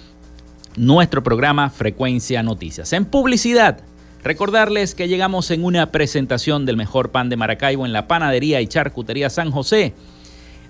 nuestro 0.76 1.22
programa 1.22 1.70
Frecuencia 1.70 2.42
Noticias. 2.42 2.92
En 2.92 3.04
publicidad, 3.04 3.80
recordarles 4.22 4.94
que 4.94 5.08
llegamos 5.08 5.50
en 5.50 5.64
una 5.64 5.92
presentación 5.92 6.66
del 6.66 6.76
mejor 6.76 7.10
pan 7.10 7.28
de 7.28 7.36
Maracaibo 7.36 7.86
en 7.86 7.92
la 7.92 8.08
panadería 8.08 8.60
y 8.60 8.66
charcutería 8.66 9.30
San 9.30 9.50
José, 9.50 9.94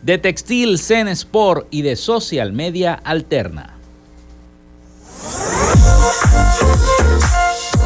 de 0.02 0.18
Textil 0.18 0.78
Zen 0.78 1.08
Sport 1.08 1.68
y 1.70 1.82
de 1.82 1.96
Social 1.96 2.52
Media 2.52 2.94
Alterna. 2.94 3.74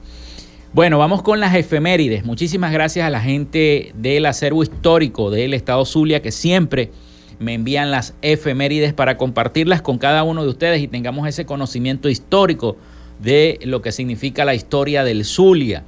Bueno, 0.72 0.98
vamos 1.00 1.22
con 1.22 1.42
las 1.42 1.54
efemérides. 1.54 2.24
Muchísimas 2.24 2.72
gracias 2.72 3.06
a 3.06 3.10
la 3.10 3.20
gente 3.20 3.92
del 3.94 4.26
acervo 4.26 4.64
histórico 4.64 5.32
del 5.32 5.54
Estado 5.54 5.84
Zulia 5.84 6.22
que 6.22 6.32
siempre 6.32 6.92
me 7.40 7.56
envían 7.56 7.92
las 7.92 8.14
efemérides 8.22 8.94
para 8.94 9.18
compartirlas 9.18 9.82
con 9.82 9.98
cada 9.98 10.24
uno 10.24 10.44
de 10.44 10.50
ustedes 10.50 10.82
y 10.82 10.88
tengamos 10.88 11.28
ese 11.28 11.46
conocimiento 11.46 12.08
histórico 12.08 12.78
de 13.20 13.60
lo 13.64 13.82
que 13.82 13.92
significa 13.92 14.46
la 14.46 14.56
historia 14.56 15.04
del 15.04 15.26
Zulia. 15.26 15.84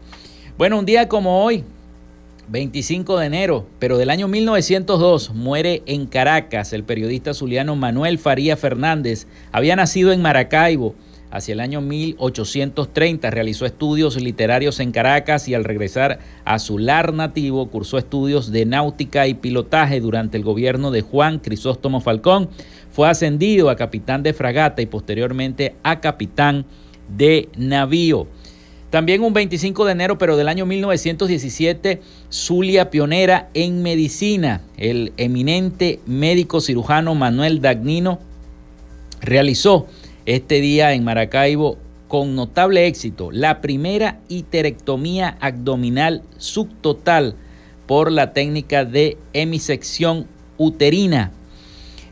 Bueno, 0.58 0.80
un 0.80 0.86
día 0.86 1.08
como 1.08 1.46
hoy, 1.46 1.64
25 2.50 3.19
de 3.19 3.28
enero, 3.28 3.68
pero 3.78 4.00
del 4.00 4.10
año 4.10 4.28
1902, 4.28 5.36
muere 5.36 5.84
en 5.86 6.07
Caracas 6.07 6.74
el 6.74 6.84
periodista 6.84 7.36
zuliano 7.36 7.75
Manuel 7.75 8.18
Faría 8.18 8.57
Fernández. 8.57 9.28
Había 9.51 9.75
nacido 9.75 10.12
en 10.12 10.24
Maracaibo 10.24 10.96
hacia 11.30 11.54
el 11.54 11.60
año 11.60 11.80
1830. 11.81 13.30
Realizó 13.30 13.68
estudios 13.68 14.19
literarios 14.19 14.80
en 14.80 14.92
Caracas 14.92 15.48
y 15.48 15.54
al 15.54 15.63
regresar 15.63 16.18
a 16.44 16.57
su 16.57 16.80
lar 16.80 17.13
nativo 17.13 17.69
cursó 17.69 18.00
estudios 18.00 18.52
de 18.52 18.66
náutica 18.66 19.28
y 19.28 19.36
pilotaje 19.36 20.02
durante 20.02 20.36
el 20.36 20.44
gobierno 20.44 20.90
de 20.90 21.02
Juan 21.02 21.38
Crisóstomo 21.38 22.02
Falcón. 22.02 22.50
Fue 22.90 23.07
ascendido 23.07 23.69
a 23.69 23.75
capitán 23.75 24.24
de 24.24 24.34
fragata 24.34 24.81
y 24.81 24.88
posteriormente 24.88 25.75
a 25.84 26.02
capitán 26.02 26.66
de 27.16 27.50
navío. 27.56 28.28
También 28.90 29.22
un 29.24 29.34
25 29.34 29.86
de 29.86 29.92
enero, 29.92 30.18
pero 30.18 30.36
del 30.36 30.48
año 30.48 30.66
1917, 30.66 32.02
Zulia 32.32 32.90
pionera 32.90 33.50
en 33.54 33.84
medicina. 33.84 34.62
El 34.78 35.14
eminente 35.18 36.00
médico 36.08 36.60
cirujano 36.60 37.14
Manuel 37.14 37.62
Dagnino 37.62 38.20
realizó 39.22 39.86
este 40.26 40.60
día 40.60 40.94
en 40.94 41.04
Maracaibo 41.04 41.78
con 42.08 42.36
notable 42.36 42.88
éxito 42.88 43.30
la 43.32 43.62
primera 43.62 44.20
iterectomía 44.28 45.38
abdominal 45.40 46.24
subtotal 46.38 47.36
por 47.86 48.12
la 48.12 48.34
técnica 48.34 48.86
de 48.86 49.18
hemisección 49.34 50.26
uterina. 50.58 51.32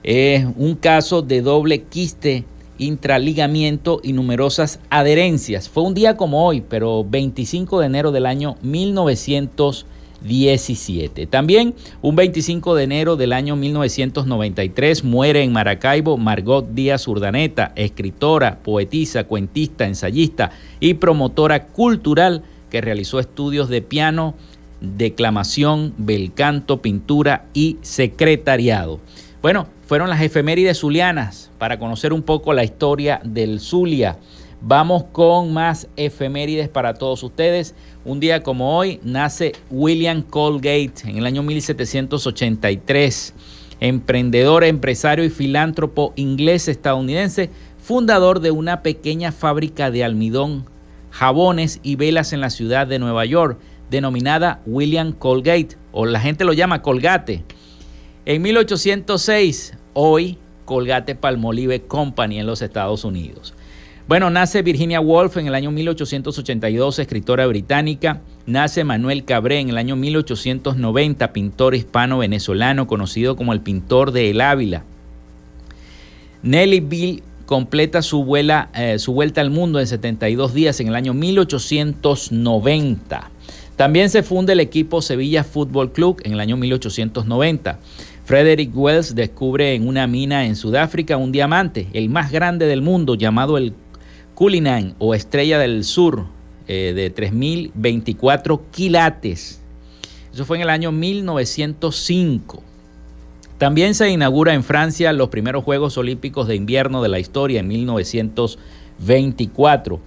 Es 0.04 0.46
un 0.56 0.76
caso 0.76 1.24
de 1.24 1.42
doble 1.42 1.82
quiste 1.82 2.46
intraligamiento 2.78 4.00
y 4.04 4.14
numerosas 4.14 4.80
adherencias. 4.90 5.68
Fue 5.70 5.84
un 5.84 5.94
día 5.94 6.18
como 6.18 6.44
hoy, 6.46 6.62
pero 6.62 7.04
25 7.04 7.80
de 7.80 7.86
enero 7.86 8.12
del 8.12 8.26
año 8.26 8.58
1917. 8.62 11.28
También 11.28 11.76
un 12.02 12.16
25 12.16 12.74
de 12.76 12.84
enero 12.84 13.16
del 13.16 13.34
año 13.34 13.56
1993 13.56 15.04
muere 15.04 15.44
en 15.44 15.52
Maracaibo 15.52 16.18
Margot 16.18 16.68
Díaz 16.74 17.08
Urdaneta, 17.08 17.72
escritora, 17.76 18.58
poetisa, 18.60 19.26
cuentista, 19.26 19.86
ensayista 19.86 20.50
y 20.80 20.96
promotora 20.96 21.68
cultural 21.68 22.42
que 22.70 22.82
realizó 22.82 23.20
estudios 23.20 23.70
de 23.70 23.82
piano, 23.82 24.36
declamación, 24.82 25.94
bel 25.98 26.34
canto, 26.34 26.82
pintura 26.82 27.46
y 27.54 27.78
secretariado. 27.82 29.00
Bueno, 29.42 29.68
fueron 29.88 30.10
las 30.10 30.22
efemérides 30.22 30.80
zulianas 30.80 31.50
para 31.58 31.80
conocer 31.80 32.12
un 32.12 32.22
poco 32.22 32.52
la 32.52 32.66
historia 32.66 33.22
del 33.24 33.62
Zulia. 33.62 34.18
Vamos 34.60 35.06
con 35.14 35.54
más 35.54 35.88
efemérides 35.96 36.68
para 36.68 36.94
todos 36.96 37.24
ustedes. 37.24 37.74
Un 38.04 38.20
día 38.20 38.44
como 38.44 38.78
hoy 38.78 39.00
nace 39.04 39.54
William 39.72 40.24
Colgate 40.24 40.92
en 41.06 41.18
el 41.18 41.26
año 41.26 41.42
1783, 41.42 43.34
emprendedor, 43.80 44.66
empresario 44.66 45.24
y 45.24 45.30
filántropo 45.30 46.12
inglés 46.18 46.68
estadounidense, 46.68 47.50
fundador 47.78 48.42
de 48.42 48.52
una 48.52 48.82
pequeña 48.82 49.32
fábrica 49.32 49.90
de 49.90 50.04
almidón, 50.04 50.66
jabones 51.12 51.80
y 51.82 51.96
velas 51.96 52.34
en 52.34 52.42
la 52.42 52.50
ciudad 52.50 52.88
de 52.88 53.00
Nueva 53.00 53.24
York, 53.24 53.58
denominada 53.90 54.60
William 54.66 55.14
Colgate, 55.14 55.78
o 55.94 56.06
la 56.06 56.20
gente 56.20 56.44
lo 56.44 56.52
llama 56.52 56.82
Colgate. 56.82 57.46
En 58.26 58.42
1806, 58.42 59.77
hoy 60.00 60.38
Colgate 60.66 61.16
Palmolive 61.16 61.82
Company 61.82 62.40
en 62.40 62.46
los 62.46 62.62
Estados 62.62 63.04
Unidos. 63.04 63.56
Bueno, 64.08 64.30
nace 64.30 64.62
Virginia 64.62 65.02
Woolf 65.02 65.38
en 65.38 65.48
el 65.48 65.56
año 65.56 65.72
1882, 65.72 67.00
escritora 67.00 67.48
británica. 67.48 68.22
Nace 68.46 68.84
Manuel 68.84 69.26
Cabré 69.26 69.60
en 69.60 69.70
el 69.70 69.78
año 69.78 69.96
1890, 69.96 71.34
pintor 71.34 71.74
hispano-venezolano 71.74 72.86
conocido 72.86 73.36
como 73.36 73.54
el 73.54 73.62
pintor 73.62 74.12
de 74.12 74.30
El 74.30 74.42
Ávila. 74.42 74.84
Nelly 76.44 76.80
Bill 76.80 77.24
completa 77.48 78.04
su, 78.04 78.24
eh, 78.38 79.00
su 79.00 79.14
vuelta 79.14 79.42
al 79.42 79.50
mundo 79.50 79.80
en 79.80 79.88
72 79.88 80.54
días 80.54 80.80
en 80.80 80.90
el 80.90 80.96
año 80.96 81.16
1890. 81.16 83.32
También 83.78 84.10
se 84.10 84.24
funda 84.24 84.54
el 84.54 84.60
equipo 84.60 85.02
Sevilla 85.02 85.44
Fútbol 85.44 85.92
Club 85.92 86.20
en 86.24 86.34
el 86.34 86.40
año 86.40 86.58
1890. 86.58 87.80
Frederick 88.28 88.76
Wells 88.76 89.16
descubre 89.16 89.74
en 89.74 89.88
una 89.88 90.06
mina 90.06 90.46
en 90.46 90.56
Sudáfrica 90.58 91.16
un 91.16 91.32
diamante, 91.32 91.88
el 91.94 92.10
más 92.10 92.30
grande 92.30 92.66
del 92.66 92.82
mundo, 92.82 93.16
llamado 93.16 93.58
el 93.58 93.74
Cullinan 94.36 94.96
o 95.00 95.16
Estrella 95.16 95.58
del 95.58 95.86
Sur, 95.86 96.26
eh, 96.68 96.92
de 96.94 97.16
3.024 97.16 98.64
quilates. 98.70 99.62
Eso 100.34 100.44
fue 100.44 100.58
en 100.58 100.64
el 100.64 100.70
año 100.70 100.92
1905. 100.92 102.62
También 103.58 103.96
se 103.96 104.10
inaugura 104.10 104.54
en 104.54 104.66
Francia 104.66 105.14
los 105.14 105.30
primeros 105.30 105.64
Juegos 105.64 105.98
Olímpicos 105.98 106.50
de 106.50 106.56
Invierno 106.56 107.02
de 107.02 107.08
la 107.08 107.20
historia 107.20 107.62
en 107.62 107.70
1924. 107.70 110.02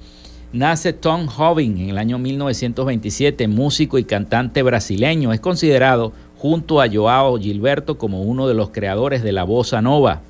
Nace 0.52 0.92
Tom 0.92 1.28
Hoving 1.28 1.78
en 1.78 1.90
el 1.90 1.96
año 1.96 2.18
1927, 2.18 3.46
músico 3.48 3.98
y 3.98 4.04
cantante 4.04 4.62
brasileño. 4.62 5.32
Es 5.32 5.40
considerado 5.40 6.12
junto 6.40 6.80
a 6.80 6.88
Joao 6.90 7.38
Gilberto 7.38 7.98
como 7.98 8.22
uno 8.22 8.48
de 8.48 8.54
los 8.54 8.70
creadores 8.70 9.22
de 9.22 9.32
la 9.32 9.44
bossa 9.44 9.82
nova. 9.82 10.22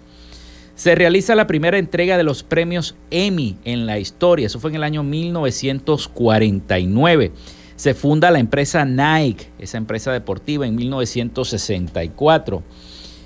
Se 0.74 0.96
realiza 0.96 1.36
la 1.36 1.46
primera 1.46 1.78
entrega 1.78 2.16
de 2.16 2.24
los 2.24 2.42
premios 2.42 2.96
Emmy 3.12 3.54
en 3.64 3.86
la 3.86 4.00
historia, 4.00 4.46
eso 4.46 4.58
fue 4.58 4.70
en 4.70 4.76
el 4.76 4.82
año 4.82 5.04
1949. 5.04 7.30
Se 7.76 7.94
funda 7.94 8.32
la 8.32 8.40
empresa 8.40 8.84
Nike, 8.84 9.50
esa 9.60 9.78
empresa 9.78 10.12
deportiva, 10.12 10.66
en 10.66 10.74
1964. 10.74 12.64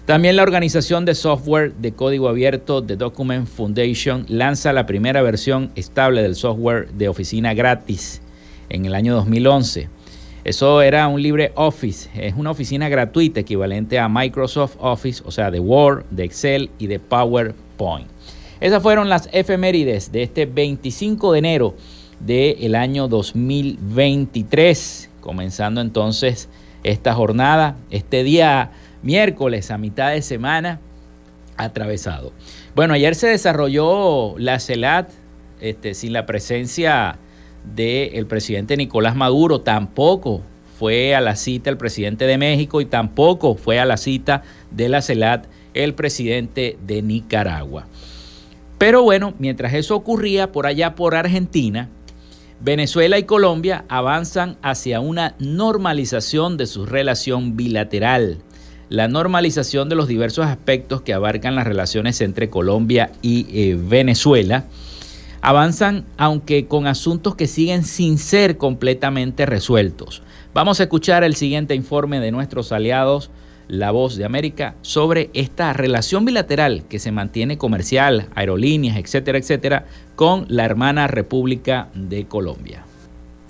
También 0.09 0.37
la 0.37 0.41
organización 0.41 1.05
de 1.05 1.13
software 1.13 1.75
de 1.75 1.91
código 1.91 2.29
abierto 2.29 2.83
The 2.83 2.95
Document 2.95 3.47
Foundation 3.47 4.25
lanza 4.27 4.73
la 4.73 4.87
primera 4.87 5.21
versión 5.21 5.69
estable 5.75 6.23
del 6.23 6.33
software 6.33 6.89
de 6.93 7.09
oficina 7.09 7.53
gratis 7.53 8.23
en 8.69 8.87
el 8.87 8.95
año 8.95 9.13
2011. 9.13 9.87
Eso 10.43 10.81
era 10.81 11.07
un 11.07 11.21
libre 11.21 11.51
Office, 11.53 12.09
es 12.15 12.33
una 12.35 12.49
oficina 12.49 12.89
gratuita 12.89 13.41
equivalente 13.41 13.99
a 13.99 14.09
Microsoft 14.09 14.77
Office, 14.79 15.21
o 15.27 15.29
sea, 15.29 15.51
de 15.51 15.59
Word, 15.59 16.05
de 16.09 16.23
Excel 16.23 16.71
y 16.79 16.87
de 16.87 16.97
PowerPoint. 16.97 18.07
Esas 18.61 18.81
fueron 18.81 19.09
las 19.09 19.29
efemérides 19.31 20.11
de 20.11 20.23
este 20.23 20.47
25 20.47 21.33
de 21.33 21.37
enero 21.37 21.75
del 22.19 22.73
año 22.73 23.07
2023, 23.07 25.11
comenzando 25.21 25.81
entonces 25.81 26.49
esta 26.83 27.13
jornada, 27.13 27.75
este 27.91 28.23
día 28.23 28.71
miércoles 29.01 29.71
a 29.71 29.77
mitad 29.77 30.11
de 30.11 30.21
semana 30.21 30.79
atravesado. 31.57 32.31
Bueno, 32.75 32.93
ayer 32.93 33.15
se 33.15 33.27
desarrolló 33.27 34.37
la 34.37 34.59
CELAT 34.59 35.11
este, 35.59 35.93
sin 35.93 36.13
la 36.13 36.25
presencia 36.25 37.17
del 37.75 38.25
presidente 38.27 38.77
Nicolás 38.77 39.15
Maduro, 39.15 39.61
tampoco 39.61 40.41
fue 40.77 41.13
a 41.13 41.19
la 41.19 41.35
cita 41.35 41.69
el 41.69 41.77
presidente 41.77 42.25
de 42.25 42.37
México 42.37 42.79
y 42.79 42.85
tampoco 42.85 43.55
fue 43.55 43.79
a 43.79 43.85
la 43.85 43.97
cita 43.97 44.43
de 44.71 44.87
la 44.87 45.01
CELAT 45.01 45.45
el 45.73 45.93
presidente 45.93 46.77
de 46.85 47.01
Nicaragua. 47.01 47.85
Pero 48.77 49.03
bueno, 49.03 49.33
mientras 49.39 49.73
eso 49.73 49.95
ocurría 49.95 50.53
por 50.53 50.65
allá 50.65 50.95
por 50.95 51.15
Argentina, 51.15 51.89
Venezuela 52.61 53.17
y 53.17 53.23
Colombia 53.23 53.83
avanzan 53.89 54.57
hacia 54.61 55.01
una 55.01 55.35
normalización 55.39 56.55
de 56.55 56.65
su 56.65 56.85
relación 56.85 57.57
bilateral, 57.57 58.39
la 58.89 59.07
normalización 59.07 59.87
de 59.87 59.95
los 59.95 60.07
diversos 60.07 60.45
aspectos 60.45 61.01
que 61.01 61.13
abarcan 61.13 61.55
las 61.55 61.67
relaciones 61.67 62.21
entre 62.21 62.49
Colombia 62.49 63.11
y 63.21 63.45
eh, 63.51 63.77
Venezuela 63.79 64.65
avanzan 65.41 66.05
aunque 66.17 66.65
con 66.65 66.87
asuntos 66.87 67.35
que 67.35 67.47
siguen 67.47 67.83
sin 67.83 68.17
ser 68.17 68.57
completamente 68.57 69.45
resueltos. 69.45 70.21
Vamos 70.53 70.79
a 70.79 70.83
escuchar 70.83 71.23
el 71.23 71.35
siguiente 71.35 71.75
informe 71.75 72.19
de 72.19 72.31
nuestros 72.31 72.71
aliados, 72.71 73.29
La 73.67 73.91
Voz 73.91 74.17
de 74.17 74.25
América, 74.25 74.75
sobre 74.81 75.29
esta 75.33 75.71
relación 75.73 76.25
bilateral 76.25 76.83
que 76.89 76.99
se 76.99 77.11
mantiene 77.11 77.57
comercial, 77.57 78.27
aerolíneas, 78.35 78.97
etcétera, 78.97 79.37
etcétera, 79.37 79.85
con 80.15 80.45
la 80.49 80.65
hermana 80.65 81.07
República 81.07 81.89
de 81.93 82.25
Colombia. 82.25 82.83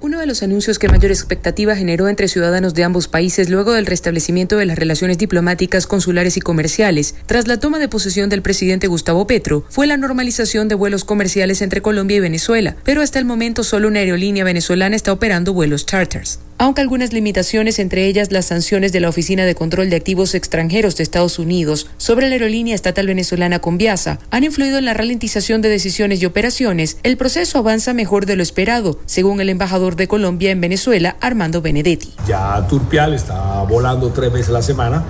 Uno 0.02 0.18
de 0.18 0.26
los 0.26 0.44
anuncios 0.44 0.80
que 0.80 0.88
mayor 0.88 1.12
expectativa 1.12 1.76
generó 1.76 2.08
entre 2.08 2.30
ciudadanos 2.30 2.74
de 2.74 2.86
ambos 2.86 3.10
países 3.10 3.50
luego 3.50 3.74
del 3.74 3.86
restablecimiento 3.86 4.56
de 4.56 4.66
las 4.66 4.80
relaciones 4.80 5.18
diplomáticas, 5.18 5.88
consulares 5.88 6.38
y 6.38 6.42
comerciales, 6.42 7.16
tras 7.26 7.50
la 7.50 7.60
toma 7.60 7.80
de 7.80 7.90
posesión 7.90 8.30
del 8.30 8.42
presidente 8.42 8.88
Gustavo 8.88 9.28
Petro, 9.28 9.66
fue 9.70 9.88
la 9.88 9.98
normalización 9.98 10.70
de 10.70 10.76
vuelos 10.76 11.04
comerciales 11.04 11.62
entre 11.62 11.82
Colombia 11.82 12.16
y 12.16 12.22
Venezuela, 12.22 12.78
pero 12.86 13.02
hasta 13.02 13.20
el 13.20 13.26
momento 13.26 13.66
solo 13.66 13.90
una 13.90 14.00
aerolínea 14.00 14.46
venezolana 14.46 14.96
está 14.96 15.12
operando 15.12 15.52
vuelos 15.52 15.86
charters 15.86 16.40
aunque 16.60 16.82
algunas 16.82 17.14
limitaciones, 17.14 17.80
entre 17.80 18.06
ellas 18.06 18.32
las 18.32 18.46
sanciones 18.46 18.92
de 18.92 19.00
la 19.00 19.08
Oficina 19.08 19.46
de 19.46 19.56
Control 19.56 19.90
de 19.90 19.96
Activos 19.96 20.36
Extranjeros 20.36 20.98
de 20.98 21.04
Estados 21.04 21.40
Unidos 21.40 21.88
sobre 21.98 22.28
la 22.28 22.34
aerolínea 22.34 22.76
estatal 22.76 23.08
venezolana 23.08 23.60
Conviasa, 23.60 24.20
han 24.30 24.44
influido 24.44 24.78
en 24.78 24.84
la 24.84 24.94
ralentización 24.94 25.62
de 25.62 25.70
decisiones 25.70 26.22
y 26.22 26.26
operaciones, 26.26 26.98
el 27.04 27.16
proceso 27.16 27.60
avanza 27.60 27.94
mejor 27.94 28.26
de 28.26 28.36
lo 28.36 28.44
esperado, 28.44 29.00
según 29.06 29.40
el 29.40 29.48
embajador 29.48 29.96
de 29.96 30.10
Colombia 30.10 30.52
en 30.52 30.60
Venezuela, 30.60 31.16
Armando 31.22 31.62
Benedetti. 31.62 32.14
Ya 32.28 32.68
Turpial 32.68 33.14
está 33.14 33.64
volando 33.64 34.10
tres 34.10 34.32
veces 34.32 34.50
a 34.50 34.54
la 34.54 34.62
semana. 34.62 35.04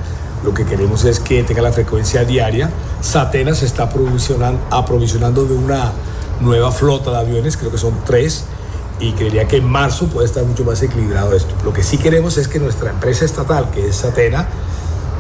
Lo 0.43 0.53
que 0.53 0.65
queremos 0.65 1.03
es 1.03 1.19
que 1.19 1.41
tenga 1.43 1.63
la 1.63 1.73
frecuencia 1.73 2.23
diaria. 2.25 2.69
Satena 3.01 3.55
se 3.55 3.65
está 3.65 3.89
aprovisionando 4.69 5.45
de 5.45 5.55
una 5.55 5.93
nueva 6.41 6.71
flota 6.71 7.09
de 7.09 7.17
aviones, 7.17 7.57
creo 7.57 7.71
que 7.71 7.79
son 7.79 7.95
tres 8.05 8.45
y 8.99 9.13
creería 9.13 9.47
que 9.47 9.57
en 9.57 9.65
marzo 9.65 10.07
puede 10.07 10.27
estar 10.27 10.43
mucho 10.43 10.63
más 10.63 10.81
equilibrado 10.83 11.35
esto. 11.35 11.53
Lo 11.63 11.73
que 11.73 11.83
sí 11.83 11.97
queremos 11.97 12.37
es 12.37 12.47
que 12.47 12.59
nuestra 12.59 12.91
empresa 12.91 13.25
estatal, 13.25 13.71
que 13.71 13.87
es 13.87 13.95
Satena, 13.95 14.47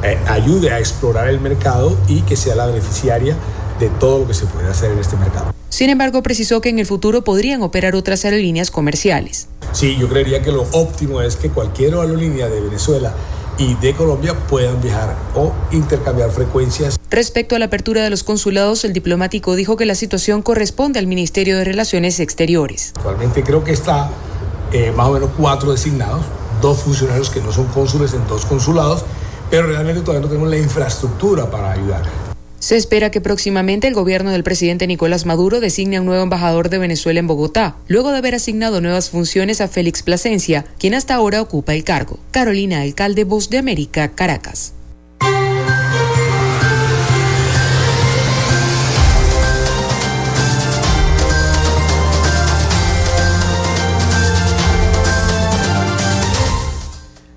eh, 0.03 0.17
ayude 0.27 0.71
a 0.71 0.79
explorar 0.79 1.27
el 1.27 1.39
mercado 1.39 1.97
y 2.07 2.21
que 2.21 2.35
sea 2.35 2.55
la 2.55 2.65
beneficiaria 2.65 3.35
de 3.79 3.89
todo 3.89 4.19
lo 4.19 4.27
que 4.27 4.33
se 4.33 4.45
puede 4.45 4.67
hacer 4.67 4.91
en 4.91 4.99
este 4.99 5.17
mercado. 5.17 5.53
Sin 5.69 5.89
embargo, 5.89 6.23
precisó 6.23 6.61
que 6.61 6.69
en 6.69 6.79
el 6.79 6.85
futuro 6.85 7.23
podrían 7.23 7.61
operar 7.61 7.95
otras 7.95 8.25
aerolíneas 8.25 8.71
comerciales. 8.71 9.47
Sí, 9.71 9.97
yo 9.97 10.09
creería 10.09 10.41
que 10.41 10.51
lo 10.51 10.63
óptimo 10.71 11.21
es 11.21 11.35
que 11.35 11.49
cualquier 11.49 11.93
aerolínea 11.93 12.49
de 12.49 12.59
Venezuela 12.59 13.13
y 13.59 13.75
de 13.75 13.93
Colombia 13.93 14.33
puedan 14.47 14.81
viajar 14.81 15.15
o 15.35 15.53
intercambiar 15.71 16.31
frecuencias. 16.31 16.97
Respecto 17.11 17.55
a 17.55 17.59
la 17.59 17.65
apertura 17.65 18.01
de 18.03 18.09
los 18.09 18.23
consulados, 18.23 18.85
el 18.85 18.93
diplomático 18.93 19.55
dijo 19.55 19.75
que 19.75 19.85
la 19.85 19.95
situación 19.95 20.41
corresponde 20.41 20.97
al 20.97 21.07
Ministerio 21.07 21.57
de 21.57 21.65
Relaciones 21.65 22.19
Exteriores. 22.19 22.93
Actualmente 22.95 23.43
creo 23.43 23.63
que 23.63 23.73
está 23.73 24.09
eh, 24.71 24.93
más 24.95 25.07
o 25.07 25.11
menos 25.11 25.29
cuatro 25.37 25.71
designados, 25.71 26.21
dos 26.61 26.79
funcionarios 26.79 27.29
que 27.29 27.41
no 27.41 27.51
son 27.51 27.65
cónsules 27.67 28.13
en 28.13 28.25
dos 28.27 28.45
consulados, 28.45 29.03
pero 29.51 29.67
realmente 29.67 30.01
todavía 30.01 30.21
no 30.21 30.27
tenemos 30.27 30.49
la 30.49 30.57
infraestructura 30.57 31.49
para 31.51 31.71
ayudar. 31.71 32.28
Se 32.59 32.75
espera 32.75 33.09
que 33.09 33.21
próximamente 33.21 33.87
el 33.87 33.93
gobierno 33.93 34.31
del 34.31 34.43
presidente 34.43 34.85
Nicolás 34.85 35.25
Maduro 35.25 35.61
designe 35.61 35.95
a 35.95 36.01
un 36.01 36.07
nuevo 36.07 36.23
embajador 36.23 36.69
de 36.69 36.77
Venezuela 36.77 37.21
en 37.21 37.27
Bogotá, 37.27 37.77
luego 37.87 38.11
de 38.11 38.17
haber 38.17 38.35
asignado 38.35 38.81
nuevas 38.81 39.09
funciones 39.09 39.61
a 39.61 39.69
Félix 39.69 40.03
Plasencia, 40.03 40.65
quien 40.77 40.93
hasta 40.93 41.15
ahora 41.15 41.41
ocupa 41.41 41.73
el 41.73 41.85
cargo. 41.85 42.19
Carolina 42.31 42.81
Alcalde, 42.81 43.23
Voz 43.23 43.49
de 43.49 43.59
América, 43.59 44.09
Caracas. 44.09 44.73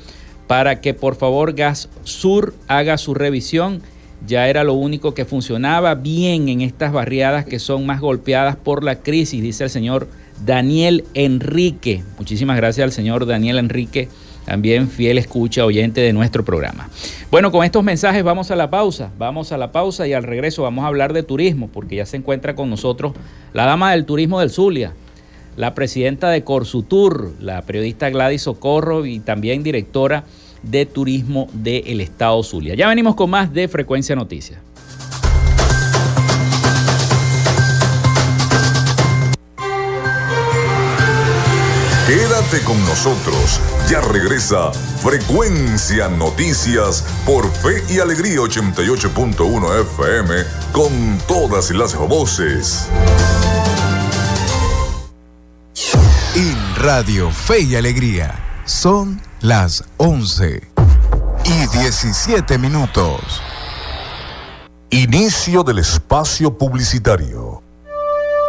para 0.48 0.80
que 0.80 0.94
por 0.94 1.16
favor 1.16 1.54
Gas 1.54 1.90
Sur 2.04 2.54
haga 2.68 2.98
su 2.98 3.14
revisión. 3.14 3.82
Ya 4.26 4.48
era 4.48 4.64
lo 4.64 4.74
único 4.74 5.14
que 5.14 5.26
funcionaba 5.26 5.94
bien 5.94 6.50
en 6.50 6.62
estas 6.62 6.92
barriadas 6.92 7.46
que 7.46 7.60
son 7.60 7.86
más 7.86 8.02
golpeadas 8.02 8.56
por 8.56 8.84
la 8.84 9.02
crisis, 9.02 9.44
dice 9.44 9.66
el 9.66 9.70
señor 9.70 10.08
Daniel 10.46 11.04
Enrique. 11.14 12.04
Muchísimas 12.18 12.58
gracias 12.58 12.84
al 12.84 12.92
señor 12.92 13.26
Daniel 13.26 13.58
Enrique, 13.58 14.10
también 14.46 14.90
fiel 14.90 15.18
escucha, 15.18 15.66
oyente 15.66 16.02
de 16.02 16.14
nuestro 16.14 16.46
programa. 16.46 16.90
Bueno, 17.32 17.52
con 17.52 17.64
estos 17.64 17.84
mensajes 17.84 18.24
vamos 18.24 18.52
a 18.52 18.56
la 18.56 18.70
pausa, 18.70 19.12
vamos 19.18 19.52
a 19.52 19.58
la 19.58 19.72
pausa 19.72 20.08
y 20.08 20.14
al 20.14 20.24
regreso 20.24 20.64
vamos 20.64 20.86
a 20.86 20.88
hablar 20.88 21.14
de 21.14 21.24
turismo, 21.24 21.70
porque 21.72 21.98
ya 21.98 22.06
se 22.06 22.18
encuentra 22.18 22.56
con 22.56 22.70
nosotros 22.70 23.14
la 23.54 23.66
dama 23.66 23.92
del 23.92 24.06
turismo 24.06 24.40
del 24.40 24.50
Zulia, 24.50 24.94
la 25.58 25.74
presidenta 25.74 26.30
de 26.30 26.44
Corsutur, 26.44 27.34
la 27.40 27.62
periodista 27.64 28.10
Gladys 28.10 28.44
Socorro 28.44 29.06
y 29.06 29.20
también 29.20 29.64
directora 29.64 30.24
de 30.64 30.86
turismo 30.86 31.50
del 31.54 32.02
Estado 32.02 32.42
Zulia. 32.44 32.76
Ya 32.76 32.88
venimos 32.88 33.16
con 33.16 33.30
más 33.30 33.54
de 33.54 33.68
Frecuencia 33.68 34.16
Noticias. 34.16 34.60
Quédate 42.08 42.64
con 42.64 42.80
nosotros. 42.86 43.60
Ya 43.90 44.00
regresa 44.00 44.72
Frecuencia 44.72 46.08
Noticias 46.08 47.04
por 47.26 47.52
Fe 47.52 47.84
y 47.90 48.00
Alegría 48.00 48.38
88.1 48.38 49.82
FM 49.82 50.36
con 50.72 51.18
todas 51.28 51.70
las 51.72 51.98
voces. 51.98 52.88
En 56.34 56.76
Radio 56.78 57.30
Fe 57.30 57.64
y 57.64 57.76
Alegría 57.76 58.62
son 58.64 59.22
las 59.42 59.84
11 59.98 60.62
y 61.44 61.78
17 61.78 62.58
minutos. 62.58 63.42
Inicio 64.92 65.62
del 65.62 65.80
espacio 65.80 66.58
publicitario. 66.58 67.67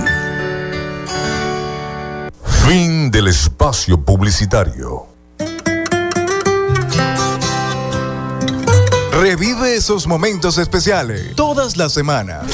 Fin 2.66 3.12
del 3.12 3.28
espacio 3.28 4.00
publicitario. 4.00 5.08
Revive 9.12 9.76
esos 9.76 10.08
momentos 10.08 10.58
especiales 10.58 11.36
todas 11.36 11.76
las 11.78 11.94
semanas. 11.94 12.48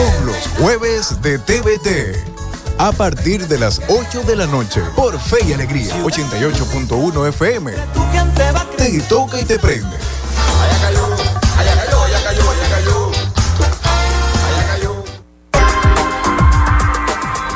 Con 0.00 0.26
los 0.26 0.48
jueves 0.58 1.20
de 1.20 1.38
TVT. 1.38 2.16
A 2.78 2.90
partir 2.90 3.46
de 3.46 3.58
las 3.58 3.82
8 3.88 4.22
de 4.22 4.34
la 4.34 4.46
noche 4.46 4.80
por 4.96 5.20
Fe 5.20 5.44
y 5.46 5.52
Alegría 5.52 5.94
88.1 6.02 7.28
FM. 7.28 7.72
Te 8.78 9.00
toca 9.02 9.38
y 9.38 9.44
te 9.44 9.58
prende. 9.58 9.98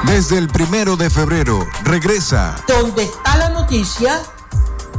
Desde 0.04 0.36
el 0.36 0.48
primero 0.48 0.96
de 0.96 1.08
febrero 1.08 1.66
regresa. 1.84 2.56
Donde 2.68 3.04
está 3.04 3.38
la 3.38 3.48
noticia, 3.48 4.20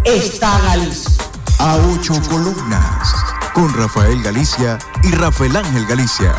está 0.04 0.60
Galicia. 0.62 1.24
A 1.60 1.76
ocho 1.94 2.20
columnas. 2.28 3.14
Con 3.54 3.72
Rafael 3.76 4.24
Galicia 4.24 4.80
y 5.04 5.12
Rafael 5.12 5.56
Ángel 5.56 5.86
Galicia. 5.86 6.34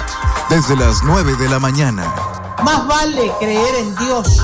Desde 0.48 0.76
las 0.76 1.02
9 1.02 1.36
de 1.36 1.48
la 1.48 1.58
mañana. 1.58 2.04
Más 2.62 2.86
vale 2.86 3.32
creer 3.40 3.74
en 3.80 3.94
Dios 3.96 4.40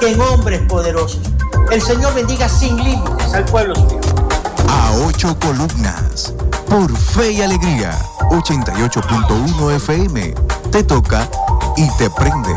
que 0.00 0.12
en 0.12 0.20
hombres 0.20 0.62
poderosos. 0.62 1.20
El 1.70 1.82
Señor 1.82 2.14
bendiga 2.14 2.48
sin 2.48 2.76
límites 2.82 3.34
al 3.34 3.44
pueblo 3.44 3.74
suyo. 3.74 4.00
A 4.68 4.92
ocho 5.06 5.38
columnas. 5.38 6.32
Por 6.68 6.96
Fe 6.96 7.32
y 7.32 7.42
Alegría. 7.42 7.98
88.1 8.30 9.76
FM. 9.76 10.34
Te 10.70 10.82
toca 10.84 11.28
y 11.76 11.86
te 11.98 12.08
prende. 12.08 12.56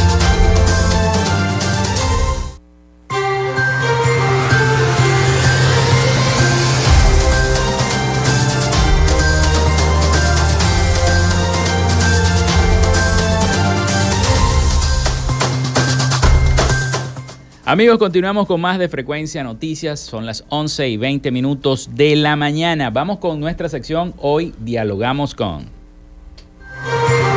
Amigos, 17.71 17.99
continuamos 17.99 18.47
con 18.47 18.59
más 18.59 18.79
de 18.79 18.89
Frecuencia 18.89 19.45
Noticias. 19.45 20.01
Son 20.01 20.25
las 20.25 20.43
11 20.49 20.89
y 20.89 20.97
20 20.97 21.31
minutos 21.31 21.91
de 21.95 22.17
la 22.17 22.35
mañana. 22.35 22.89
Vamos 22.89 23.19
con 23.19 23.39
nuestra 23.39 23.69
sección. 23.69 24.13
Hoy 24.17 24.53
dialogamos 24.59 25.33
con. 25.33 25.69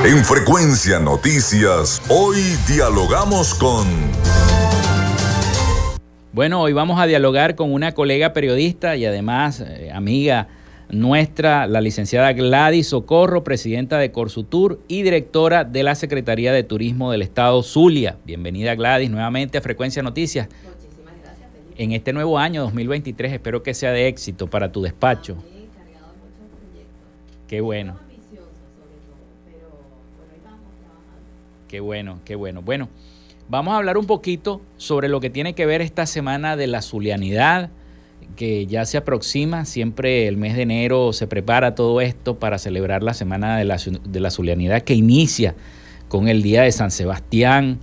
En 0.05 0.25
Frecuencia 0.25 0.99
Noticias, 0.99 2.03
hoy 2.09 2.41
dialogamos 2.67 3.55
con... 3.55 3.87
Bueno, 6.33 6.63
hoy 6.63 6.73
vamos 6.73 6.99
a 6.99 7.07
dialogar 7.07 7.55
con 7.55 7.73
una 7.73 7.93
colega 7.93 8.33
periodista 8.33 8.97
y 8.97 9.07
además 9.07 9.61
eh, 9.61 9.93
amiga 9.95 10.49
nuestra, 10.91 11.67
la 11.67 11.81
licenciada 11.81 12.33
Gladys 12.33 12.89
Socorro, 12.89 13.45
presidenta 13.45 13.99
de 13.99 14.13
Corsutur 14.13 14.81
y 14.89 15.03
directora 15.03 15.65
de 15.65 15.83
la 15.83 15.95
Secretaría 15.95 16.53
de 16.53 16.63
Turismo 16.63 17.11
del 17.11 17.23
Estado 17.23 17.63
Zulia. 17.63 18.19
Bienvenida 18.25 18.75
Gladys 18.75 19.11
nuevamente 19.11 19.59
a 19.59 19.61
Frecuencia 19.61 20.03
Noticias. 20.03 20.49
Muchísimas 20.49 21.15
gracias. 21.23 21.49
En 21.77 21.93
este 21.93 22.13
nuevo 22.13 22.39
año 22.39 22.63
2023 22.63 23.33
espero 23.33 23.63
que 23.63 23.75
sea 23.75 23.93
de 23.93 24.09
éxito 24.09 24.49
para 24.49 24.71
tu 24.71 24.83
despacho. 24.83 25.37
Qué 27.49 27.61
bueno. 27.61 27.97
Qué 31.69 31.81
bueno, 31.81 32.21
qué 32.25 32.37
bueno. 32.37 32.63
Bueno, 32.63 32.89
vamos 33.49 33.75
a 33.75 33.79
hablar 33.79 33.99
un 33.99 34.07
poquito 34.07 34.61
sobre 34.77 35.09
lo 35.09 35.19
que 35.21 35.29
tiene 35.29 35.55
que 35.55 35.67
ver 35.67 35.81
esta 35.81 36.07
semana 36.07 36.57
de 36.57 36.69
la 36.69 36.83
zulianidad 36.83 37.71
que 38.37 38.67
ya 38.67 38.85
se 38.85 38.97
aproxima, 38.97 39.65
siempre 39.65 40.27
el 40.29 40.37
mes 40.37 40.57
de 40.57 40.63
enero 40.63 41.13
se 41.13 41.27
prepara 41.27 41.75
todo 41.75 42.01
esto 42.01 42.39
para 42.39 42.59
celebrar 42.59 43.03
la 43.03 43.15
Semana 43.15 43.57
de 43.57 43.65
la, 43.65 43.79
de 44.05 44.21
la 44.21 44.31
Zulianidad 44.31 44.83
que 44.83 44.95
inicia 44.95 45.55
con 46.09 46.29
el 46.29 46.43
Día 46.43 46.63
de 46.63 46.73
San 46.73 46.91
Sebastián, 46.91 47.79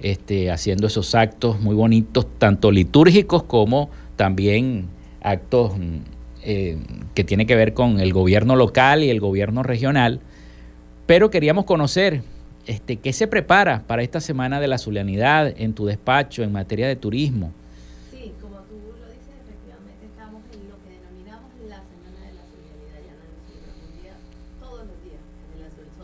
este, 0.00 0.50
haciendo 0.50 0.86
esos 0.86 1.14
actos 1.14 1.60
muy 1.60 1.74
bonitos, 1.74 2.26
tanto 2.38 2.70
litúrgicos 2.70 3.42
como 3.42 3.90
también 4.16 4.86
actos 5.20 5.72
eh, 6.42 6.78
que 7.14 7.24
tienen 7.24 7.46
que 7.46 7.56
ver 7.56 7.74
con 7.74 7.98
el 7.98 8.12
gobierno 8.12 8.56
local 8.56 9.02
y 9.02 9.10
el 9.10 9.20
gobierno 9.20 9.62
regional. 9.62 10.20
Pero 11.06 11.30
queríamos 11.30 11.64
conocer 11.64 12.22
este, 12.66 12.96
qué 12.96 13.12
se 13.12 13.26
prepara 13.26 13.84
para 13.86 14.02
esta 14.02 14.20
Semana 14.20 14.60
de 14.60 14.68
la 14.68 14.78
Zulianidad 14.78 15.52
en 15.56 15.72
tu 15.72 15.86
despacho 15.86 16.42
en 16.42 16.52
materia 16.52 16.88
de 16.88 16.96
turismo. 16.96 17.52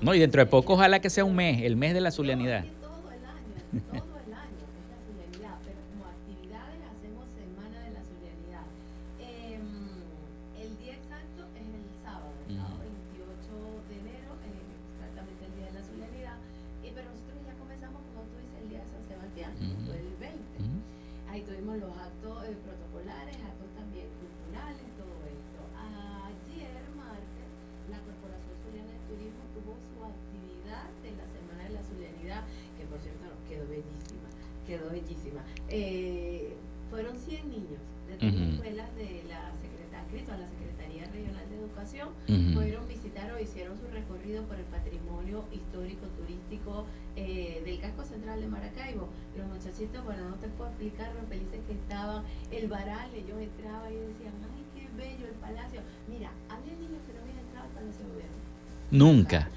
No, 0.03 0.15
y 0.15 0.19
dentro 0.19 0.41
de 0.41 0.47
poco 0.47 0.75
ojalá 0.75 1.01
que 1.01 1.11
sea 1.11 1.25
un 1.25 1.35
mes, 1.35 1.63
el 1.63 1.77
mes 1.77 1.95
de 1.95 2.01
la 2.01 2.11
zulianidad. 2.11 2.65
Eh, 35.75 36.53
fueron 36.91 37.17
100 37.17 37.49
niños 37.49 37.81
de 38.07 38.15
todas 38.21 38.35
las 38.35 38.49
escuelas 38.53 38.95
de 38.95 39.25
la 39.27 39.53
Secretaría, 39.57 40.35
a 40.35 40.37
la 40.37 40.47
Secretaría 40.47 41.07
Regional 41.11 41.49
de 41.49 41.57
Educación, 41.57 42.09
uh 42.29 42.33
-huh. 42.33 42.53
fueron 42.53 42.87
visitar 42.87 43.33
o 43.33 43.41
hicieron 43.41 43.79
su 43.81 43.87
recorrido 43.89 44.45
por 44.45 44.59
el 44.59 44.67
patrimonio 44.67 45.45
histórico, 45.51 46.05
turístico 46.21 46.85
eh, 47.17 47.63
del 47.65 47.81
casco 47.81 48.05
central 48.05 48.43
de 48.43 48.49
Maracaibo. 48.49 49.09
Los 49.35 49.47
muchachitos, 49.49 50.05
bueno, 50.05 50.29
no 50.29 50.37
te 50.37 50.49
puedo 50.49 50.69
explicar 50.69 51.15
lo 51.15 51.27
felices 51.27 51.61
que 51.67 51.73
estaban, 51.73 52.23
el 52.51 52.69
varal, 52.69 53.09
ellos 53.15 53.41
entraban 53.41 53.91
y 53.91 53.97
decían, 54.13 54.35
ay, 54.53 54.63
qué 54.77 54.85
bello 54.95 55.25
el 55.27 55.39
palacio. 55.41 55.81
Mira, 56.13 56.31
había 56.53 56.75
niños 56.77 57.01
que 57.07 57.13
no 57.17 57.21
habían 57.25 57.39
entrado 57.39 57.65
al 57.65 57.73
Palacio 57.73 58.05
de 58.05 58.13
Gobierno. 58.13 58.37
Nunca. 58.91 59.49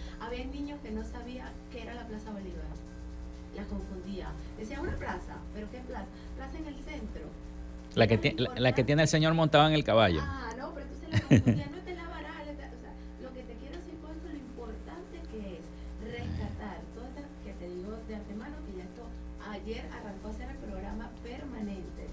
La 7.95 8.07
que, 8.07 8.17
tiene, 8.17 8.41
la, 8.41 8.59
la, 8.59 8.71
que 8.73 8.83
tiene 8.83 9.03
el 9.03 9.07
señor 9.07 9.33
montado 9.33 9.67
en 9.67 9.73
el 9.73 9.85
caballo. 9.85 10.19
Ah, 10.21 10.51
no, 10.57 10.73
pero 10.73 10.85
entonces 10.85 11.55
ya 11.55 11.71
no 11.71 11.79
te 11.79 11.95
la 11.95 12.03
varal, 12.09 12.43
o 12.43 12.55
sea, 12.59 12.69
lo 13.23 13.31
que 13.31 13.43
te 13.43 13.53
quiero 13.55 13.77
decir 13.77 13.95
con 14.03 14.11
esto, 14.11 14.27
lo 14.27 14.35
importante 14.35 15.15
que 15.31 15.59
es 15.59 15.63
rescatar 16.03 16.83
todo 16.93 17.05
esto 17.07 17.23
que 17.45 17.53
te 17.53 17.69
digo 17.69 17.95
de 18.05 18.15
antemano, 18.15 18.55
que 18.67 18.77
ya 18.77 18.83
esto 18.83 19.07
ayer 19.49 19.87
arrancó 19.95 20.27
a 20.27 20.33
ser 20.33 20.49
el 20.51 20.57
programa 20.57 21.09
permanente, 21.23 22.11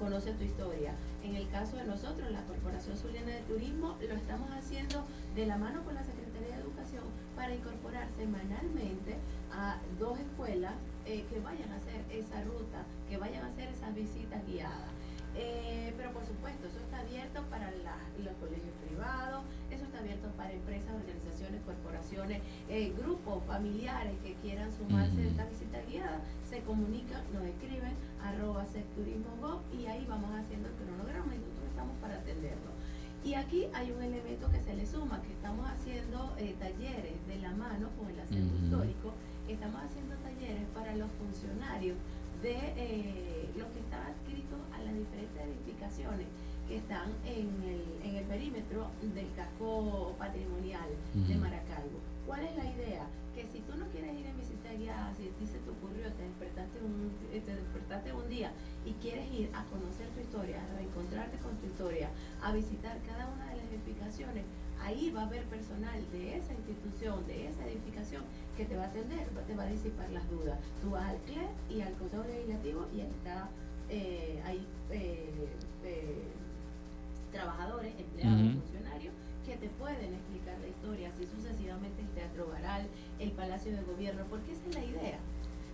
conoce 0.00 0.32
tu 0.32 0.42
historia. 0.42 0.94
En 1.22 1.36
el 1.36 1.48
caso 1.50 1.76
de 1.76 1.84
nosotros, 1.84 2.28
la 2.32 2.42
Corporación 2.50 2.96
Zuliana 2.96 3.30
de 3.30 3.42
Turismo, 3.42 3.94
lo 4.02 4.14
estamos 4.16 4.50
haciendo 4.50 5.04
de 5.36 5.46
la 5.46 5.58
mano 5.58 5.84
con 5.84 5.94
la 5.94 6.02
Secretaría 6.02 6.56
de 6.56 6.62
Educación 6.62 7.04
para 7.36 7.54
incorporar 7.54 8.08
semanalmente 8.18 9.14
a 9.54 9.78
dos 10.00 10.18
escuelas 10.18 10.74
eh, 11.06 11.24
que 11.30 11.38
vayan 11.38 11.70
a 11.70 11.76
hacer 11.76 12.02
esa 12.10 12.42
ruta, 12.42 12.82
que 13.08 13.16
vayan 13.16 13.44
a 13.44 13.46
hacer 13.46 13.68
esas 13.68 13.94
visitas 13.94 14.44
guiadas 14.48 14.90
eh, 15.36 15.94
pero 15.96 16.12
por 16.12 16.24
supuesto, 16.26 16.66
eso 16.66 16.80
está 16.80 17.00
abierto 17.00 17.42
para 17.50 17.70
los 17.70 18.34
colegios 18.34 18.74
privados, 18.86 19.44
eso 19.70 19.84
está 19.84 19.98
abierto 19.98 20.28
para 20.36 20.52
empresas, 20.52 20.92
organizaciones, 20.94 21.62
corporaciones, 21.62 22.42
eh, 22.68 22.92
grupos 22.98 23.44
familiares 23.44 24.14
que 24.22 24.34
quieran 24.34 24.72
sumarse 24.72 25.22
a 25.22 25.26
esta 25.26 25.44
visita 25.46 25.78
guiada, 25.88 26.20
se 26.48 26.60
comunican, 26.62 27.22
nos 27.32 27.44
escriben, 27.44 27.94
arroba 28.22 28.66
secturismo 28.66 29.62
y 29.72 29.86
ahí 29.86 30.04
vamos 30.08 30.30
haciendo 30.34 30.68
el 30.68 30.74
cronograma 30.74 31.34
y 31.34 31.38
nosotros 31.38 31.68
estamos 31.70 31.96
para 32.00 32.16
atenderlo. 32.16 32.70
Y 33.22 33.34
aquí 33.34 33.68
hay 33.74 33.92
un 33.92 34.02
elemento 34.02 34.50
que 34.50 34.60
se 34.60 34.74
le 34.74 34.86
suma, 34.86 35.20
que 35.22 35.32
estamos 35.32 35.68
haciendo 35.68 36.34
eh, 36.38 36.56
talleres 36.58 37.26
de 37.26 37.36
la 37.36 37.52
mano 37.52 37.90
con 37.98 38.08
el 38.10 38.18
acervo 38.18 38.56
histórico, 38.56 39.12
estamos 39.46 39.82
haciendo 39.82 40.16
talleres 40.16 40.64
para 40.74 40.96
los 40.96 41.10
funcionarios 41.12 41.96
de 42.42 43.39
eh, 43.50 43.58
los 43.58 43.68
que 43.68 43.80
están 43.80 44.02
adscritos 44.06 44.58
a 44.72 44.78
las 44.82 44.94
diferentes 44.94 45.42
edificaciones 45.42 46.26
que 46.68 46.76
están 46.76 47.10
en 47.26 47.50
el, 47.66 47.82
en 48.08 48.16
el 48.16 48.24
perímetro 48.26 48.86
del 49.02 49.26
casco 49.34 50.14
patrimonial 50.18 50.88
de 51.14 51.34
Maracaibo. 51.34 51.98
¿Cuál 52.26 52.44
es 52.44 52.56
la 52.56 52.64
idea? 52.64 53.06
Que 53.34 53.44
si 53.46 53.58
tú 53.60 53.74
no 53.76 53.86
quieres 53.88 54.14
ir 54.14 54.26
en 54.26 54.36
visita 54.36 54.72
guiada, 54.78 55.12
si 55.14 55.26
a 55.26 55.32
ti 55.32 55.46
se 55.46 55.58
te 55.58 55.70
ocurrió, 55.70 56.06
te 56.12 56.22
despertaste 56.22 56.78
un, 56.78 57.10
te 57.30 57.54
despertaste 57.54 58.12
un 58.12 58.28
día 58.28 58.52
y 58.86 58.92
quieres 59.02 59.26
ir 59.32 59.50
a 59.52 59.64
conocer 59.64 60.06
tu 60.10 60.20
historia, 60.20 60.62
a 60.62 60.76
reencontrarte 60.76 61.38
con 61.38 61.56
tu 61.56 61.66
historia, 61.66 62.10
a 62.40 62.52
visitar 62.52 62.98
cada 63.02 63.26
una 63.34 63.50
de 63.50 63.56
las 63.56 63.66
edificaciones, 63.66 64.44
ahí 64.80 65.10
va 65.10 65.22
a 65.22 65.26
haber 65.26 65.44
personal 65.46 66.00
de 66.12 66.36
esa 66.36 66.54
institución, 66.54 67.26
de 67.26 67.48
esa 67.48 67.66
edificación, 67.66 68.22
que 68.60 68.66
te 68.66 68.76
va 68.76 68.84
a 68.84 68.86
atender, 68.88 69.26
te 69.46 69.54
va 69.54 69.62
a 69.62 69.66
disipar 69.66 70.10
las 70.10 70.28
dudas. 70.30 70.58
Tú 70.82 70.90
vas 70.90 71.08
al 71.08 71.16
CLE 71.24 71.48
y 71.74 71.80
al 71.80 71.94
Consejo 71.94 72.24
Legislativo 72.24 72.86
y 72.94 73.00
ahí 73.00 73.08
está, 73.08 73.48
eh, 73.88 74.42
hay 74.44 74.66
eh, 74.90 75.48
eh, 75.82 76.22
trabajadores, 77.32 77.94
empleados, 77.98 78.52
funcionarios, 78.52 79.14
que 79.46 79.56
te 79.56 79.68
pueden 79.80 80.12
explicar 80.12 80.58
la 80.60 80.68
historia, 80.68 81.08
así 81.08 81.24
sucesivamente 81.24 82.02
el 82.02 82.08
Teatro 82.08 82.48
Baral, 82.52 82.86
el 83.18 83.30
Palacio 83.32 83.72
de 83.72 83.82
Gobierno, 83.82 84.24
porque 84.28 84.52
esa 84.52 84.68
es 84.68 84.74
la 84.74 84.84
idea 84.84 85.18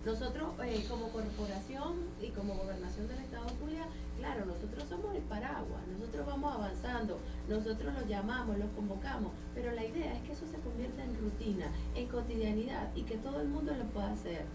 nosotros, 0.07 0.47
eh, 0.63 0.85
como 0.87 1.09
corporación 1.09 1.97
y 2.21 2.29
como 2.29 2.53
gobernación 2.53 3.09
del 3.09 3.19
Estado 3.19 3.49
Zulia, 3.59 3.85
claro, 4.15 4.45
nosotros 4.45 4.85
somos 4.87 5.13
el 5.13 5.21
paraguas, 5.23 5.85
nosotros 5.85 6.25
vamos 6.25 6.55
avanzando, 6.55 7.19
nosotros 7.49 7.93
los 7.93 8.07
llamamos, 8.07 8.57
los 8.57 8.69
convocamos, 8.69 9.33
pero 9.53 9.73
la 9.73 9.83
idea 9.83 10.15
es 10.15 10.21
que 10.23 10.31
eso 10.31 10.47
se 10.47 10.59
convierta 10.59 11.03
en 11.03 11.13
rutina, 11.19 11.69
en 11.93 12.07
cotidianidad 12.07 12.89
y 12.95 13.03
que 13.03 13.17
todo 13.17 13.41
el 13.41 13.49
mundo 13.49 13.73
lo 13.75 13.83
pueda 13.87 14.11
hacer. 14.11 14.45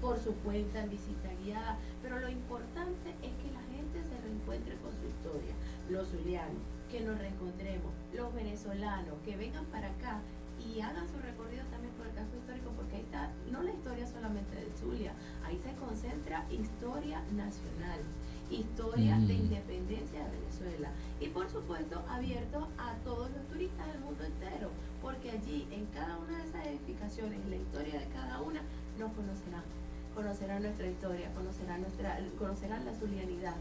Por 0.00 0.18
su 0.18 0.34
cuenta, 0.34 0.82
en 0.82 0.90
visita 0.90 1.30
guiada, 1.44 1.78
pero 2.02 2.18
lo 2.18 2.28
importante 2.28 3.10
es 3.22 3.30
que 3.38 3.52
la 3.52 3.62
gente 3.70 4.02
se 4.02 4.20
reencuentre 4.20 4.76
con 4.78 4.90
su 4.90 5.06
historia, 5.06 5.54
los 5.88 6.08
zulianos, 6.08 6.62
que 6.90 7.02
nos 7.02 7.18
reencontremos, 7.18 7.92
los 8.12 8.34
venezolanos, 8.34 9.14
que 9.24 9.36
vengan 9.36 9.64
para 9.66 9.90
acá 9.90 10.20
y 10.64 10.80
hagan 10.80 11.08
su 11.08 11.18
recorrido 11.18 11.64
también 11.70 11.92
por 11.94 12.06
el 12.06 12.14
casco 12.14 12.36
histórico, 12.36 12.70
porque 12.76 12.96
ahí 12.96 13.02
está 13.02 13.30
no 13.50 13.62
la 13.62 13.72
historia 13.72 14.06
solamente 14.06 14.56
de 14.56 14.70
Zulia, 14.78 15.12
ahí 15.44 15.58
se 15.58 15.72
concentra 15.74 16.46
historia 16.50 17.22
nacional, 17.32 18.00
historia 18.50 19.16
de 19.18 19.34
mm. 19.34 19.42
independencia 19.44 20.24
de 20.24 20.30
Venezuela 20.30 20.90
y 21.20 21.28
por 21.28 21.48
supuesto 21.50 22.02
abierto 22.08 22.68
a 22.78 22.94
todos 23.04 23.30
los 23.30 23.46
turistas 23.48 23.86
del 23.88 24.00
mundo 24.00 24.24
entero, 24.24 24.70
porque 25.02 25.30
allí 25.30 25.66
en 25.70 25.86
cada 25.86 26.16
una 26.18 26.38
de 26.38 26.48
esas 26.48 26.66
edificaciones, 26.66 27.44
la 27.46 27.56
historia 27.56 28.00
de 28.00 28.06
cada 28.08 28.40
una, 28.40 28.60
nos 28.98 29.12
conocerán, 29.12 29.62
conocerán 30.14 30.62
nuestra 30.62 30.86
historia, 30.86 31.32
conocerán, 31.34 31.80
nuestra, 31.82 32.18
conocerán 32.38 32.84
la 32.84 32.94
zulianidad, 32.94 33.56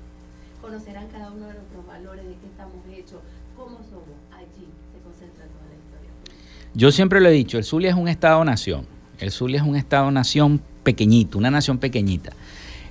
conocerán 0.62 1.08
cada 1.10 1.32
uno 1.32 1.48
de 1.48 1.54
nuestros 1.54 1.86
valores, 1.86 2.26
de 2.26 2.36
qué 2.36 2.48
estamos 2.48 2.86
hechos, 2.88 3.22
cómo 3.56 3.78
somos, 3.84 4.18
allí 4.32 4.68
se 4.92 5.00
concentra 5.04 5.46
toda 5.46 5.66
la 5.70 5.76
historia. 5.76 5.77
Yo 6.74 6.92
siempre 6.92 7.20
lo 7.22 7.30
he 7.30 7.32
dicho, 7.32 7.58
el 7.58 7.64
Zulia 7.64 7.90
es 7.90 7.96
un 7.96 8.08
Estado-nación. 8.08 8.86
El 9.20 9.32
Zulia 9.32 9.62
es 9.62 9.68
un 9.68 9.76
Estado-nación 9.76 10.62
pequeñito, 10.84 11.38
una 11.38 11.52
nación 11.52 11.80
pequeñita. 11.80 12.34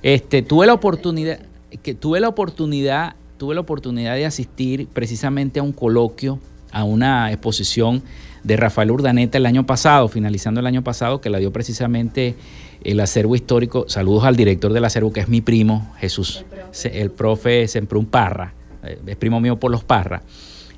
Este, 0.03 0.41
tuve 0.41 0.67
la 0.67 0.73
oportunidad, 0.73 1.39
que 1.83 1.93
tuve 1.93 2.19
la 2.19 2.27
oportunidad, 2.27 3.15
tuve 3.37 3.55
la 3.55 3.61
oportunidad 3.61 4.15
de 4.15 4.25
asistir 4.25 4.87
precisamente 4.87 5.59
a 5.59 5.63
un 5.63 5.71
coloquio, 5.71 6.39
a 6.71 6.83
una 6.83 7.31
exposición 7.31 8.03
de 8.43 8.57
Rafael 8.57 8.91
Urdaneta 8.91 9.37
el 9.37 9.45
año 9.45 9.65
pasado, 9.65 10.07
finalizando 10.07 10.59
el 10.59 10.67
año 10.67 10.83
pasado, 10.83 11.21
que 11.21 11.29
la 11.29 11.39
dio 11.39 11.51
precisamente 11.51 12.35
el 12.83 12.99
acervo 12.99 13.35
histórico. 13.35 13.85
Saludos 13.87 14.25
al 14.25 14.35
director 14.35 14.73
del 14.73 14.85
acervo, 14.85 15.11
que 15.11 15.21
es 15.21 15.29
mi 15.29 15.41
primo, 15.41 15.93
Jesús, 15.97 16.45
el 16.83 17.11
profe, 17.11 17.63
el 17.63 17.87
profe 17.87 18.07
Parra, 18.09 18.53
eh, 18.83 18.99
es 19.05 19.15
primo 19.15 19.39
mío 19.39 19.59
por 19.59 19.71
los 19.71 19.83
Parra 19.83 20.21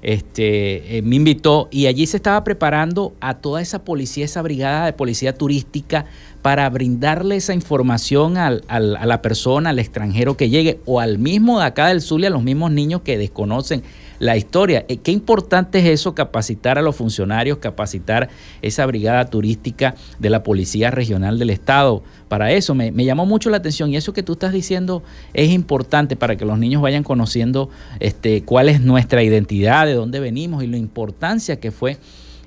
este, 0.02 0.98
eh, 0.98 1.02
me 1.02 1.16
invitó 1.18 1.68
y 1.72 1.88
allí 1.88 2.08
se 2.08 2.18
estaba 2.18 2.44
preparando 2.44 3.14
a 3.20 3.36
toda 3.36 3.62
esa 3.62 3.84
policía, 3.84 4.26
esa 4.26 4.42
brigada 4.42 4.86
de 4.86 4.94
policía 4.94 5.34
turística 5.34 6.06
para 6.42 6.70
brindarle 6.70 7.36
esa 7.36 7.54
información 7.54 8.38
al, 8.38 8.64
a 8.68 8.80
la 8.80 9.22
persona, 9.22 9.72
al 9.72 9.80
extranjero 9.80 10.38
que 10.38 10.50
llegue 10.50 10.80
o 10.86 11.00
al 11.00 11.20
mismo 11.20 11.60
de 11.60 11.66
acá 11.66 11.88
del 11.88 12.02
Zulia, 12.02 12.30
a 12.30 12.32
los 12.32 12.44
mismos 12.44 12.72
niños 12.72 13.02
que 13.02 13.18
desconocen 13.18 13.84
la 14.20 14.38
historia. 14.38 14.86
Eh, 14.88 14.98
qué 14.98 15.12
importante 15.12 15.80
es 15.80 15.86
eso, 15.86 16.14
capacitar 16.14 16.78
a 16.78 16.82
los 16.82 16.96
funcionarios, 16.96 17.58
capacitar 17.58 18.30
esa 18.62 18.86
brigada 18.86 19.26
turística 19.26 19.96
de 20.20 20.30
la 20.30 20.44
Policía 20.44 20.92
Regional 20.92 21.40
del 21.40 21.50
Estado. 21.50 22.04
Para 22.28 22.52
eso 22.52 22.76
me, 22.76 22.92
llamó 22.92 23.26
mucho 23.26 23.50
la 23.50 23.58
atención 23.58 23.92
y 23.92 23.98
eso 23.98 24.14
que 24.14 24.22
tú 24.22 24.34
estás 24.34 24.54
diciendo 24.54 25.02
es 25.34 25.50
importante 25.50 26.16
para 26.16 26.36
que 26.36 26.46
los 26.46 26.60
niños 26.60 26.82
vayan 26.82 27.04
conociendo 27.04 27.70
este, 28.00 28.44
cuál 28.44 28.70
es 28.70 28.82
nuestra 28.82 29.24
identidad, 29.24 29.88
de 29.88 29.94
dónde 29.94 30.20
venimos 30.20 30.64
y 30.64 30.68
la 30.68 30.78
importancia 30.78 31.60
que 31.60 31.72
fue 31.72 31.98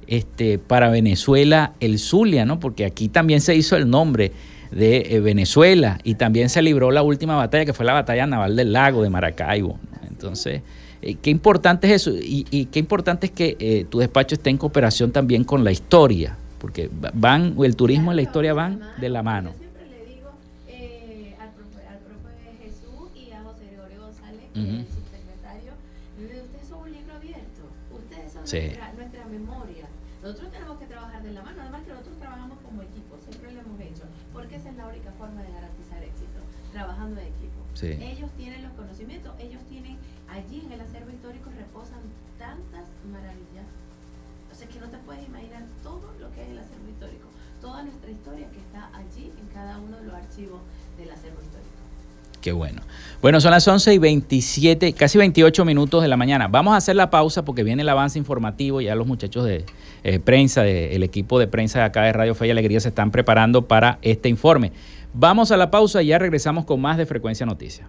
este, 0.06 0.58
para 0.58 0.90
Venezuela 0.90 1.72
el 1.80 1.98
Zulia, 1.98 2.44
¿no? 2.44 2.60
porque 2.60 2.84
aquí 2.84 3.08
también 3.08 3.40
se 3.40 3.56
hizo 3.56 3.76
el 3.76 3.88
nombre 3.88 4.32
de 4.70 4.98
eh, 5.10 5.20
Venezuela 5.20 5.98
y 6.02 6.14
también 6.14 6.48
se 6.48 6.62
libró 6.62 6.90
la 6.90 7.02
última 7.02 7.36
batalla 7.36 7.64
que 7.64 7.72
fue 7.72 7.84
la 7.84 7.92
batalla 7.92 8.26
naval 8.26 8.56
del 8.56 8.72
lago 8.72 9.02
de 9.02 9.10
Maracaibo. 9.10 9.78
Entonces, 10.08 10.62
eh, 11.02 11.16
qué 11.16 11.30
importante 11.30 11.88
es 11.88 11.94
eso 12.02 12.12
y, 12.14 12.66
qué 12.66 12.78
importante 12.78 13.26
es 13.26 13.32
que 13.32 13.56
eh, 13.58 13.86
tu 13.90 13.98
despacho 13.98 14.36
esté 14.36 14.50
en 14.50 14.56
cooperación 14.56 15.10
también 15.10 15.42
con 15.42 15.64
la 15.64 15.72
historia, 15.72 16.36
porque 16.58 16.88
van, 16.92 17.56
el 17.58 17.74
turismo 17.74 18.12
y 18.12 18.16
la 18.16 18.22
historia 18.22 18.54
van 18.54 18.80
de 19.00 19.08
la 19.08 19.22
mano. 19.24 19.50
Yo 19.50 19.58
siempre 19.58 19.86
le 19.88 20.06
digo 20.06 20.30
eh, 20.68 21.34
al, 21.40 21.50
profe, 21.50 21.82
al 21.88 21.98
profe 21.98 22.30
Jesús 22.62 23.10
y 23.16 23.32
a 23.32 23.42
José 23.42 23.66
Gregorio 23.66 24.00
González, 24.00 24.46
uh 24.54 24.58
-huh. 24.58 24.78
el 24.78 24.86
subsecretario, 24.86 25.72
ustedes 26.22 26.68
son 26.68 26.82
un 26.86 26.92
libro 26.92 27.14
abierto, 27.14 27.62
ustedes 27.90 28.32
son 28.32 28.46
sí. 28.46 28.60
nuestra, 28.60 28.92
nuestra 28.92 29.26
memoria. 29.26 29.86
Nosotros 30.22 30.52
tenemos 30.52 30.78
que 30.78 30.86
trabajar 30.86 31.20
de 31.20 31.32
la 31.32 31.42
mano, 31.42 31.62
además 31.62 31.82
que 31.82 31.90
nosotros 31.90 32.14
trabajamos 32.16 32.58
como 32.62 32.80
equipo, 32.82 33.18
siempre 33.18 33.50
lo 33.50 33.58
hemos 33.58 33.80
hecho, 33.80 34.06
porque 34.32 34.54
esa 34.54 34.70
es 34.70 34.76
la 34.76 34.86
única 34.86 35.10
forma 35.18 35.42
de 35.42 35.50
garantizar 35.50 35.98
éxito, 35.98 36.38
trabajando 36.70 37.20
en 37.20 37.26
equipo. 37.26 37.58
Sí. 37.74 37.98
Ellos 37.98 38.30
tienen 38.38 38.62
los 38.62 38.70
conocimientos, 38.78 39.34
ellos 39.40 39.60
tienen 39.68 39.98
allí 40.32 40.62
en 40.64 40.72
el 40.72 40.80
nuestra 47.82 48.10
historia 48.10 48.46
que 48.50 48.58
está 48.58 48.90
allí 48.94 49.30
en 49.38 49.46
cada 49.54 49.78
uno 49.78 49.96
de 49.98 50.04
los 50.04 50.14
archivos 50.14 50.60
del 50.98 51.10
acervo 51.10 51.40
histórico. 51.42 51.72
Qué 52.40 52.50
bueno. 52.50 52.82
Bueno, 53.22 53.40
son 53.40 53.52
las 53.52 53.66
11 53.68 53.94
y 53.94 53.98
27, 53.98 54.92
casi 54.94 55.16
28 55.16 55.64
minutos 55.64 56.02
de 56.02 56.08
la 56.08 56.16
mañana. 56.16 56.48
Vamos 56.48 56.74
a 56.74 56.78
hacer 56.78 56.96
la 56.96 57.08
pausa 57.08 57.44
porque 57.44 57.62
viene 57.62 57.82
el 57.82 57.88
avance 57.88 58.18
informativo. 58.18 58.80
Ya 58.80 58.96
los 58.96 59.06
muchachos 59.06 59.44
de 59.44 59.64
eh, 60.02 60.18
prensa, 60.18 60.62
de, 60.62 60.96
equipo 60.96 61.38
de 61.38 61.46
prensa 61.46 61.78
de 61.78 61.84
acá 61.84 62.02
de 62.02 62.12
Radio 62.12 62.34
Fe 62.34 62.48
y 62.48 62.50
Alegría 62.50 62.80
se 62.80 62.88
están 62.88 63.12
preparando 63.12 63.68
para 63.68 63.98
este 64.02 64.28
informe. 64.28 64.72
Vamos 65.14 65.52
a 65.52 65.56
la 65.56 65.70
pausa 65.70 66.02
y 66.02 66.06
ya 66.06 66.18
regresamos 66.18 66.64
con 66.64 66.80
más 66.80 66.98
de 66.98 67.06
Frecuencia 67.06 67.46
Noticias. 67.46 67.88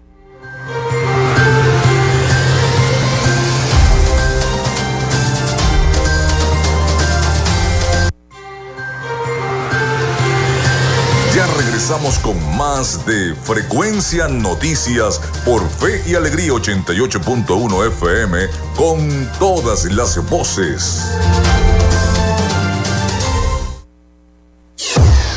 Regresamos 11.73 12.19
con 12.19 12.55
más 12.55 13.03
de 13.07 13.33
Frecuencia 13.33 14.27
Noticias 14.27 15.19
por 15.43 15.67
Fe 15.67 16.03
y 16.05 16.13
Alegría 16.13 16.51
88.1 16.51 17.87
FM 17.87 18.47
con 18.75 19.31
todas 19.39 19.85
las 19.85 20.23
voces. 20.29 21.03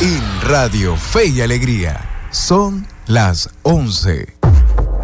En 0.02 0.40
Radio 0.42 0.94
Fe 0.94 1.24
y 1.24 1.40
Alegría 1.40 2.06
son 2.30 2.86
las 3.06 3.48
11 3.62 4.36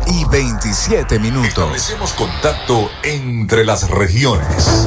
y 0.08 0.24
27 0.26 1.18
minutos. 1.18 1.48
Establecemos 1.48 2.12
contacto 2.12 2.90
entre 3.04 3.64
las 3.64 3.88
regiones. 3.88 4.86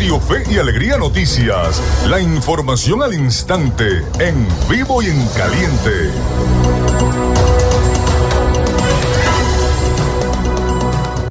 Fe 0.00 0.42
y 0.50 0.56
Alegría 0.56 0.96
Noticias, 0.96 1.82
la 2.08 2.22
información 2.22 3.02
al 3.02 3.12
instante, 3.12 3.98
en 4.18 4.46
vivo 4.66 5.02
y 5.02 5.06
en 5.08 5.26
caliente. 5.36 6.10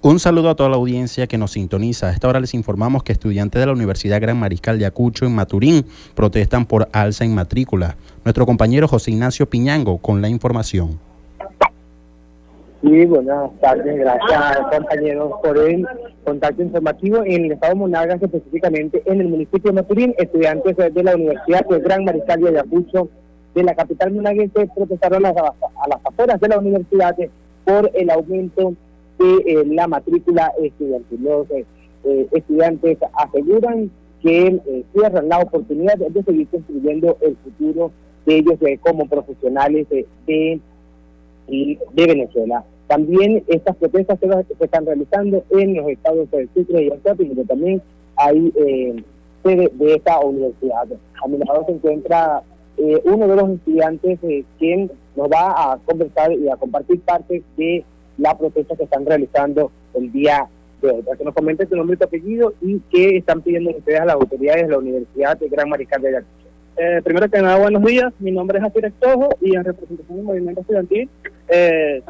Un 0.04 0.20
saludo 0.20 0.52
a 0.52 0.56
toda 0.56 0.70
la 0.70 0.76
audiencia 0.76 1.26
que 1.26 1.40
nos 1.40 1.54
sintoniza. 1.54 2.10
A 2.10 2.12
esta 2.12 2.28
hora 2.28 2.40
les 2.40 2.54
informamos 2.54 3.02
que 3.02 3.12
estudiantes 3.12 3.60
de 3.60 3.66
la 3.66 3.74
Universidad 3.74 4.22
Gran 4.22 4.40
Mariscal 4.40 4.78
de 4.78 4.86
Acucho 4.86 5.26
en 5.26 5.34
Maturín 5.34 5.88
protestan 6.14 6.68
por 6.68 6.90
alza 6.94 7.26
en 7.26 7.34
matrícula. 7.34 7.98
Nuestro 8.24 8.46
compañero 8.46 8.88
José 8.88 9.10
Ignacio 9.10 9.50
Piñango 9.50 9.98
con 9.98 10.22
la 10.22 10.30
información. 10.30 11.09
Sí, 12.82 13.06
buenas 13.06 13.52
tardes, 13.60 13.98
gracias 13.98 14.58
compañeros 14.72 15.34
por 15.44 15.58
el 15.58 15.86
contacto 16.24 16.64
informativo 16.64 17.24
en 17.26 17.46
el 17.46 17.52
estado 17.52 17.74
de 17.74 17.80
Monagas, 17.80 18.24
específicamente 18.24 19.04
en 19.06 19.20
el 19.20 19.28
municipio 19.28 19.72
de 19.72 19.82
Maturín, 19.82 20.16
estudiantes 20.18 20.78
de 20.78 21.04
la 21.04 21.16
Universidad 21.16 21.66
de 21.66 21.80
Gran 21.80 22.06
Mariscal 22.06 22.40
de 22.40 22.50
Ayacucho 22.50 23.10
de 23.54 23.64
la 23.64 23.76
capital 23.76 24.12
monaguense 24.12 24.70
protestaron 24.74 25.26
a 25.26 25.34
las, 25.34 25.44
a 25.44 25.88
las 25.90 26.06
afueras 26.06 26.40
de 26.40 26.48
la 26.48 26.60
universidad 26.60 27.16
por 27.66 27.92
el 27.94 28.10
aumento 28.10 28.74
de 29.18 29.36
eh, 29.46 29.66
la 29.66 29.88
matrícula 29.88 30.54
estudiantil. 30.62 31.24
Los 31.24 31.52
eh, 31.52 31.66
eh, 32.06 32.28
estudiantes 32.32 32.98
aseguran 33.14 33.92
que 34.22 34.60
cierran 34.94 35.30
la 35.30 35.40
oportunidad 35.40 35.98
de 35.98 36.24
seguir 36.24 36.48
construyendo 36.48 37.18
el 37.22 37.36
futuro 37.38 37.92
de 38.26 38.38
ellos 38.38 38.60
como 38.82 39.08
profesionales 39.08 39.88
de, 39.90 40.60
de, 41.50 42.06
Venezuela. 42.06 42.64
También 42.88 43.44
estas 43.48 43.76
protestas 43.76 44.20
se, 44.20 44.64
están 44.64 44.86
realizando 44.86 45.44
en 45.52 45.76
los 45.76 45.88
estados 45.90 46.30
de 46.32 46.48
Sucre 46.54 46.84
y 46.84 46.92
Alzate, 46.92 47.26
pero 47.26 47.44
también 47.46 47.82
hay 48.16 48.52
sede 49.44 49.72
de 49.74 49.94
esta 49.96 50.20
universidad. 50.20 50.88
A 51.24 51.28
mi 51.28 51.38
lado 51.38 51.66
se 51.66 51.74
encuentra 51.74 52.42
uno 53.04 53.28
de 53.28 53.36
los 53.36 53.50
estudiantes 53.50 54.20
quien 54.58 54.90
nos 55.16 55.28
va 55.28 55.74
a 55.74 55.78
conversar 55.86 56.32
y 56.32 56.50
a 56.50 56.56
compartir 56.56 57.02
parte 57.02 57.44
de 57.58 57.84
la 58.18 58.38
protesta 58.38 58.76
que 58.76 58.84
están 58.84 59.06
realizando 59.06 59.72
el 59.94 60.12
día 60.12 60.48
de 60.82 60.92
hoy. 60.92 61.02
Para 61.02 61.18
que 61.18 61.24
nos 61.26 61.34
comenten 61.34 61.70
su 61.70 61.76
nombre 61.76 61.96
y 61.96 61.98
su 61.98 62.04
apellido 62.04 62.54
y 62.62 62.80
qué 62.92 63.18
están 63.18 63.42
pidiendo 63.42 63.72
ustedes 63.72 64.00
a 64.00 64.06
las 64.06 64.16
autoridades 64.16 64.64
de 64.64 64.72
la 64.72 64.78
Universidad 64.78 65.38
de 65.38 65.50
Gran 65.50 65.70
Mariscal 65.70 66.02
de 66.02 66.10
Ayacucho. 66.10 66.48
Eh, 66.78 67.02
primero 67.04 67.30
que 67.30 67.42
nada, 67.42 67.58
buenos 67.58 67.84
días. 67.84 68.14
Mi 68.20 68.32
nombre 68.32 68.58
es 68.58 68.64
Javier 68.64 68.86
Estojo 68.86 69.30
y 69.42 69.56
en 69.56 69.66
representación 69.66 70.18
del 70.18 70.26
movimiento 70.26 70.62
estudiantil 70.62 71.10
eh, 71.50 72.02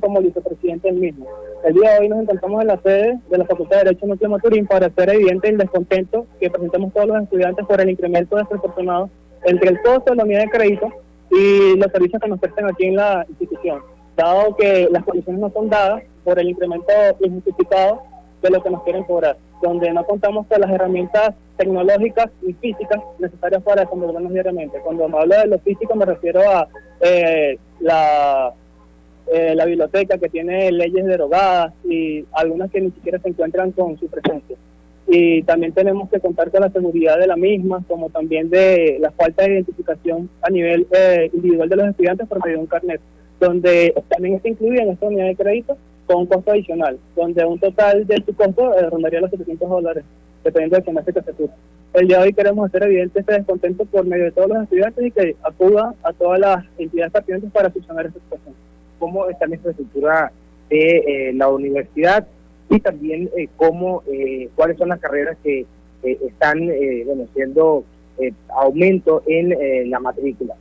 como 0.00 0.20
vicepresidente 0.20 0.88
del 0.88 1.00
mismo. 1.00 1.26
El 1.64 1.74
día 1.74 1.92
de 1.92 1.98
hoy 2.00 2.08
nos 2.08 2.22
encontramos 2.22 2.60
en 2.62 2.66
la 2.68 2.80
sede 2.82 3.18
de 3.30 3.38
la 3.38 3.44
Facultad 3.44 3.78
de 3.78 3.84
Derecho 3.84 4.06
Núcleo 4.06 4.30
Maturín 4.30 4.66
para 4.66 4.86
hacer 4.86 5.10
evidente 5.10 5.48
el 5.48 5.58
descontento 5.58 6.26
que 6.40 6.50
presentamos 6.50 6.92
todos 6.92 7.06
los 7.06 7.22
estudiantes 7.22 7.66
por 7.66 7.80
el 7.80 7.90
incremento 7.90 8.36
desproporcionado 8.36 9.10
entre 9.44 9.70
el 9.70 9.82
costo 9.82 10.10
de 10.10 10.16
la 10.16 10.24
unidad 10.24 10.42
de 10.42 10.50
crédito 10.50 10.88
y 11.30 11.76
los 11.76 11.90
servicios 11.90 12.20
que 12.22 12.28
nos 12.28 12.38
prestan 12.38 12.66
aquí 12.68 12.86
en 12.86 12.96
la 12.96 13.26
institución 13.28 13.82
dado 14.16 14.54
que 14.56 14.88
las 14.90 15.04
condiciones 15.04 15.40
no 15.40 15.50
son 15.50 15.68
dadas 15.68 16.02
por 16.22 16.38
el 16.38 16.48
incremento 16.48 16.92
injustificado 17.20 18.02
de 18.42 18.50
lo 18.50 18.62
que 18.62 18.70
nos 18.70 18.82
quieren 18.82 19.04
cobrar, 19.04 19.36
donde 19.62 19.92
no 19.92 20.04
contamos 20.04 20.46
con 20.46 20.60
las 20.60 20.70
herramientas 20.70 21.34
tecnológicas 21.56 22.30
y 22.42 22.52
físicas 22.54 23.00
necesarias 23.18 23.62
para 23.62 23.84
desenvolvernos 23.84 24.32
diariamente. 24.32 24.78
Cuando 24.80 25.08
me 25.08 25.18
hablo 25.18 25.36
de 25.36 25.46
lo 25.46 25.58
físico 25.60 25.94
me 25.94 26.04
refiero 26.04 26.40
a 26.40 26.68
eh, 27.00 27.58
la, 27.80 28.52
eh, 29.32 29.54
la 29.54 29.64
biblioteca 29.64 30.18
que 30.18 30.28
tiene 30.28 30.70
leyes 30.72 31.04
derogadas 31.04 31.72
y 31.84 32.24
algunas 32.32 32.70
que 32.70 32.80
ni 32.80 32.90
siquiera 32.90 33.18
se 33.18 33.28
encuentran 33.28 33.72
con 33.72 33.98
su 33.98 34.06
presencia. 34.08 34.56
Y 35.06 35.42
también 35.42 35.72
tenemos 35.72 36.08
que 36.08 36.20
contar 36.20 36.50
con 36.50 36.62
la 36.62 36.70
seguridad 36.70 37.18
de 37.18 37.26
la 37.26 37.36
misma, 37.36 37.84
como 37.86 38.08
también 38.10 38.48
de 38.48 38.98
la 39.00 39.10
falta 39.10 39.42
de 39.42 39.54
identificación 39.54 40.30
a 40.40 40.50
nivel 40.50 40.86
eh, 40.92 41.30
individual 41.32 41.68
de 41.68 41.76
los 41.76 41.88
estudiantes 41.88 42.26
por 42.26 42.42
medio 42.44 42.56
de 42.56 42.62
un 42.62 42.66
carnet 42.66 43.00
donde 43.40 43.94
también 44.08 44.36
está 44.36 44.48
incluida 44.48 44.82
en 44.82 44.90
esta 44.90 45.06
unidad 45.06 45.26
de 45.26 45.36
crédito 45.36 45.76
con 46.06 46.18
un 46.18 46.26
costo 46.26 46.50
adicional, 46.50 46.98
donde 47.16 47.44
un 47.44 47.58
total 47.58 48.06
de 48.06 48.22
su 48.24 48.34
costo 48.34 48.74
eh, 48.74 48.88
rondaría 48.90 49.20
los 49.20 49.30
700 49.30 49.68
dólares, 49.68 50.04
dependiendo 50.42 50.76
del 50.76 50.84
semestre 50.84 51.14
que 51.14 51.22
se 51.22 51.32
cursa. 51.32 51.54
El 51.94 52.08
día 52.08 52.18
de 52.18 52.24
hoy 52.24 52.32
queremos 52.32 52.66
hacer 52.66 52.82
evidente 52.84 53.20
este 53.20 53.32
descontento 53.34 53.84
por 53.86 54.04
medio 54.04 54.24
de 54.24 54.32
todos 54.32 54.48
los 54.48 54.62
estudiantes 54.64 55.06
y 55.06 55.10
que 55.10 55.36
acudan 55.42 55.94
a 56.02 56.12
todas 56.12 56.40
las 56.40 56.64
entidades 56.76 57.12
pertinentes 57.12 57.50
para 57.52 57.70
solucionar 57.70 58.06
esta 58.06 58.20
situación. 58.20 58.54
¿Cómo 58.98 59.28
está 59.28 59.46
la 59.46 59.56
infraestructura 59.56 60.32
de 60.70 61.28
eh, 61.28 61.32
la 61.34 61.48
universidad 61.48 62.26
y 62.70 62.80
también 62.80 63.30
eh, 63.36 63.48
cómo, 63.56 64.02
cuáles 64.56 64.78
son 64.78 64.88
las 64.88 65.00
carreras 65.00 65.36
que 65.42 65.66
están 66.02 66.66
bueno, 67.06 67.26
siendo 67.34 67.84
aumento 68.48 69.22
en 69.26 69.90
la 69.90 70.00
matrícula? 70.00 70.54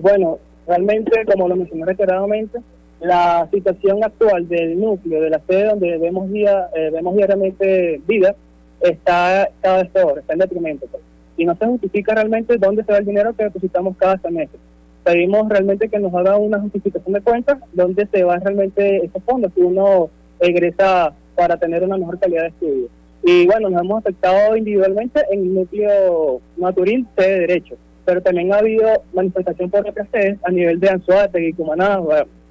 bueno, 0.00 0.38
Realmente, 0.66 1.24
como 1.26 1.48
lo 1.48 1.56
mencioné 1.56 1.84
reiteradamente, 1.84 2.58
la 3.00 3.48
situación 3.52 4.02
actual 4.02 4.48
del 4.48 4.80
núcleo, 4.80 5.20
de 5.20 5.30
la 5.30 5.40
sede 5.46 5.66
donde 5.66 5.96
vemos, 5.98 6.30
día, 6.30 6.68
eh, 6.74 6.90
vemos 6.92 7.14
diariamente 7.14 8.00
vida, 8.06 8.34
está 8.80 9.48
cada 9.60 9.82
vez 9.82 9.90
peor, 9.90 10.18
está 10.18 10.32
en 10.32 10.40
detrimento. 10.40 10.86
Pues. 10.90 11.02
Y 11.36 11.44
no 11.44 11.54
se 11.54 11.66
justifica 11.66 12.14
realmente 12.14 12.56
dónde 12.58 12.82
se 12.82 12.92
va 12.92 12.98
el 12.98 13.04
dinero 13.04 13.34
que 13.34 13.44
depositamos 13.44 13.96
cada 13.96 14.18
semestre. 14.18 14.58
Pedimos 15.06 15.48
realmente 15.48 15.88
que 15.88 16.00
nos 16.00 16.12
haga 16.14 16.36
una 16.36 16.60
justificación 16.60 17.14
de 17.14 17.20
cuentas 17.20 17.58
donde 17.72 18.06
se 18.12 18.24
va 18.24 18.38
realmente 18.38 19.04
esos 19.04 19.22
fondos 19.22 19.52
que 19.54 19.60
uno 19.60 20.10
egresa 20.40 21.14
para 21.36 21.56
tener 21.56 21.84
una 21.84 21.96
mejor 21.96 22.18
calidad 22.18 22.42
de 22.42 22.48
estudio. 22.48 22.88
Y 23.22 23.46
bueno, 23.46 23.70
nos 23.70 23.82
hemos 23.82 23.98
afectado 24.00 24.56
individualmente 24.56 25.24
en 25.30 25.40
el 25.40 25.54
núcleo 25.54 26.40
Maturín, 26.56 27.06
sede 27.16 27.34
de 27.34 27.40
Derecho 27.40 27.76
pero 28.06 28.22
también 28.22 28.52
ha 28.52 28.58
habido 28.58 29.02
manifestación 29.12 29.68
por 29.68 29.86
otras 29.86 30.08
sedes 30.10 30.38
a 30.44 30.50
nivel 30.50 30.78
de 30.78 30.90
Anzuategui, 30.90 31.52
Cumaná, 31.52 32.00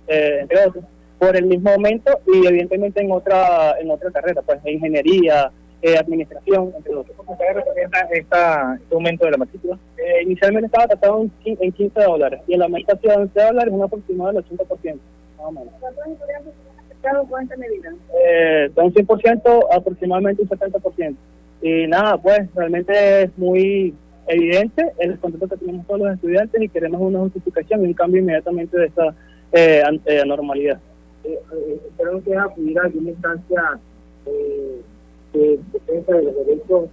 eh, 0.08 0.40
entre 0.42 0.68
otros, 0.68 0.84
por 1.18 1.36
el 1.36 1.46
mismo 1.46 1.70
aumento 1.72 2.20
y 2.28 2.46
evidentemente 2.46 3.02
en 3.02 3.12
otra 3.12 3.80
en 3.80 3.90
otra 3.90 4.12
carrera, 4.12 4.42
pues 4.42 4.60
ingeniería, 4.66 5.50
eh, 5.82 5.98
administración, 5.98 6.72
entre 6.76 6.96
otros. 6.96 7.16
¿Cómo 7.18 7.38
se 7.38 7.54
representa 7.54 8.00
esta, 8.12 8.76
este 8.76 8.96
aumento 8.96 9.26
de 9.26 9.32
la 9.32 9.38
matrícula? 9.38 9.78
Eh, 9.98 10.24
inicialmente 10.24 10.68
estaba 10.68 10.88
tratado 10.88 11.22
en, 11.22 11.58
en 11.60 11.72
15 11.72 12.02
dólares 12.02 12.42
y 12.48 12.54
el 12.54 12.62
aumento 12.62 12.94
ha 12.94 12.98
sido 12.98 13.14
de 13.14 13.22
11 13.24 13.42
dólares, 13.42 13.74
un 13.74 13.84
aproximado 13.84 14.34
del 14.34 14.46
80%, 14.46 14.68
más 14.68 15.00
o 15.40 15.52
menos. 15.52 15.74
¿Cuántos 15.80 16.08
estudiantes 16.08 16.54
han 16.72 16.86
afectado 16.86 17.26
con 17.28 17.44
esta 17.44 17.58
medida? 17.58 17.94
Eh, 18.28 18.72
de 18.76 18.82
un 18.82 18.94
100% 18.94 19.68
aproximadamente 19.72 20.42
un 20.42 20.50
70%. 20.50 21.16
Y 21.62 21.88
nada, 21.88 22.18
pues 22.18 22.54
realmente 22.54 23.24
es 23.24 23.38
muy 23.38 23.94
evidente 24.28 24.92
el 25.00 25.12
descontento 25.12 25.48
que 25.48 25.58
tenemos 25.58 25.86
todos 25.88 26.02
los 26.02 26.14
estudiantes 26.14 26.62
y 26.62 26.70
queremos 26.70 27.02
una 27.02 27.20
justificación 27.20 27.84
y 27.84 27.88
un 27.88 27.94
cambio 27.94 28.22
inmediatamente 28.22 28.78
de 28.78 28.86
esta 28.88 29.16
eh, 29.52 29.84
eh 30.06 30.22
anormalidad. 30.22 30.80
Eh, 31.26 31.40
eh, 31.54 31.80
esperamos 31.88 32.24
que 32.24 32.38
acudir 32.38 32.78
a 32.80 32.84
alguna 32.84 33.10
instancia 33.10 33.80
eh, 34.28 34.82
de 35.36 35.60
defensa 35.74 36.14
de 36.14 36.24
los 36.24 36.36
derechos 36.36 36.90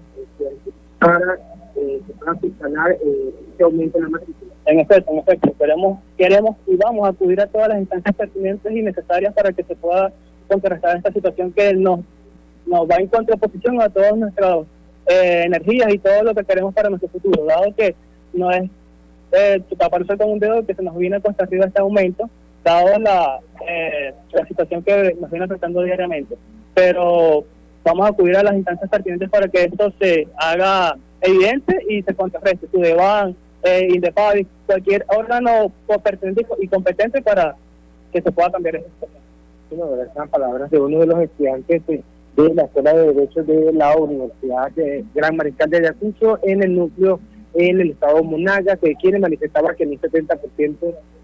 para 0.98 1.38
que 1.74 2.00
puedan 2.18 2.40
subsanar 2.40 2.92
este 2.92 3.64
aumento 3.64 3.98
en 3.98 4.04
la 4.04 4.10
matrícula. 4.10 4.52
En 4.66 4.80
efecto, 4.80 5.12
en 5.12 5.18
efecto, 5.18 5.52
queremos, 5.58 5.98
queremos 6.16 6.56
y 6.66 6.76
vamos 6.76 7.06
a 7.06 7.10
acudir 7.10 7.40
a 7.40 7.46
todas 7.46 7.68
las 7.68 7.78
instancias 7.78 8.14
pertinentes 8.14 8.72
y 8.72 8.82
necesarias 8.82 9.34
para 9.34 9.52
que 9.52 9.64
se 9.64 9.74
pueda 9.74 10.12
contrarrestar 10.48 10.96
esta 10.96 11.12
situación 11.12 11.52
que 11.52 11.74
nos, 11.74 12.00
nos 12.66 12.88
va 12.88 12.96
en 12.96 13.08
contraposición 13.08 13.80
a 13.80 13.88
todos 13.88 14.16
nuestros 14.16 14.66
eh, 15.06 15.44
energías 15.46 15.92
y 15.92 15.98
todo 15.98 16.22
lo 16.22 16.34
que 16.34 16.44
queremos 16.44 16.72
para 16.74 16.90
nuestro 16.90 17.08
futuro, 17.08 17.44
dado 17.44 17.74
que 17.74 17.94
no 18.32 18.50
es 18.50 18.70
eh, 19.32 19.60
taparse 19.76 20.16
con 20.16 20.30
un 20.30 20.38
dedo 20.38 20.64
que 20.64 20.74
se 20.74 20.82
nos 20.82 20.96
viene 20.96 21.16
a 21.16 21.42
arriba 21.42 21.66
este 21.66 21.80
aumento, 21.80 22.28
dado 22.62 22.98
la, 22.98 23.40
eh, 23.66 24.14
la 24.32 24.46
situación 24.46 24.82
que 24.82 25.16
nos 25.20 25.30
viene 25.30 25.46
afectando 25.46 25.82
diariamente. 25.82 26.36
Pero 26.74 27.44
vamos 27.84 28.06
a 28.06 28.10
acudir 28.10 28.36
a 28.36 28.42
las 28.42 28.54
instancias 28.54 28.88
pertinentes 28.90 29.28
para 29.30 29.48
que 29.48 29.64
esto 29.64 29.92
se 30.00 30.28
haga 30.36 30.96
evidente 31.20 31.78
y 31.88 32.02
se 32.02 32.14
contrarreste. 32.14 32.68
Sudeban, 32.70 33.36
eh, 33.62 33.88
Indepavi, 33.90 34.46
cualquier 34.66 35.04
órgano 35.08 35.72
pertinente 36.02 36.46
y 36.60 36.68
competente 36.68 37.22
para 37.22 37.56
que 38.12 38.20
se 38.20 38.32
pueda 38.32 38.50
cambiar 38.50 38.76
esa 38.76 38.88
situación. 38.88 39.22
Bueno, 39.70 40.02
estas 40.02 40.28
palabras 40.28 40.70
de 40.70 40.78
uno 40.78 40.98
de 40.98 41.06
los 41.06 41.20
estudiantes 41.20 41.82
de, 41.86 42.02
la 42.54 42.64
Escuela 42.64 42.92
de 42.92 43.12
Derecho 43.14 43.42
de 43.42 43.72
la 43.72 43.96
Universidad 43.96 44.70
de 44.72 45.04
Gran 45.14 45.36
Mariscal 45.36 45.70
de 45.70 45.78
Ayacucho 45.78 46.38
en 46.42 46.62
el 46.62 46.74
núcleo 46.74 47.20
en 47.54 47.80
el 47.80 47.90
estado 47.90 48.22
Monaga, 48.24 48.76
que 48.76 48.94
quiere 48.96 49.18
manifestaba 49.18 49.74
que 49.74 49.84
en 49.84 49.90
un 49.90 50.00
70%, 50.00 50.76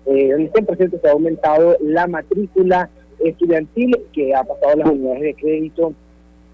eh, 0.07 0.31
en 0.31 0.41
un 0.43 0.51
100% 0.51 1.01
se 1.01 1.09
ha 1.09 1.13
aumentado 1.13 1.77
la 1.81 2.07
matrícula 2.07 2.91
estudiantil, 3.19 3.99
que 4.13 4.35
ha 4.35 4.45
pasado 4.45 4.77
las 4.77 4.91
unidades 4.91 5.23
de 5.23 5.35
crédito 5.35 5.95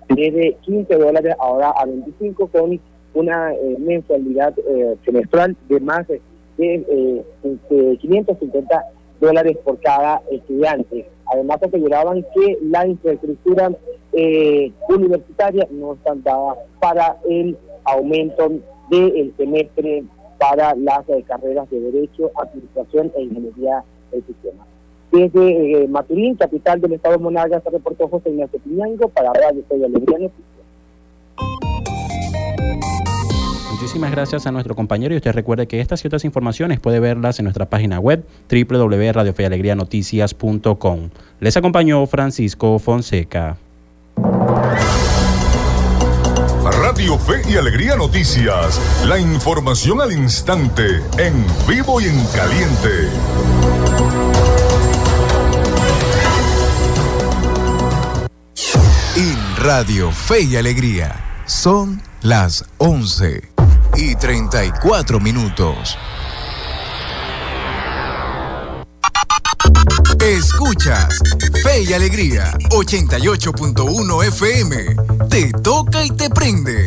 de 0.09 0.57
15 0.63 0.95
dólares 0.97 1.35
ahora 1.39 1.71
a 1.71 1.85
25 1.85 2.49
con 2.49 2.81
una 3.15 3.55
eh, 3.55 3.77
mensualidad 3.79 4.55
eh, 4.59 4.97
semestral 5.05 5.57
de 5.69 5.81
más 5.81 6.07
de, 6.09 6.21
de 6.57 7.99
550 8.01 8.85
dólares 9.21 9.57
por 9.65 9.81
cada 9.81 10.23
estudiante. 10.31 11.07
Además 11.27 11.63
aseguraban 11.63 12.25
que 12.35 12.59
la 12.63 12.87
infraestructura 12.87 13.71
eh, 14.13 14.73
universitaria 14.89 15.67
no 15.71 15.95
está 15.95 16.15
dada 16.17 16.57
para 16.81 17.17
el 17.29 17.57
aumento 17.85 18.53
del 18.91 19.35
semestre 19.37 20.05
para 20.39 20.75
las 20.75 21.09
eh, 21.09 21.25
carreras 21.27 21.69
de 21.71 21.81
Derecho, 21.81 22.31
Administración 22.37 23.13
e 23.17 23.23
Ingeniería 23.23 23.83
del 24.11 24.25
Sistema. 24.27 24.67
Desde 25.15 25.85
eh, 25.85 25.89
Maturín, 25.89 26.35
capital 26.35 26.81
del 26.81 26.95
estado 26.95 27.17
de 27.17 27.23
Monagas, 27.23 27.63
se 27.63 27.71
reportó 27.71 28.09
José 28.09 28.31
Ignacio 28.31 28.59
Piñango 28.59 29.09
para 29.09 29.33
Radio 29.33 29.63
de 29.71 29.85
Alegría 29.85 30.19
Noticias. 30.19 30.45
Muchísimas 33.71 34.11
gracias 34.11 34.45
a 34.49 34.51
nuestro 34.51 34.75
compañero 34.75 35.15
y 35.15 35.19
usted 35.19 35.31
recuerde 35.31 35.69
que 35.69 35.79
estas 35.79 36.05
y 36.05 36.09
otras 36.09 36.25
informaciones 36.25 36.81
puede 36.81 36.99
verlas 36.99 37.39
en 37.39 37.45
nuestra 37.45 37.67
página 37.67 38.01
web 38.01 38.25
www.radiofealegrianoticias.com. 38.51 41.11
Les 41.39 41.57
acompañó 41.57 42.05
Francisco 42.07 42.81
Fonseca. 42.81 43.57
Radio 46.81 47.19
Fe 47.19 47.43
y 47.49 47.57
Alegría 47.57 47.95
Noticias, 47.95 48.81
la 49.07 49.21
información 49.21 50.01
al 50.01 50.11
instante, 50.13 51.03
en 51.19 51.47
vivo 51.69 52.01
y 52.01 52.07
en 52.07 52.19
caliente. 52.35 53.11
Radio 59.65 60.13
Fe 60.13 60.43
y 60.43 60.57
Alegría 60.59 61.43
son 61.47 62.03
las 62.21 62.67
11 62.77 63.51
y 63.97 64.15
34 64.15 65.19
minutos. 65.21 65.97
Escuchas 70.21 71.19
Fe 71.63 71.81
y 71.81 71.95
Alegría 71.95 72.53
88.1 72.73 74.25
FM. 74.27 74.97
Te 75.31 75.51
toca 75.53 76.05
y 76.05 76.11
te 76.11 76.29
prende. 76.29 76.87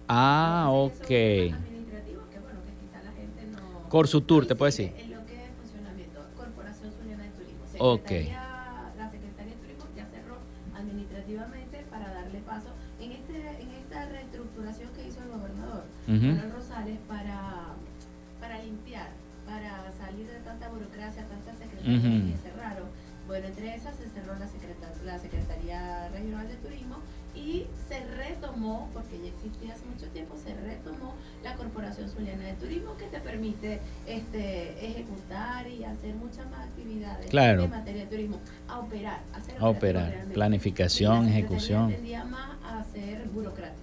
Ah, 0.09 0.69
ok. 0.71 1.11
Corsutur, 3.89 4.47
¿te 4.47 4.55
puedo 4.55 4.67
decir? 4.67 4.93
En 4.99 5.13
lo 5.13 5.25
que 5.27 5.35
es 5.45 5.51
funcionamiento, 5.61 6.21
Corporación 6.37 6.93
Zuliana 6.93 7.23
de 7.25 7.31
Turismo. 7.31 7.65
Ok. 7.79 8.11
La 8.97 9.11
Secretaría 9.11 9.55
de 9.55 9.61
Turismo 9.61 9.85
ya 9.97 10.07
cerró 10.07 10.37
administrativamente 10.75 11.85
para 11.91 12.13
darle 12.13 12.41
paso 12.41 12.69
en, 13.01 13.13
este, 13.13 13.37
en 13.63 13.71
esta 13.71 14.07
reestructuración 14.07 14.91
que 14.95 15.09
hizo 15.09 15.23
el 15.23 15.29
gobernador 15.31 15.85
Manuel 16.07 16.53
Rosales 16.53 16.99
para, 17.09 17.75
para 18.41 18.63
limpiar 18.63 19.11
salir 19.97 20.27
de 20.29 20.41
tanta 20.41 20.69
burocracia, 20.69 21.25
tantas 21.27 21.57
secretarías 21.57 22.05
Ujú. 22.05 22.31
que 22.33 22.37
cerraron. 22.43 22.89
Bueno, 23.27 23.47
entre 23.47 23.75
esas 23.75 23.97
se 23.97 24.09
cerró 24.11 24.35
la, 24.39 24.47
secreta- 24.47 24.93
la 25.05 25.19
Secretaría 25.19 25.45
retomó, 28.41 28.89
porque 28.93 29.18
ya 29.22 29.28
existía 29.28 29.74
hace 29.74 29.84
mucho 29.87 30.07
tiempo, 30.12 30.34
se 30.43 30.55
retomó 30.55 31.14
la 31.43 31.55
Corporación 31.55 32.09
Zuliana 32.09 32.45
de 32.45 32.53
Turismo 32.55 32.97
que 32.97 33.07
te 33.07 33.20
permite 33.20 33.80
este, 34.07 34.87
ejecutar 34.87 35.66
y 35.68 35.84
hacer 35.84 36.14
muchas 36.14 36.49
más 36.51 36.61
actividades 36.66 37.26
Claro. 37.30 37.64
en 37.64 37.70
materia 37.70 38.03
de 38.03 38.07
turismo, 38.09 38.39
a 38.68 38.78
operar, 38.80 39.20
hacer 39.34 39.57
A 39.61 39.68
operar, 39.68 40.24
planificación, 40.34 41.28
ejecución. 41.28 41.91
Tendía 41.91 42.24
más 42.24 42.51
a 42.64 42.84
ser 42.93 43.26
burocrático. 43.28 43.80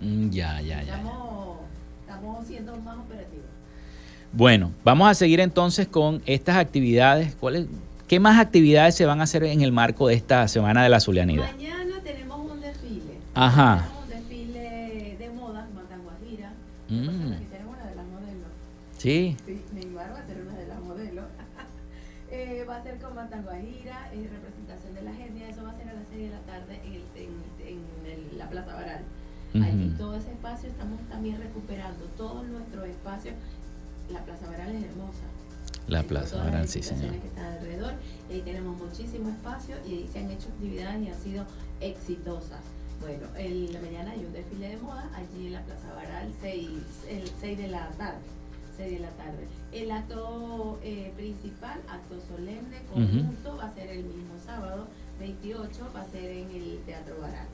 Mm, 0.00 0.30
Ya, 0.30 0.60
ya, 0.60 0.82
ya. 0.82 0.96
Estamos, 0.96 1.58
estamos 2.00 2.46
siendo 2.46 2.76
más 2.80 2.98
operativos. 2.98 3.44
Bueno, 4.32 4.72
vamos 4.82 5.08
a 5.08 5.14
seguir 5.14 5.40
entonces 5.40 5.86
con 5.86 6.20
estas 6.26 6.56
actividades. 6.56 7.36
¿Cuáles, 7.36 7.66
¿Qué 8.08 8.18
más 8.20 8.38
actividades 8.40 8.94
se 8.96 9.06
van 9.06 9.20
a 9.20 9.24
hacer 9.24 9.44
en 9.44 9.62
el 9.62 9.70
marco 9.72 10.08
de 10.08 10.14
esta 10.14 10.46
Semana 10.48 10.82
de 10.82 10.88
la 10.88 11.00
Zulianidad? 11.00 11.50
Mañana 11.52 12.00
tenemos 12.02 12.50
un 12.50 12.60
desfile. 12.60 13.18
Ajá. 13.34 13.88
Tenemos 13.88 14.04
un 14.04 14.10
desfile 14.10 15.16
de 15.18 15.30
moda, 15.30 15.66
Matanguajira. 15.74 16.52
Mm. 17.02 17.50
Tenemos 17.50 17.74
una 17.76 17.86
de 17.86 17.94
las 17.96 18.06
modelos. 18.06 18.48
Sí. 18.98 19.36
Sí, 19.46 19.62
Neymar 19.72 20.12
va 20.12 20.18
a 20.18 20.26
ser 20.26 20.40
una 20.40 20.54
de 20.54 20.66
las 20.66 20.80
modelos. 20.80 21.24
Eh, 22.30 22.64
va 22.68 22.76
a 22.76 22.82
ser 22.82 22.98
con 22.98 23.14
en 24.12 24.24
representación 24.28 24.94
de 24.94 25.02
la 25.02 25.10
etnia. 25.12 25.48
Eso 25.50 25.62
va 25.62 25.70
a 25.70 25.76
ser 25.76 25.88
a 25.88 25.92
las 25.92 26.08
6 26.10 26.22
de 26.22 26.30
la 26.30 26.40
tarde 26.40 26.80
en, 26.84 26.94
el- 26.94 27.04
en- 27.14 27.68
en 27.68 28.10
el- 28.32 28.38
la 28.38 28.48
Plaza 28.48 28.74
Baral. 28.74 29.02
Allí 29.54 29.88
Ujú. 29.90 29.98
todo 29.98 30.16
ese 30.16 30.32
espacio 30.32 30.68
estamos 30.68 30.98
también 31.08 31.38
recuperando 31.38 32.06
todo 32.16 32.42
nuestro 32.42 32.84
espacio. 32.86 33.32
La 34.10 34.24
Plaza 34.24 34.46
Baral 34.48 34.74
es 34.74 34.84
hermosa. 34.84 35.22
La 35.86 36.02
Plaza 36.02 36.38
Baral, 36.38 36.66
sí, 36.66 36.82
señor. 36.82 37.12
que 37.20 37.28
están 37.28 37.44
alrededor. 37.44 37.92
Y 38.28 38.32
ahí 38.32 38.40
tenemos 38.40 38.76
muchísimo 38.78 39.28
espacio 39.28 39.76
y 39.86 39.92
ahí 39.94 40.08
se 40.12 40.18
han 40.18 40.30
hecho 40.30 40.48
actividades 40.48 41.02
y 41.02 41.08
han 41.10 41.20
sido 41.20 41.44
exitosas. 41.80 42.62
Bueno, 43.00 43.26
el, 43.36 43.72
la 43.72 43.80
mañana 43.80 44.12
hay 44.12 44.24
un 44.24 44.32
desfile 44.32 44.68
de 44.70 44.76
moda 44.78 45.10
allí 45.14 45.46
en 45.46 45.52
la 45.52 45.62
Plaza 45.62 45.92
Baral, 45.94 46.32
6, 46.40 46.68
el 47.10 47.30
6 47.40 47.58
de 47.58 47.68
la 47.68 47.88
tarde. 47.90 48.18
6 48.76 48.92
de 48.92 48.98
la 48.98 49.10
tarde. 49.10 49.46
El 49.72 49.90
acto 49.90 50.78
eh, 50.82 51.12
principal, 51.16 51.80
acto 51.88 52.16
solemne, 52.28 52.82
conjunto, 52.92 53.56
va 53.56 53.66
a 53.66 53.74
ser 53.74 53.88
el 53.88 54.04
mismo 54.04 54.34
sábado, 54.44 54.86
28, 55.20 55.90
va 55.94 56.00
a 56.00 56.10
ser 56.10 56.24
en 56.24 56.50
el 56.50 56.78
Teatro 56.86 57.14
Baral. 57.20 57.46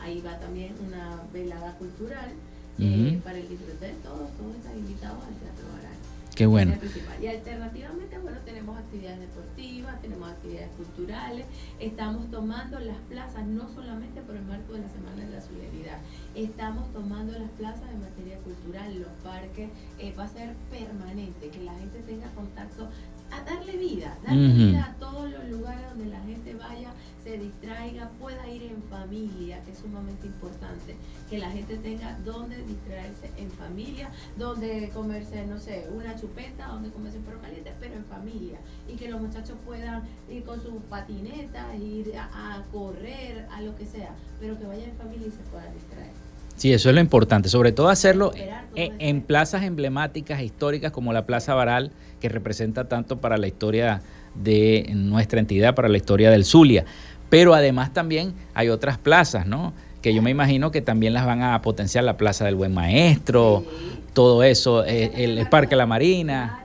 Ahí 0.00 0.20
va 0.20 0.38
también 0.38 0.74
una 0.86 1.22
velada 1.32 1.74
cultural 1.76 2.30
eh, 2.78 3.20
para 3.24 3.38
el 3.38 3.48
disfrute 3.48 3.86
de 3.86 3.94
todos, 3.94 4.30
todos 4.36 4.56
están 4.56 4.78
invitados 4.78 5.24
al 5.24 5.34
Teatro 5.34 5.66
Baral. 5.72 5.98
Qué 6.38 6.46
bueno. 6.46 6.72
Y 7.20 7.26
alternativamente, 7.26 8.16
bueno, 8.18 8.38
tenemos 8.44 8.78
actividades 8.78 9.18
deportivas, 9.18 10.00
tenemos 10.00 10.30
actividades 10.30 10.70
culturales, 10.76 11.46
estamos 11.80 12.30
tomando 12.30 12.78
las 12.78 12.98
plazas, 13.08 13.44
no 13.44 13.68
solamente 13.68 14.22
por 14.22 14.36
el 14.36 14.44
marco 14.44 14.74
de 14.74 14.82
la 14.82 14.88
Semana 14.88 15.24
de 15.24 15.30
la 15.30 15.40
Solidaridad, 15.40 15.98
estamos 16.36 16.92
tomando 16.92 17.36
las 17.36 17.50
plazas 17.50 17.90
en 17.90 18.02
materia 18.02 18.38
cultural, 18.38 19.00
los 19.00 19.10
parques, 19.24 19.68
eh, 19.98 20.14
va 20.16 20.26
a 20.26 20.28
ser 20.28 20.54
permanente, 20.70 21.48
que 21.48 21.64
la 21.64 21.74
gente 21.74 21.98
tenga 22.02 22.30
contacto, 22.30 22.88
a 23.30 23.42
darle 23.42 23.76
vida, 23.76 24.16
darle 24.24 24.48
vida 24.48 24.84
a 24.84 24.94
todos 24.98 25.30
los 25.30 25.44
lugares 25.48 25.88
donde 25.90 26.06
la 26.06 26.20
gente 26.20 26.54
vaya, 26.54 26.92
se 27.22 27.38
distraiga, 27.38 28.10
pueda 28.18 28.48
ir 28.48 28.62
en 28.62 28.82
familia, 28.84 29.62
que 29.64 29.72
es 29.72 29.78
sumamente 29.78 30.26
importante, 30.26 30.96
que 31.28 31.38
la 31.38 31.50
gente 31.50 31.76
tenga 31.78 32.18
donde 32.24 32.62
distraerse 32.62 33.30
en 33.36 33.50
familia, 33.50 34.10
donde 34.36 34.90
comerse, 34.94 35.44
no 35.46 35.58
sé, 35.58 35.88
una 35.92 36.16
chupeta, 36.16 36.68
donde 36.68 36.90
comerse 36.90 37.18
un 37.18 37.24
perro 37.24 37.40
caliente, 37.40 37.72
pero 37.80 37.94
en 37.94 38.04
familia, 38.04 38.58
y 38.88 38.96
que 38.96 39.08
los 39.08 39.20
muchachos 39.20 39.56
puedan 39.64 40.02
ir 40.30 40.44
con 40.44 40.62
su 40.62 40.76
patineta, 40.82 41.74
ir 41.76 42.16
a, 42.16 42.56
a 42.56 42.62
correr, 42.72 43.46
a 43.52 43.60
lo 43.60 43.76
que 43.76 43.86
sea, 43.86 44.14
pero 44.40 44.58
que 44.58 44.66
vayan 44.66 44.90
en 44.90 44.96
familia 44.96 45.26
y 45.26 45.30
se 45.30 45.42
puedan 45.50 45.72
distraer. 45.74 46.27
Sí, 46.58 46.72
eso 46.72 46.88
es 46.88 46.94
lo 46.94 47.00
importante, 47.00 47.48
sobre 47.48 47.70
todo 47.70 47.88
hacerlo 47.88 48.32
todo 48.32 48.42
en, 48.74 48.92
en 48.98 49.22
plazas 49.22 49.62
emblemáticas 49.62 50.40
e 50.40 50.44
históricas 50.44 50.90
como 50.90 51.12
la 51.12 51.24
Plaza 51.24 51.54
Baral, 51.54 51.92
que 52.20 52.28
representa 52.28 52.88
tanto 52.88 53.18
para 53.18 53.38
la 53.38 53.46
historia 53.46 54.02
de 54.34 54.90
nuestra 54.92 55.38
entidad, 55.38 55.76
para 55.76 55.88
la 55.88 55.96
historia 55.96 56.32
del 56.32 56.44
Zulia. 56.44 56.84
Pero 57.30 57.54
además 57.54 57.92
también 57.92 58.34
hay 58.54 58.70
otras 58.70 58.98
plazas, 58.98 59.46
¿no? 59.46 59.72
Que 60.02 60.12
yo 60.12 60.20
me 60.20 60.30
imagino 60.30 60.72
que 60.72 60.80
también 60.80 61.14
las 61.14 61.26
van 61.26 61.42
a 61.42 61.62
potenciar, 61.62 62.02
la 62.02 62.16
Plaza 62.16 62.44
del 62.44 62.56
Buen 62.56 62.74
Maestro, 62.74 63.64
todo 64.12 64.42
eso, 64.42 64.84
eh, 64.84 65.12
el, 65.14 65.38
el 65.38 65.48
Parque 65.48 65.76
La 65.76 65.86
Marina. 65.86 66.64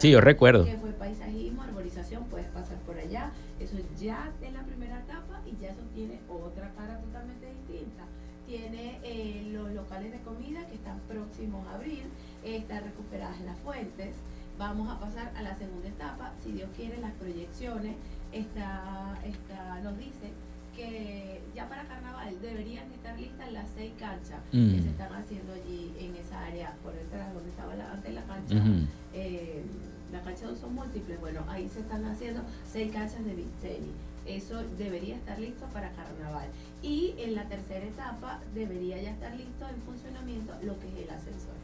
Sí, 0.00 0.10
yo 0.10 0.20
recuerdo. 0.20 0.64
Que 0.64 0.76
fue 0.78 0.90
paisajismo, 0.92 1.62
arborización, 1.62 2.24
puedes 2.24 2.46
pasar 2.48 2.76
por 2.78 2.96
allá, 2.98 3.30
eso 3.60 3.76
ya 3.98 4.32
en 4.42 4.54
la 4.54 4.62
primera 4.64 4.98
etapa 5.00 5.40
y 5.46 5.56
ya 5.62 5.68
eso 5.70 5.82
tiene 5.94 6.18
otra 6.28 6.70
cara 6.76 6.98
totalmente 7.00 7.46
distinta. 7.46 8.04
Tiene 8.46 8.98
eh, 9.04 9.48
los 9.52 9.70
locales 9.72 10.10
de 10.12 10.18
comida 10.20 10.66
que 10.66 10.74
están 10.74 10.98
próximos 11.08 11.64
a 11.68 11.74
abrir, 11.76 12.04
están 12.44 12.82
recuperadas 12.84 13.40
las 13.42 13.56
fuentes. 13.60 14.16
Vamos 14.58 14.88
a 14.90 14.98
pasar 14.98 15.32
a 15.36 15.42
la 15.42 15.54
segunda 15.54 15.88
etapa, 15.88 16.32
si 16.42 16.52
Dios 16.52 16.68
quiere, 16.76 16.98
las 16.98 17.12
proyecciones. 17.12 17.94
Está, 18.32 19.18
está, 19.24 19.80
nos 19.80 19.96
dice 19.98 20.30
que 20.76 21.40
ya 21.54 21.68
para 21.68 21.84
carnaval 21.84 22.40
deberían 22.40 22.90
estar 22.92 23.18
listas 23.18 23.50
las 23.52 23.68
seis 23.74 23.92
canchas 23.98 24.38
que 24.50 24.58
Mm. 24.58 24.82
se 24.82 24.88
están 24.90 25.12
haciendo 25.12 25.52
allí 25.52 25.92
en 25.98 26.14
esa 26.16 26.44
área 26.46 26.74
por 26.82 26.92
detrás 26.92 27.32
donde 27.34 27.50
estaba 27.50 27.74
la, 27.74 27.92
antes 27.92 28.14
la 28.14 28.22
cancha. 28.24 28.54
Ujú. 28.56 28.68
eh, 28.68 28.86
la 30.40 30.46
cancha 30.46 30.46
de 30.46 30.52
uso 30.52 30.68
múltiple, 30.68 31.16
bueno, 31.18 31.44
ahí 31.48 31.68
se 31.68 31.80
están 31.80 32.04
haciendo 32.04 32.42
seis 32.70 32.92
canchas 32.92 33.24
de 33.24 33.34
beach 33.34 33.48
tenis. 33.60 33.94
Eso 34.26 34.62
debería 34.78 35.16
estar 35.16 35.38
listo 35.38 35.66
para 35.72 35.90
carnaval. 35.90 36.48
Y 36.82 37.14
en 37.18 37.34
la 37.34 37.44
tercera 37.44 37.84
etapa 37.84 38.40
debería 38.54 39.00
ya 39.00 39.10
estar 39.10 39.34
listo 39.34 39.66
en 39.68 39.82
funcionamiento 39.82 40.52
lo 40.62 40.78
que 40.78 40.88
es 40.88 41.04
el 41.04 41.10
ascensor. 41.10 41.54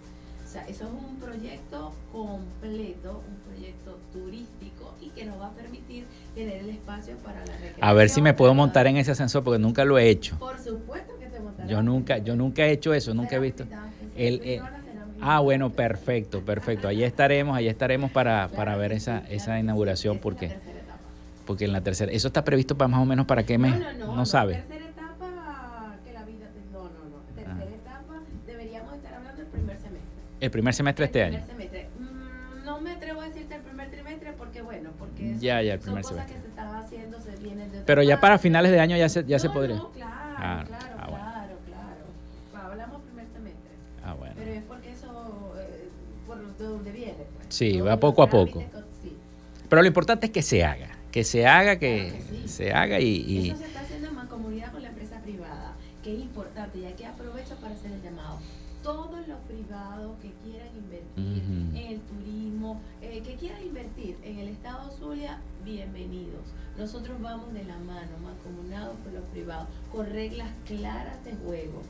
O 0.44 0.48
sea, 0.48 0.66
eso 0.68 0.84
es 0.84 0.90
un 0.90 1.16
proyecto 1.16 1.92
completo, 2.12 3.22
un 3.28 3.52
proyecto 3.52 3.98
turístico 4.12 4.94
y 5.00 5.10
que 5.10 5.24
nos 5.24 5.40
va 5.40 5.48
a 5.48 5.50
permitir 5.50 6.04
tener 6.34 6.58
el 6.58 6.70
espacio 6.70 7.16
para 7.16 7.40
la 7.40 7.52
recreación. 7.52 7.84
A 7.84 7.92
ver 7.92 8.08
si 8.08 8.22
me 8.22 8.32
puedo 8.32 8.54
montar 8.54 8.86
en 8.86 8.96
ese 8.96 9.10
ascensor 9.10 9.42
porque 9.42 9.58
nunca 9.58 9.84
lo 9.84 9.98
he 9.98 10.08
hecho. 10.08 10.38
Por 10.38 10.58
supuesto 10.58 11.18
que 11.18 11.28
se 11.28 11.40
montará. 11.40 11.68
Yo 11.68 11.82
nunca, 11.82 12.18
yo 12.18 12.36
nunca 12.36 12.64
he 12.64 12.72
hecho 12.72 12.94
eso, 12.94 13.12
nunca 13.12 13.36
he 13.36 13.40
visto. 13.40 13.64
El, 14.16 14.40
eh, 14.44 14.62
ah, 15.20 15.40
bueno, 15.40 15.70
perfecto, 15.70 16.40
perfecto. 16.40 16.88
Ahí 16.88 17.02
estaremos, 17.04 17.56
ahí 17.56 17.68
estaremos 17.68 18.10
para, 18.10 18.48
para 18.48 18.76
ver 18.76 18.92
esa, 18.92 19.22
esa 19.28 19.58
inauguración 19.58 20.18
porque, 20.18 20.56
porque 21.46 21.64
en 21.66 21.72
la 21.72 21.80
tercera, 21.80 22.12
eso 22.12 22.28
está 22.28 22.44
previsto 22.44 22.76
para 22.76 22.88
más 22.88 23.00
o 23.00 23.04
menos 23.04 23.26
para 23.26 23.44
qué 23.44 23.58
mes, 23.58 23.78
No, 23.78 23.92
no, 23.92 24.06
no, 24.06 24.16
no 24.16 24.26
sabe. 24.26 24.54
Tercera 24.54 24.84
etapa 24.86 25.94
que 26.04 26.12
la 26.12 26.22
vida 26.24 26.46
no, 26.72 26.82
no, 26.82 26.88
no. 26.88 27.16
Tercera 27.34 27.56
Ah. 27.60 27.64
etapa 27.64 28.14
deberíamos 28.46 28.94
estar 28.94 29.14
hablando 29.14 29.36
del 29.42 29.46
primer 29.50 29.76
semestre. 29.76 30.00
El 30.40 30.50
primer 30.50 30.74
semestre 30.74 31.04
este 31.06 31.20
El 31.20 31.26
año. 31.34 31.44
primer 31.46 31.68
semestre. 31.70 31.88
Mm, 31.98 32.64
no 32.64 32.80
me 32.80 32.90
atrevo 32.92 33.20
a 33.20 33.24
decirte 33.28 33.54
el 33.54 33.62
primer 33.62 33.90
trimestre 33.90 34.32
porque 34.36 34.62
bueno, 34.62 34.90
porque 34.98 35.34
Ya, 35.38 35.62
ya, 35.62 35.74
el 35.74 35.80
son 35.80 35.84
primer 35.86 36.02
cosas 36.02 36.16
semestre. 36.18 36.34
que 36.36 36.42
se 36.42 36.48
están 36.48 36.74
haciendo, 36.76 37.20
se 37.20 37.36
vienen 37.36 37.70
de 37.72 37.80
Pero 37.82 38.02
ya 38.02 38.16
parte. 38.16 38.22
para 38.22 38.38
finales 38.38 38.72
de 38.72 38.80
año 38.80 38.96
ya 38.96 39.08
se, 39.08 39.24
ya 39.24 39.38
se 39.38 39.48
podría. 39.50 39.76
Claro, 39.94 40.12
Ah, 40.38 40.64
claro, 40.66 40.95
Sí, 47.56 47.80
va 47.80 47.98
poco 47.98 48.22
a 48.22 48.28
poco. 48.28 48.60
sí. 49.02 49.12
Pero 49.68 49.80
lo 49.82 49.88
importante 49.88 50.26
es 50.26 50.32
que 50.32 50.42
se 50.42 50.62
haga, 50.62 50.90
que 51.10 51.24
se 51.24 51.46
haga, 51.46 51.78
que 51.78 52.12
se 52.46 52.70
haga 52.72 53.00
y, 53.00 53.16
y- 53.26 53.48
Eso 53.50 53.58
se 53.58 53.64
está 53.66 53.80
haciendo 53.80 54.08
en 54.08 54.14
mancomunidad 54.14 54.72
con 54.72 54.82
la 54.82 54.88
empresa 54.88 55.18
privada, 55.22 55.74
que 56.04 56.14
es 56.14 56.20
importante 56.20 56.78
y 56.78 56.84
aquí 56.84 57.04
aprovecho 57.04 57.54
para 57.56 57.74
hacer 57.74 57.92
el 57.92 58.02
llamado. 58.02 58.38
Todos 58.82 59.26
los 59.26 59.38
privados 59.48 60.12
que 60.20 60.30
quieran 60.44 60.68
invertir 60.76 61.42
Ujú. 61.42 61.76
en 61.78 61.92
el 61.94 62.00
turismo, 62.00 62.80
eh, 63.00 63.22
que 63.24 63.34
quieran 63.36 63.62
invertir 63.62 64.16
en 64.22 64.38
el 64.38 64.48
estado 64.48 64.90
Zulia, 64.90 65.40
bienvenidos. 65.64 66.42
Nosotros 66.78 67.16
vamos 67.22 67.52
de 67.54 67.64
la 67.64 67.78
mano, 67.78 68.10
mancomunados 68.22 68.96
con 69.02 69.14
los 69.14 69.24
privados, 69.32 69.66
con 69.90 70.04
reglas 70.10 70.50
claras 70.66 71.24
de 71.24 71.32
juego. 71.36 71.80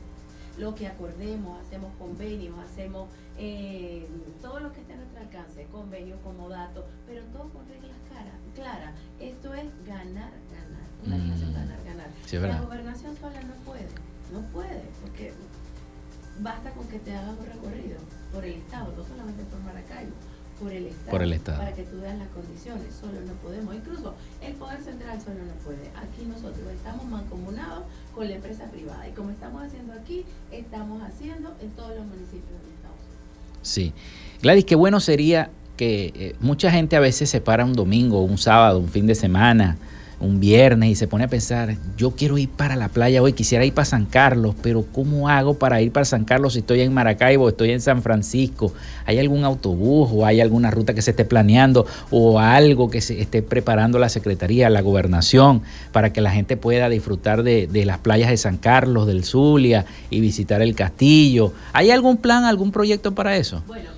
Lo 0.57 0.73
que 0.73 0.87
acordemos, 0.87 1.59
hacemos 1.61 1.91
convenios, 1.99 2.55
hacemos 2.57 3.09
eh, 3.37 4.07
todo 4.41 4.59
lo 4.59 4.73
que 4.73 4.79
esté 4.81 4.93
a 4.93 4.97
nuestro 5.17 5.39
alcance, 5.39 5.65
convenios 5.71 6.19
como 6.23 6.49
datos, 6.49 6.85
pero 7.05 7.23
todo 7.25 7.49
con 7.49 7.67
reglas 7.67 7.95
claras. 8.55 8.93
Esto 9.19 9.53
es 9.53 9.65
ganar, 9.85 10.31
ganar. 10.51 10.87
Una 11.05 11.17
Mm. 11.17 11.21
relación 11.23 11.53
ganar, 11.53 11.83
ganar. 11.85 12.07
Sí, 12.25 12.37
la 12.37 12.61
gobernación 12.61 13.15
sola 13.17 13.41
no 13.43 13.53
puede, 13.65 13.87
no 14.33 14.41
puede, 14.51 14.81
porque 15.01 15.33
basta 16.39 16.71
con 16.71 16.87
que 16.87 16.99
te 16.99 17.15
hagas 17.15 17.37
un 17.37 17.45
recorrido 17.45 17.97
por 18.33 18.43
el 18.45 18.53
Estado, 18.53 18.93
no 18.97 19.03
solamente 19.03 19.43
por 19.43 19.59
Maracaibo, 19.61 20.13
por 20.59 20.71
el 20.71 20.87
Estado, 20.87 21.11
Por 21.11 21.21
el 21.21 21.33
Estado. 21.33 21.57
para 21.59 21.73
que 21.73 21.83
tú 21.83 22.01
veas 22.01 22.17
las 22.17 22.27
condiciones, 22.29 22.93
solo 22.95 23.21
no 23.21 23.33
podemos. 23.33 23.75
Incluso 23.75 24.15
el 24.41 24.53
Poder 24.55 24.81
Central 24.81 25.21
suelo 25.21 25.43
no 25.45 25.53
puede. 25.63 25.87
Aquí 25.95 26.25
nosotros 26.25 26.65
estamos 26.73 27.05
mancomunados 27.05 27.83
con 28.13 28.27
la 28.27 28.35
empresa 28.35 28.65
privada 28.65 29.07
y 29.07 29.11
como 29.11 29.29
estamos 29.29 29.61
haciendo 29.63 29.93
aquí, 29.93 30.25
estamos 30.51 31.01
haciendo 31.03 31.55
en 31.61 31.69
todos 31.71 31.95
los 31.95 32.05
municipios 32.07 32.57
del 32.61 32.73
estado. 32.73 32.95
Sí. 33.67 33.91
Gladys, 34.41 34.65
qué 34.65 34.75
bueno 34.75 34.99
sería 34.99 35.49
que 35.75 36.13
eh, 36.15 36.35
mucha 36.39 36.71
gente 36.71 36.95
a 36.95 36.99
veces 36.99 37.29
se 37.29 37.41
para 37.41 37.65
un 37.65 37.73
domingo, 37.73 38.23
un 38.23 38.37
sábado, 38.37 38.79
un 38.79 38.87
fin 38.87 39.05
de 39.05 39.13
semana, 39.13 39.77
un 40.19 40.39
viernes 40.39 40.89
y 40.89 40.95
se 40.95 41.07
pone 41.07 41.25
a 41.25 41.27
pensar, 41.27 41.75
yo 41.95 42.11
quiero 42.11 42.37
ir 42.37 42.49
para 42.49 42.75
la 42.75 42.89
playa 42.89 43.21
hoy, 43.21 43.33
quisiera 43.33 43.65
ir 43.65 43.73
para 43.73 43.85
San 43.85 44.05
Carlos, 44.05 44.55
pero 44.61 44.83
¿cómo 44.91 45.29
hago 45.29 45.55
para 45.55 45.81
ir 45.81 45.91
para 45.91 46.05
San 46.05 46.25
Carlos 46.25 46.53
si 46.53 46.59
estoy 46.59 46.81
en 46.81 46.93
Maracaibo, 46.93 47.49
estoy 47.49 47.71
en 47.71 47.81
San 47.81 48.01
Francisco? 48.01 48.73
¿Hay 49.05 49.19
algún 49.19 49.43
autobús 49.43 50.09
o 50.11 50.25
hay 50.25 50.41
alguna 50.41 50.71
ruta 50.71 50.93
que 50.93 51.01
se 51.01 51.11
esté 51.11 51.25
planeando 51.25 51.85
o 52.09 52.39
algo 52.39 52.89
que 52.89 53.01
se 53.01 53.21
esté 53.21 53.43
preparando 53.43 53.99
la 53.99 54.09
Secretaría, 54.09 54.69
la 54.69 54.81
Gobernación, 54.81 55.61
para 55.91 56.11
que 56.11 56.21
la 56.21 56.31
gente 56.31 56.57
pueda 56.57 56.89
disfrutar 56.89 57.43
de, 57.43 57.67
de 57.67 57.85
las 57.85 57.99
playas 57.99 58.29
de 58.29 58.37
San 58.37 58.57
Carlos, 58.57 59.05
del 59.05 59.23
Zulia 59.23 59.85
y 60.09 60.19
visitar 60.19 60.61
el 60.61 60.73
castillo? 60.73 61.53
¿Hay 61.73 61.91
algún 61.91 62.17
plan, 62.17 62.43
algún 62.45 62.71
proyecto 62.71 63.13
para 63.13 63.37
eso? 63.37 63.61
Bueno, 63.67 63.96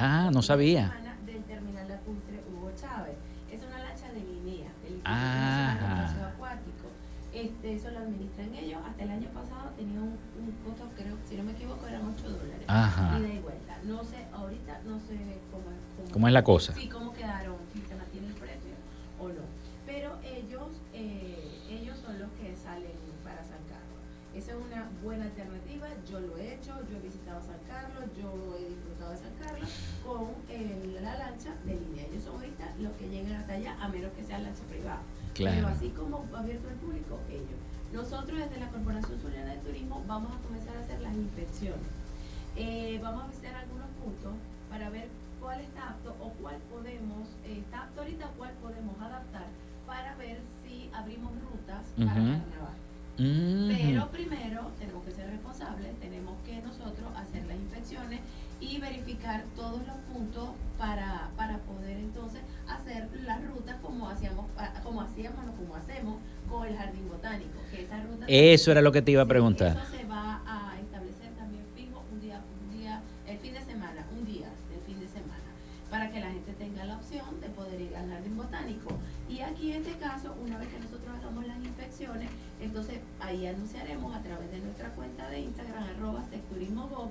Ah, 0.00 0.30
no 0.32 0.40
sabía. 0.42 0.92
Del 1.26 1.42
terminal 1.44 1.86
lacustre 1.88 2.42
Hugo 2.50 2.70
Chávez. 2.74 3.16
Es 3.52 3.60
una 3.62 3.78
lancha 3.78 4.08
de 4.12 4.20
línea, 4.20 4.70
del 4.82 4.94
Instituto 4.94 5.10
Ajá. 5.10 5.74
Nacional 5.74 5.96
de 5.98 6.02
Paseo 6.06 6.26
Acuático. 6.26 6.86
Este, 7.32 7.74
eso 7.74 7.90
lo 7.90 7.98
administran 7.98 8.54
ellos. 8.54 8.80
Hasta 8.86 9.02
el 9.02 9.10
año 9.10 9.28
pasado 9.28 9.70
tenía 9.76 10.00
un, 10.00 10.16
un 10.40 10.52
costo, 10.64 10.88
creo, 10.96 11.16
si 11.28 11.36
no 11.36 11.42
me 11.44 11.52
equivoco, 11.52 11.86
eran 11.86 12.02
8 12.16 12.28
dólares. 12.30 12.64
Ajá. 12.66 13.18
Ida 13.18 13.28
y 13.28 13.38
vuelta. 13.40 13.78
No 13.84 14.02
sé, 14.02 14.26
ahorita 14.32 14.80
no 14.86 14.98
sé 15.00 15.38
cómo, 15.50 15.64
¿Cómo 16.12 16.26
es 16.26 16.32
la 16.32 16.42
cosa? 16.44 16.72
Sí, 16.72 16.88
Claro. 35.40 35.56
Pero 35.56 35.68
así 35.68 35.88
como 35.90 36.26
abierto 36.36 36.68
al 36.68 36.74
público, 36.74 37.18
ellos. 37.30 37.60
Nosotros 37.92 38.38
desde 38.38 38.60
la 38.60 38.68
Corporación 38.68 39.18
Zuliana 39.18 39.54
de 39.54 39.60
Turismo 39.60 40.04
vamos 40.06 40.32
a 40.36 40.38
comenzar 40.46 40.76
a 40.76 40.80
hacer 40.80 41.00
las 41.00 41.14
inspecciones. 41.14 41.88
Eh, 42.56 43.00
vamos 43.02 43.24
a 43.24 43.26
visitar 43.28 43.54
algunos 43.54 43.88
puntos 44.04 44.32
para 44.68 44.90
ver 44.90 45.08
cuál 45.40 45.60
está 45.60 45.90
apto 45.90 46.14
o 46.20 46.30
cuál 46.42 46.56
podemos, 46.70 47.26
eh, 47.44 47.58
está 47.64 47.84
apto 47.84 48.02
ahorita 48.02 48.26
o 48.26 48.32
cuál 48.38 48.52
podemos 48.60 49.00
adaptar 49.00 49.46
para 49.86 50.14
ver 50.16 50.40
si 50.62 50.90
abrimos 50.92 51.32
rutas 51.40 51.82
para 51.96 52.20
Ujú. 52.20 52.30
carnaval. 52.36 52.76
Mm. 53.18 53.68
Pero 53.68 54.10
primero 54.10 54.70
tenemos 54.78 55.04
que 55.04 55.12
ser 55.12 55.30
responsables, 55.30 55.98
tenemos 56.00 56.36
que 56.44 56.60
nosotros 56.62 57.08
hacer 57.16 57.44
las 57.46 57.56
inspecciones 57.56 58.20
y 58.60 58.78
verificar 58.78 59.44
todos 59.56 59.80
los 59.86 59.96
puntos 60.12 60.50
para, 60.78 61.30
para 61.36 61.58
poder 61.58 61.96
entonces 61.96 62.40
hacer 62.90 63.08
las 63.24 63.44
rutas 63.46 63.76
como 63.82 64.08
hacíamos, 64.08 64.46
ah, 64.56 64.72
como 64.82 65.02
hacíamos, 65.02 65.44
no 65.44 65.52
como 65.52 65.76
hacemos 65.76 66.18
con 66.48 66.66
el 66.66 66.76
jardín 66.76 67.08
botánico. 67.08 67.58
Que 67.70 67.82
esa 67.82 68.02
ruta 68.02 68.26
Eso 68.28 68.72
era 68.72 68.82
lo 68.82 68.92
que 68.92 69.02
te 69.02 69.12
iba 69.12 69.22
a 69.22 69.26
preguntar. 69.26 69.76
Eso 69.76 69.96
se 69.96 70.04
va 70.04 70.42
a 70.46 70.78
establecer 70.80 71.30
también 71.36 71.64
fijo 71.74 72.02
un 72.12 72.20
día, 72.20 72.40
un 72.62 72.78
día, 72.78 73.00
el 73.26 73.38
fin 73.38 73.54
de 73.54 73.62
semana, 73.62 74.06
un 74.16 74.24
día 74.24 74.48
del 74.70 74.80
fin 74.86 75.00
de 75.00 75.08
semana, 75.08 75.44
para 75.90 76.10
que 76.10 76.20
la 76.20 76.30
gente 76.30 76.52
tenga 76.52 76.84
la 76.84 76.96
opción 76.96 77.40
de 77.40 77.48
poder 77.48 77.80
ir 77.80 77.96
al 77.96 78.08
jardín 78.10 78.36
botánico. 78.36 78.98
Y 79.28 79.40
aquí 79.40 79.72
en 79.72 79.82
este 79.84 79.96
caso, 79.98 80.34
una 80.44 80.58
vez 80.58 80.68
que 80.68 80.80
nosotros 80.80 81.14
hagamos 81.16 81.46
las 81.46 81.58
inspecciones, 81.58 82.30
entonces 82.60 82.98
ahí 83.20 83.46
anunciaremos 83.46 84.14
a 84.14 84.22
través 84.22 84.50
de 84.50 84.58
nuestra 84.58 84.90
cuenta 84.90 85.28
de 85.30 85.40
Instagram, 85.40 85.84
arroba 85.84 86.24
secturismogov, 86.24 87.10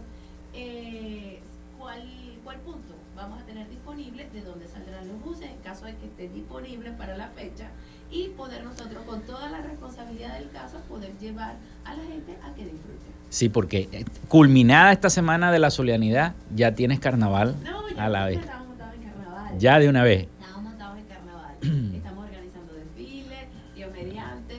eh, 0.54 1.40
cuál, 1.78 2.04
cuál 2.50 2.62
punto 2.62 2.96
vamos 3.16 3.40
a 3.40 3.46
tener 3.46 3.70
disponible, 3.70 4.28
de 4.34 4.42
dónde 4.42 4.68
saldrán 4.68 5.08
los 5.08 5.22
buses 5.24 5.52
en 5.52 5.58
caso 5.60 5.86
de 5.86 5.96
que 5.98 6.08
estén 6.08 6.34
disponibles 6.34 6.94
para 6.94 7.16
la 7.16 7.28
fecha 7.28 7.68
y 8.10 8.30
poder 8.30 8.64
nosotros 8.64 9.04
con 9.06 9.22
toda 9.22 9.52
la 9.52 9.62
responsabilidad 9.62 10.34
del 10.40 10.50
caso 10.50 10.80
poder 10.90 11.16
llevar 11.20 11.58
a 11.86 11.94
la 11.94 12.02
gente 12.06 12.36
a 12.44 12.52
que 12.56 12.64
disfrute. 12.64 13.06
Sí, 13.30 13.50
porque 13.50 13.88
eh, 13.92 14.04
culminada 14.28 14.92
esta 14.92 15.12
semana 15.12 15.52
de 15.52 15.60
la 15.60 15.70
solidaridad, 15.70 16.34
ya 16.56 16.74
tienes 16.74 17.00
carnaval 17.00 17.56
No, 17.64 17.84
a 18.02 18.10
la 18.10 18.26
vez. 18.26 18.40
estamos 18.40 18.68
montados 18.68 18.96
en 18.96 19.04
carnaval. 19.04 19.60
Ya 19.60 19.78
de 19.78 19.90
una 19.90 20.04
vez. 20.04 20.28
Estamos 20.42 20.64
montados 20.64 20.98
en 20.98 21.06
carnaval. 21.06 21.56
estamos 21.98 22.26
organizando 22.26 22.74
desfiles, 22.74 23.46
Dios 23.76 23.92
mediante. 23.92 24.56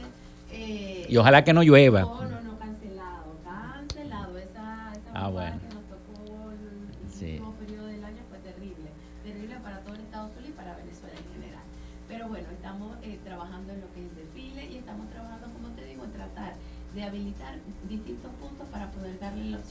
eh, 0.52 1.06
Y 1.08 1.16
ojalá 1.16 1.42
que 1.42 1.52
no 1.52 1.64
llueva. 1.64 2.02
No, 2.02 2.22
no, 2.22 2.40
no, 2.40 2.56
cancelado. 2.56 3.36
Cancelado. 3.44 4.38
Esa, 4.38 4.92
esa 4.92 5.10
Ah, 5.12 5.28
bueno. 5.28 5.56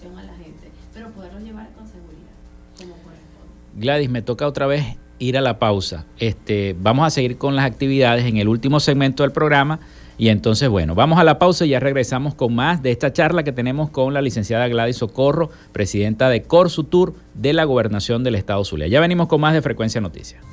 A 0.07 0.23
la 0.23 0.33
gente, 0.33 0.71
pero 0.93 1.09
poderlo 1.09 1.39
llevar 1.39 1.69
con 1.73 1.85
seguridad, 1.87 2.31
como 2.77 2.93
corresponde. 2.93 3.53
Gladys, 3.75 4.09
me 4.09 4.21
toca 4.21 4.47
otra 4.47 4.65
vez 4.65 4.97
ir 5.19 5.37
a 5.37 5.41
la 5.41 5.59
pausa. 5.59 6.05
Este, 6.17 6.75
vamos 6.79 7.05
a 7.05 7.09
seguir 7.09 7.37
con 7.37 7.55
las 7.55 7.65
actividades 7.65 8.25
en 8.25 8.37
el 8.37 8.47
último 8.47 8.79
segmento 8.79 9.23
del 9.23 9.31
programa. 9.31 9.79
Y 10.17 10.29
entonces, 10.29 10.67
bueno, 10.67 10.95
vamos 10.95 11.17
a 11.19 11.23
la 11.23 11.39
pausa 11.39 11.65
y 11.65 11.69
ya 11.69 11.79
regresamos 11.79 12.35
con 12.35 12.53
más 12.53 12.81
de 12.81 12.91
esta 12.91 13.13
charla 13.13 13.43
que 13.43 13.53
tenemos 13.53 13.89
con 13.89 14.13
la 14.13 14.21
licenciada 14.21 14.67
Gladys 14.67 14.97
Socorro, 14.97 15.49
presidenta 15.71 16.29
de 16.29 16.43
Corsutur 16.43 17.13
de 17.35 17.53
la 17.53 17.63
Gobernación 17.63 18.23
del 18.23 18.35
Estado 18.35 18.63
Zulia. 18.65 18.87
Ya 18.87 18.99
venimos 18.99 19.27
con 19.27 19.39
más 19.39 19.53
de 19.53 19.61
Frecuencia 19.61 20.01
Noticias. 20.01 20.43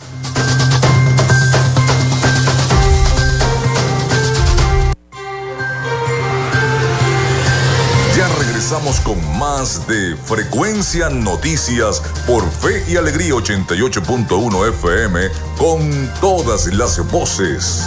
Regresamos 8.68 8.98
con 8.98 9.38
más 9.38 9.86
de 9.86 10.16
Frecuencia 10.16 11.08
Noticias 11.08 12.02
por 12.26 12.42
Fe 12.50 12.84
y 12.88 12.96
Alegría 12.96 13.34
88.1 13.34 14.68
FM 14.70 15.20
con 15.56 16.10
todas 16.20 16.66
las 16.74 16.98
voces. 17.12 17.86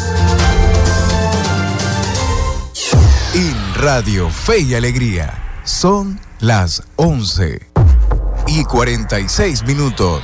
En 3.34 3.76
Radio 3.76 4.30
Fe 4.30 4.60
y 4.60 4.74
Alegría 4.74 5.60
son 5.66 6.18
las 6.40 6.82
11 6.96 7.60
y 8.48 8.64
46 8.64 9.64
minutos. 9.64 10.24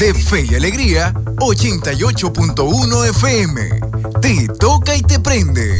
de 0.00 0.14
Fe 0.14 0.46
y 0.50 0.54
Alegría 0.54 1.12
88.1 1.12 3.08
FM. 3.10 3.80
Te 4.22 4.48
toca 4.58 4.96
y 4.96 5.02
te 5.02 5.20
prende. 5.20 5.78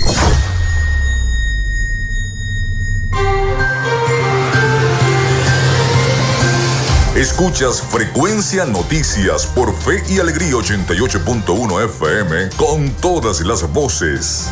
Escuchas 7.16 7.80
Frecuencia 7.80 8.66
Noticias 8.66 9.46
por 9.46 9.74
Fe 9.74 10.02
y 10.10 10.18
Alegría 10.18 10.52
88.1 10.52 11.84
FM 11.86 12.50
con 12.58 12.90
todas 12.96 13.40
las 13.40 13.72
voces. 13.72 14.50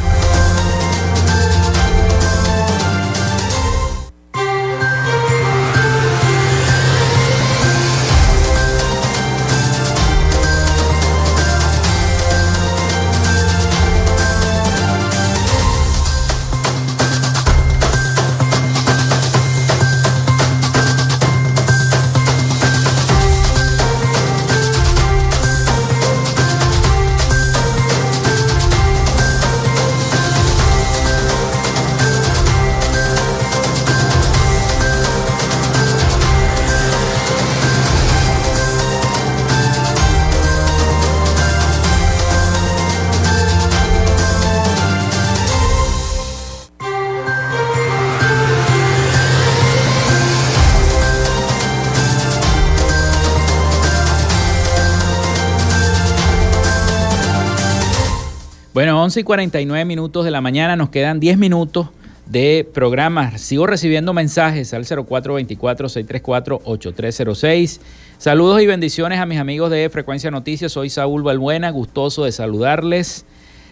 11 59.09 59.21
y 59.21 59.23
49 59.23 59.85
minutos 59.87 60.27
de 60.27 60.31
la 60.31 60.43
mañana, 60.43 60.77
nos 60.77 60.91
quedan 60.91 61.19
10 61.19 61.39
minutos 61.39 61.89
de 62.27 62.69
programa. 62.75 63.39
Sigo 63.39 63.67
recibiendo 63.67 64.13
mensajes 64.13 64.75
al 64.75 64.85
0424-634-8306. 64.85 67.81
Saludos 68.19 68.61
y 68.61 68.67
bendiciones 68.67 69.19
a 69.19 69.25
mis 69.25 69.39
amigos 69.39 69.71
de 69.71 69.89
Frecuencia 69.89 70.31
Noticias. 70.31 70.73
Soy 70.73 70.91
Saúl 70.91 71.23
Balbuena, 71.23 71.71
gustoso 71.71 72.27
de 72.27 72.33
saludarles. 72.33 73.25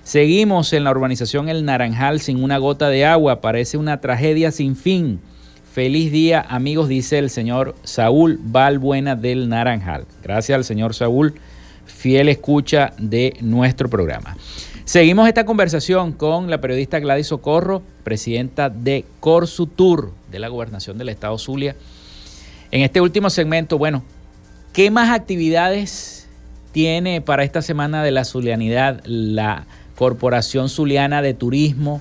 Seguimos 0.05 0.73
en 0.73 0.85
la 0.85 0.93
urbanización 0.93 1.51
El 1.51 1.67
Naranjal 1.67 2.23
sin 2.23 2.43
una 2.43 2.57
gota 2.57 2.89
de 2.89 3.05
agua. 3.05 3.43
Parece 3.43 3.77
una 3.77 4.01
tragedia 4.01 4.53
sin 4.53 4.75
fin. 4.75 5.21
Feliz 5.71 6.11
día, 6.13 6.47
amigos, 6.49 6.89
dice 6.89 7.19
el 7.19 7.29
señor 7.29 7.75
Saúl 7.83 8.41
Balbuena 8.43 9.17
del 9.17 9.51
Naranjal. 9.51 10.07
Gracias 10.23 10.57
al 10.57 10.65
señor 10.65 10.95
Saúl, 10.95 11.35
fiel 11.85 12.31
escucha 12.31 12.95
de 12.97 13.37
nuestro 13.43 13.91
programa. 13.91 14.35
Seguimos 14.87 15.27
esta 15.27 15.45
conversación 15.45 16.13
con 16.13 16.49
la 16.49 16.61
periodista 16.61 17.01
Gladys 17.01 17.27
Socorro, 17.27 17.83
presidenta 18.05 18.71
de 18.71 19.05
Corsutur, 19.19 20.13
de 20.31 20.39
la 20.39 20.47
Gobernación 20.47 20.97
del 20.97 21.09
Estado 21.09 21.37
Zulia. 21.39 21.75
En 22.71 22.83
este 22.83 23.01
último 23.01 23.29
segmento, 23.29 23.79
bueno, 23.79 24.05
¿qué 24.73 24.93
más 24.93 25.11
actividades 25.11 26.29
tiene 26.71 27.21
para 27.21 27.43
esta 27.43 27.63
semana 27.63 28.05
de 28.05 28.13
la 28.13 28.25
Zulianidad 28.25 29.03
la 29.05 29.67
Corporación 29.97 30.69
Zuliana 30.69 31.21
de 31.21 31.35
Turismo 31.35 32.01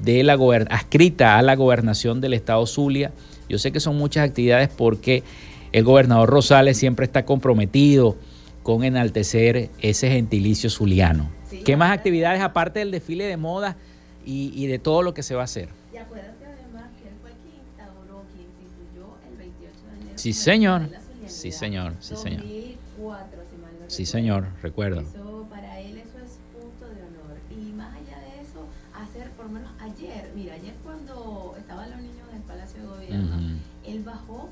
de 0.00 0.24
la 0.24 0.32
adscrita 0.70 1.38
a 1.38 1.42
la 1.42 1.54
Gobernación 1.54 2.20
del 2.20 2.34
Estado 2.34 2.66
Zulia? 2.66 3.12
Yo 3.48 3.58
sé 3.58 3.70
que 3.70 3.78
son 3.78 3.96
muchas 3.96 4.28
actividades 4.28 4.70
porque 4.76 5.22
el 5.70 5.84
gobernador 5.84 6.30
Rosales 6.30 6.78
siempre 6.78 7.06
está 7.06 7.24
comprometido 7.24 8.16
con 8.64 8.82
enaltecer 8.82 9.70
ese 9.80 10.10
gentilicio 10.10 10.68
zuliano. 10.68 11.33
¿Qué 11.62 11.76
más 11.76 11.92
actividades 11.92 12.40
aparte 12.40 12.78
del 12.80 12.90
desfile 12.90 13.24
de 13.24 13.36
moda 13.36 13.76
y, 14.24 14.52
y, 14.54 14.66
de 14.66 14.78
todo 14.78 15.02
lo 15.02 15.14
que 15.14 15.22
se 15.22 15.34
va 15.34 15.42
a 15.42 15.44
hacer? 15.44 15.68
Y 15.92 15.96
acuérdate 15.98 16.44
además 16.46 16.90
que 17.00 17.08
él 17.08 17.14
fue 17.20 17.30
quien 17.42 17.56
instauró, 17.62 18.24
quien 18.32 18.46
instituyó 18.62 19.16
el 19.30 19.36
28 19.36 19.78
de 19.90 20.00
enero. 20.00 20.18
Sí, 20.18 20.32
señor. 20.32 20.88
Sí, 21.26 21.52
señor. 21.52 21.94
Sí, 22.00 22.16
señor. 22.16 22.40
2004, 22.42 23.42
si 23.50 23.56
mal 23.56 23.72
no 23.80 23.84
sí, 23.88 24.06
señor. 24.06 24.46
Recuerdo. 24.62 25.00
Eso, 25.00 25.46
para 25.50 25.80
él 25.80 25.98
eso 25.98 26.18
es 26.24 26.38
punto 26.52 26.86
de 26.86 27.02
honor. 27.02 27.36
Y 27.50 27.72
más 27.72 27.94
allá 27.94 28.18
de 28.20 28.40
eso, 28.42 28.66
hacer 28.94 29.30
por 29.32 29.46
lo 29.46 29.52
menos 29.52 29.70
ayer, 29.80 30.30
mira, 30.34 30.54
ayer 30.54 30.74
cuando 30.82 31.54
estaban 31.58 31.90
los 31.90 32.00
niños 32.00 32.28
en 32.30 32.36
el 32.36 32.42
Palacio 32.42 32.80
de 32.80 32.86
Gobierno, 32.86 33.36
uh 33.36 33.40
-huh. 33.40 33.58
él 33.86 34.02
bajó, 34.04 34.48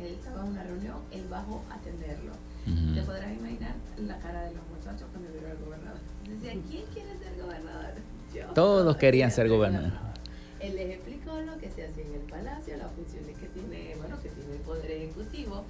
él 0.00 0.14
estaba 0.14 0.42
en 0.44 0.52
una 0.52 0.62
reunión, 0.62 0.96
él 1.10 1.24
bajó 1.30 1.62
a 1.70 1.74
atenderlo. 1.74 2.32
Uh 2.66 2.70
-huh. 2.70 2.94
Te 2.94 3.02
podrás 3.02 3.32
imaginar 3.32 3.74
la 3.98 4.18
cara 4.18 4.42
de 4.42 4.54
los 4.54 4.62
muchachos 4.68 5.08
cuando 5.12 5.30
vieron 5.32 5.50
al 5.50 5.58
gobernador. 5.58 5.98
¿Quién 6.62 6.84
quiere 6.92 7.16
ser 7.18 7.40
gobernador? 7.40 7.92
Yo. 8.34 8.46
Todos 8.54 8.96
querían 9.02 9.30
ser 9.30 9.48
gobernador. 9.48 9.92
Él 10.60 10.74
les 10.74 10.90
explicó 10.90 11.40
lo 11.40 11.56
que 11.58 11.70
se 11.70 11.86
hacía 11.86 12.04
en 12.04 12.14
el 12.14 12.20
palacio, 12.22 12.76
las 12.76 12.90
funciones 12.92 13.36
que 13.38 13.46
tiene, 13.46 13.94
bueno, 13.96 14.20
que 14.20 14.28
tiene 14.28 14.54
el 14.54 14.60
poder 14.62 14.90
ejecutivo. 14.90 15.64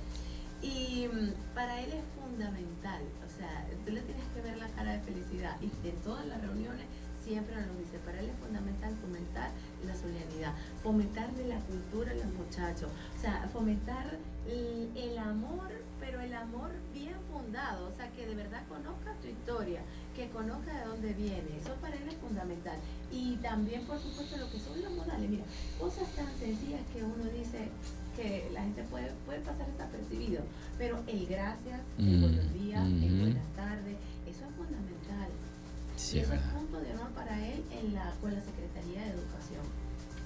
Y 0.63 1.07
mm, 1.13 1.55
para 1.55 1.81
él 1.81 1.93
es 1.93 2.05
fundamental, 2.19 3.03
o 3.25 3.39
sea, 3.39 3.67
tú 3.85 3.93
le 3.93 4.01
tienes 4.01 4.25
que 4.35 4.41
ver 4.41 4.57
la 4.57 4.69
cara 4.69 4.93
de 4.93 5.01
felicidad. 5.01 5.57
Y 5.61 5.67
en 5.89 5.97
todas 5.97 6.27
las 6.27 6.41
reuniones 6.41 6.87
siempre 7.23 7.55
nos 7.57 7.67
lo 7.67 7.75
dice, 7.75 7.99
para 7.99 8.21
él 8.21 8.31
es 8.31 8.37
fundamental 8.39 8.95
fomentar 8.97 9.51
la 9.87 9.95
solidaridad, 9.95 10.55
fomentarle 10.83 11.47
la 11.47 11.61
cultura 11.61 12.13
a 12.13 12.15
los 12.15 12.33
muchachos, 12.33 12.89
o 13.17 13.21
sea, 13.21 13.49
fomentar 13.53 14.19
el, 14.49 14.91
el 14.97 15.19
amor, 15.19 15.69
pero 16.01 16.21
el 16.21 16.33
amor 16.33 16.71
bien 16.95 17.17
fundado, 17.31 17.89
o 17.89 17.95
sea, 17.95 18.11
que 18.13 18.27
de 18.27 18.35
verdad 18.35 18.63
conozca 18.69 19.13
tu 19.21 19.29
historia, 19.29 19.83
que 20.19 20.29
conozca 20.31 20.75
de 20.75 20.85
dónde 20.87 21.13
viene. 21.15 21.47
Eso 21.63 21.75
para 21.81 21.95
él 21.95 22.03
es 22.09 22.17
fundamental. 22.17 22.77
Y 23.13 23.37
también, 23.37 23.83
por 23.83 23.99
supuesto, 24.01 24.37
lo 24.37 24.51
que 24.51 24.59
son 24.59 24.83
los 24.83 24.91
modales. 24.93 25.31
Mira, 25.31 25.45
cosas 25.79 26.09
tan 26.17 26.27
sencillas 26.39 26.81
que 26.93 27.05
uno 27.05 27.25
dice 27.31 27.69
que 28.17 28.51
la 28.53 28.63
gente 28.63 28.83
puede, 28.91 29.13
puede 29.25 29.39
pasar 29.41 29.67
desapercibido, 29.71 30.43
pero 30.77 30.99
el 31.07 31.25
gracias, 31.27 31.79
el 31.99 32.05
Mm, 32.19 32.21
buenos 32.21 32.53
días, 32.53 32.85
el 32.85 33.11
mm. 33.15 33.21
buenas 33.21 33.47
tardes, 33.55 33.95
eso 34.27 34.43
es 34.43 34.55
fundamental. 34.57 35.29
Sí, 35.95 36.17
y 36.17 36.21
es 36.21 36.25
eso 36.27 36.35
es 36.35 36.41
verdad. 36.41 36.59
punto 36.59 36.81
de 36.81 36.91
honor 36.95 37.11
para 37.15 37.47
él 37.47 37.63
en 37.71 37.95
la, 37.95 38.11
con 38.21 38.35
la 38.35 38.41
Secretaría 38.41 39.03
de 39.05 39.11
Educación. 39.11 39.63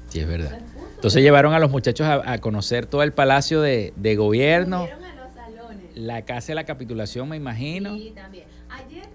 Sí, 0.09 0.21
es 0.21 0.27
verdad. 0.27 0.59
Entonces 0.95 1.15
de- 1.15 1.23
llevaron 1.23 1.53
a 1.53 1.59
los 1.59 1.71
muchachos 1.71 2.07
a, 2.07 2.33
a 2.33 2.39
conocer 2.39 2.87
todo 2.87 3.03
el 3.03 3.13
palacio 3.13 3.61
de, 3.61 3.93
de 3.97 4.17
gobierno, 4.17 4.85
a 4.85 4.89
los 4.89 5.35
salones. 5.35 5.95
la 5.95 6.23
casa 6.25 6.49
de 6.49 6.55
la 6.55 6.65
capitulación, 6.65 7.29
me 7.29 7.37
imagino. 7.37 7.95
Sí, 7.95 8.13
también. 8.15 8.47
Ayer 8.71 9.07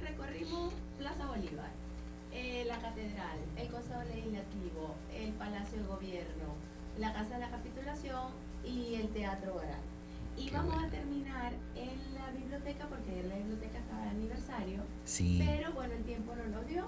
Sí. 15.18 15.44
Pero 15.46 15.72
bueno, 15.74 15.94
el 15.96 16.04
tiempo 16.04 16.34
no 16.36 16.46
nos 16.48 16.68
dio. 16.68 16.86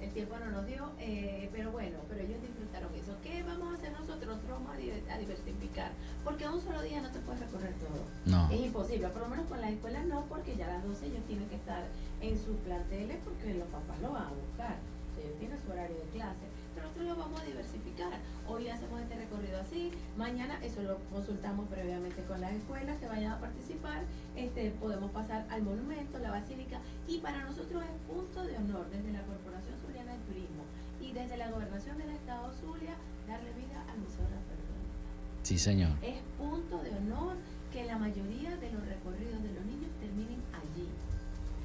el 0.00 0.10
tiempo 0.12 0.36
no 0.38 0.46
nos 0.52 0.64
dio, 0.64 0.92
eh, 1.00 1.50
pero 1.52 1.72
bueno, 1.72 1.98
pero 2.08 2.20
ellos 2.22 2.40
disfrutaron 2.40 2.94
eso. 2.94 3.16
¿Qué 3.24 3.42
vamos 3.42 3.72
a 3.72 3.74
hacer 3.74 3.90
nosotros? 3.90 4.26
Nosotros 4.30 4.50
vamos 4.62 4.70
a, 4.70 4.78
diver- 4.78 5.10
a 5.10 5.18
diversificar, 5.18 5.90
porque 6.22 6.46
un 6.46 6.60
solo 6.60 6.80
día 6.82 7.02
no 7.02 7.10
te 7.10 7.18
puedes 7.18 7.40
recorrer 7.40 7.74
todo. 7.82 8.04
No. 8.24 8.48
Es 8.48 8.60
imposible, 8.60 9.08
por 9.08 9.22
lo 9.22 9.28
menos 9.28 9.46
con 9.48 9.60
las 9.60 9.70
escuelas 9.72 10.06
no, 10.06 10.24
porque 10.26 10.54
ya 10.54 10.66
a 10.70 10.74
las 10.78 10.84
12 10.84 11.06
ellos 11.06 11.24
tienen 11.26 11.48
que 11.48 11.56
estar 11.56 11.82
en 12.20 12.38
sus 12.38 12.56
planteles 12.58 13.16
porque 13.24 13.54
los 13.54 13.66
papás 13.74 13.98
lo 14.00 14.12
van 14.12 14.22
a 14.22 14.30
buscar. 14.30 14.76
Ellos 15.18 15.36
tienen 15.40 15.58
su 15.58 15.66
horario 15.72 15.96
de 15.96 16.06
clase. 16.14 16.46
Pero 16.76 16.86
nosotros 16.86 17.08
lo 17.08 17.16
vamos 17.16 17.40
a 17.40 17.44
diversificar. 17.44 18.12
Hoy 18.50 18.66
hacemos 18.68 18.98
este 19.02 19.14
recorrido 19.14 19.60
así, 19.60 19.90
mañana 20.16 20.58
eso 20.64 20.82
lo 20.82 20.96
consultamos 21.12 21.68
previamente 21.68 22.22
con 22.22 22.40
las 22.40 22.52
escuelas 22.52 22.98
que 22.98 23.06
vayan 23.06 23.32
a 23.32 23.40
participar. 23.40 24.04
Este, 24.36 24.70
podemos 24.70 25.10
pasar 25.10 25.46
al 25.50 25.62
monumento, 25.62 26.18
la 26.18 26.30
basílica, 26.30 26.80
y 27.06 27.18
para 27.18 27.44
nosotros 27.44 27.82
es 27.84 27.90
punto 28.10 28.42
de 28.44 28.56
honor 28.56 28.88
desde 28.90 29.12
la 29.12 29.22
Corporación 29.24 29.76
Zuliana 29.84 30.12
de 30.12 30.18
Turismo 30.20 30.64
y 30.98 31.12
desde 31.12 31.36
la 31.36 31.50
Gobernación 31.50 31.98
del 31.98 32.08
Estado 32.10 32.50
Zulia 32.54 32.96
darle 33.28 33.52
vida 33.52 33.84
al 33.92 33.98
Museo 33.98 34.24
Rafael 34.24 34.64
Rodríguez. 34.64 34.96
Sí, 35.42 35.58
señor. 35.58 35.92
Es 36.00 36.16
punto 36.38 36.82
de 36.82 36.90
honor 36.96 37.36
que 37.70 37.84
la 37.84 37.98
mayoría 37.98 38.56
de 38.56 38.72
los 38.72 38.80
recorridos 38.86 39.42
de 39.42 39.52
los 39.52 39.64
niños 39.66 39.90
terminen 40.00 40.40
allí. 40.56 40.88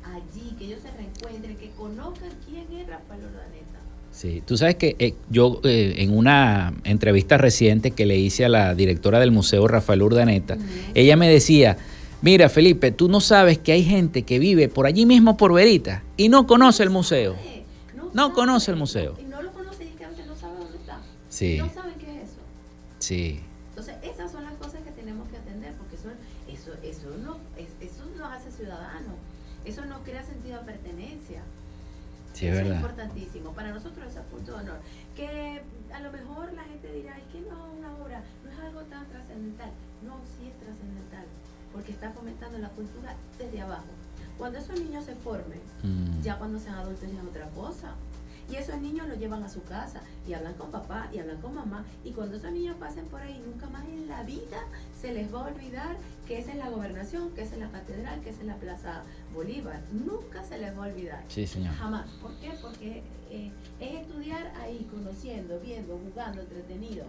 Allí, 0.04 0.54
que 0.60 0.66
ellos 0.66 0.82
se 0.82 0.92
reencuentren, 0.92 1.56
que 1.56 1.72
conozcan 1.72 2.32
quién 2.46 2.68
es 2.74 2.88
Rafael 2.88 3.24
Ordaneta. 3.24 3.83
Sí, 4.14 4.42
tú 4.46 4.56
sabes 4.58 4.76
que 4.76 4.96
eh, 5.00 5.16
yo 5.30 5.60
eh, 5.64 5.96
en 5.98 6.16
una 6.16 6.74
entrevista 6.84 7.38
reciente 7.38 7.92
que 7.92 8.06
le 8.06 8.16
hice 8.18 8.46
a 8.46 8.50
la 8.50 8.76
directora 8.76 9.20
del 9.20 9.32
museo, 9.32 9.68
Rafael 9.68 10.02
Urdaneta, 10.04 10.56
ella 10.94 11.18
me 11.18 11.28
decía, 11.28 11.78
mira 12.22 12.48
Felipe, 12.48 12.92
tú 12.92 13.10
no 13.10 13.20
sabes 13.20 13.58
que 13.58 13.72
hay 13.72 13.84
gente 13.84 14.22
que 14.22 14.38
vive 14.40 14.70
por 14.70 14.86
allí 14.86 15.06
mismo 15.08 15.36
por 15.36 15.52
Verita 15.54 16.04
y 16.16 16.30
no 16.30 16.46
conoce 16.48 16.84
el 16.84 16.90
museo. 16.92 17.36
No 18.14 18.34
conoce 18.34 18.70
el 18.72 18.78
museo. 18.78 19.16
Y 19.20 19.24
no 19.26 19.42
lo 19.42 19.52
conocen 19.52 19.88
y 19.88 19.90
es 19.92 19.96
que 19.98 20.06
a 20.06 20.10
veces 20.10 20.28
no 20.28 20.36
saben 20.36 20.60
dónde 20.60 20.78
está. 20.78 21.00
Sí. 21.30 21.58
No 21.58 21.74
saben 21.74 21.96
qué 21.96 22.06
es 22.18 22.30
eso. 22.30 22.40
Sí, 23.00 23.40
Entonces, 23.70 23.96
esas 24.04 24.32
son 24.32 24.44
las 24.44 24.54
cosas 24.54 24.82
que 24.84 24.92
tenemos 24.92 25.28
que 25.30 25.38
atender, 25.38 25.74
porque 25.74 25.96
eso, 25.96 26.10
eso, 26.48 26.72
eso, 26.84 27.18
no, 27.24 27.38
es- 27.58 27.74
eso 27.92 28.04
nos 28.16 28.32
hace 28.32 28.52
ciudadanos. 28.52 29.16
Eso 29.66 29.84
nos 29.86 30.02
crea 30.04 30.24
sentido 30.24 30.60
de 30.60 30.66
pertenencia. 30.66 31.42
Sí, 32.34 32.48
es 32.48 32.58
Eso 32.60 32.74
importantísimo. 32.74 33.52
Para 33.54 33.72
nosotros 33.72 34.14
es 34.14 34.22
punto 34.26 34.52
de 34.54 34.58
honor. 34.64 34.80
Que 35.16 35.62
a 35.94 36.00
lo 36.00 36.12
mejor 36.12 36.52
la 36.54 36.64
gente 36.64 36.92
dirá, 36.92 37.18
es 37.18 37.24
que 37.32 37.42
no, 37.42 37.72
una 37.78 37.94
obra 37.96 38.22
no 38.44 38.52
es 38.52 38.60
algo 38.60 38.82
tan 38.84 39.06
trascendental. 39.08 39.72
No, 40.06 40.18
sí 40.38 40.48
es 40.50 40.58
trascendental, 40.60 41.26
porque 41.72 41.92
está 41.92 42.12
fomentando 42.12 42.58
la 42.58 42.70
cultura 42.70 43.16
desde 43.38 43.62
abajo. 43.62 43.88
Cuando 44.38 44.58
esos 44.60 44.80
niños 44.80 45.06
se 45.06 45.16
formen, 45.16 45.62
Mm. 45.84 46.22
ya 46.22 46.38
cuando 46.38 46.60
sean 46.60 46.76
adultos 46.76 47.08
ya 47.12 47.20
es 47.22 47.26
otra 47.28 47.48
cosa. 47.50 47.94
Y 48.50 48.56
esos 48.58 48.78
niños 48.82 49.08
los 49.08 49.18
llevan 49.18 49.42
a 49.44 49.48
su 49.48 49.64
casa 49.64 50.02
y 50.28 50.34
hablan 50.34 50.54
con 50.56 50.70
papá 50.70 51.08
y 51.14 51.20
hablan 51.20 51.40
con 51.40 51.56
mamá. 51.56 51.86
Y 52.04 52.12
cuando 52.12 52.36
esos 52.36 52.52
niños 52.52 52.76
pasen 52.78 53.06
por 53.06 53.22
ahí, 53.22 53.42
nunca 53.46 53.68
más 53.70 53.86
en 53.86 54.08
la 54.10 54.24
vida 54.24 54.60
se 55.00 55.14
les 55.14 55.34
va 55.34 55.42
a 55.42 55.48
olvidar 55.48 55.96
que 56.28 56.40
esa 56.40 56.52
es 56.52 56.58
la 56.58 56.70
gobernación, 56.70 57.30
que 57.32 57.42
esa 57.44 57.54
es 57.56 57.62
la 57.62 57.70
catedral, 57.70 58.20
que 58.20 58.32
esa 58.32 58.42
es 58.42 58.48
la 58.48 58.56
Plaza 58.58 59.04
Bolívar. 59.34 59.82
Nunca 59.92 60.44
se 60.44 60.58
les 60.58 60.78
va 60.78 60.86
a 60.86 60.88
olvidar. 60.88 61.24
Sí, 61.28 61.48
señor. 61.48 61.74
Jamás. 61.74 62.08
¿Por 62.22 62.32
qué? 62.36 62.52
Porque 62.62 63.02
eh, 63.32 63.52
es 63.80 64.02
estudiar 64.02 64.54
ahí, 64.62 64.88
conociendo, 64.92 65.60
viendo, 65.60 66.00
jugando, 66.08 66.42
entretenido. 66.42 67.06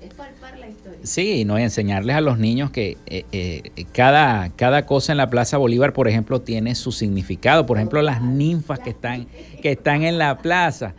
Es 0.00 0.14
palpar 0.14 0.56
la 0.58 0.68
historia. 0.68 1.00
Sí, 1.02 1.44
no 1.44 1.58
y 1.58 1.62
enseñarles 1.62 2.14
a 2.14 2.20
los 2.20 2.38
niños 2.38 2.70
que 2.70 2.96
eh, 3.06 3.24
eh, 3.32 3.84
cada, 3.92 4.48
cada 4.50 4.86
cosa 4.86 5.12
en 5.12 5.18
la 5.18 5.28
Plaza 5.28 5.56
Bolívar, 5.58 5.92
por 5.92 6.06
ejemplo, 6.06 6.40
tiene 6.40 6.74
su 6.76 6.92
significado. 6.92 7.66
Por 7.66 7.78
ejemplo, 7.78 8.00
las 8.00 8.22
ninfas 8.22 8.78
que 8.78 8.90
están, 8.90 9.26
que 9.60 9.72
están 9.72 10.04
en 10.04 10.18
la 10.18 10.38
plaza. 10.38 10.94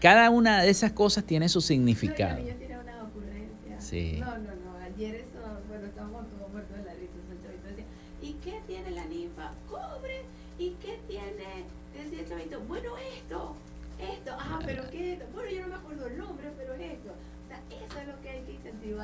Cada 0.00 0.30
una 0.30 0.62
de 0.62 0.70
esas 0.70 0.92
cosas 0.92 1.24
tiene 1.24 1.48
su 1.48 1.60
significado. 1.60 2.40
Una 2.40 3.02
ocurrencia. 3.02 3.80
Sí. 3.80 4.16
No, 4.20 4.38
no, 4.38 4.54
no. 4.64 4.76
Ayer 4.94 5.26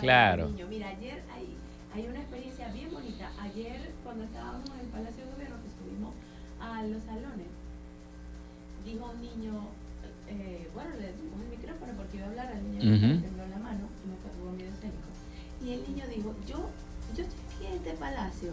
Claro. 0.06 0.44
a 0.44 0.48
niños. 0.48 0.68
Mira, 0.68 0.88
ayer 0.88 1.22
hay, 1.32 1.56
hay 1.94 2.06
una 2.08 2.20
experiencia 2.20 2.68
bien 2.72 2.90
bonita. 2.92 3.30
Ayer, 3.40 3.92
cuando 4.04 4.24
estábamos 4.24 4.68
en 4.70 4.80
el 4.80 4.86
Palacio 4.86 5.24
de 5.24 5.32
Gobierno, 5.32 5.56
que 5.62 5.70
subimos 5.70 6.14
a 6.60 6.82
los 6.84 7.02
salones, 7.02 7.46
dijo 8.84 9.10
un 9.10 9.20
niño, 9.20 9.52
eh, 10.28 10.68
bueno, 10.74 10.90
le 10.90 11.12
dimos 11.14 11.40
el 11.42 11.48
micrófono 11.50 11.92
porque 11.96 12.16
iba 12.18 12.26
a 12.26 12.30
hablar 12.30 12.46
al 12.48 12.62
niño 12.62 12.78
Ujú. 12.78 13.06
le 13.06 13.18
tembló 13.18 13.46
la 13.48 13.58
mano, 13.58 13.84
no 14.06 14.14
fue 14.22 14.30
tuvo 14.38 14.52
miedo 14.52 14.70
escénico. 14.70 15.10
Y 15.62 15.72
el 15.74 15.82
niño 15.88 16.04
dijo, 16.08 16.34
yo, 16.46 16.70
yo 17.16 17.22
estoy 17.24 17.40
aquí 17.54 17.66
en 17.66 17.72
este 17.74 17.92
palacio 17.94 18.52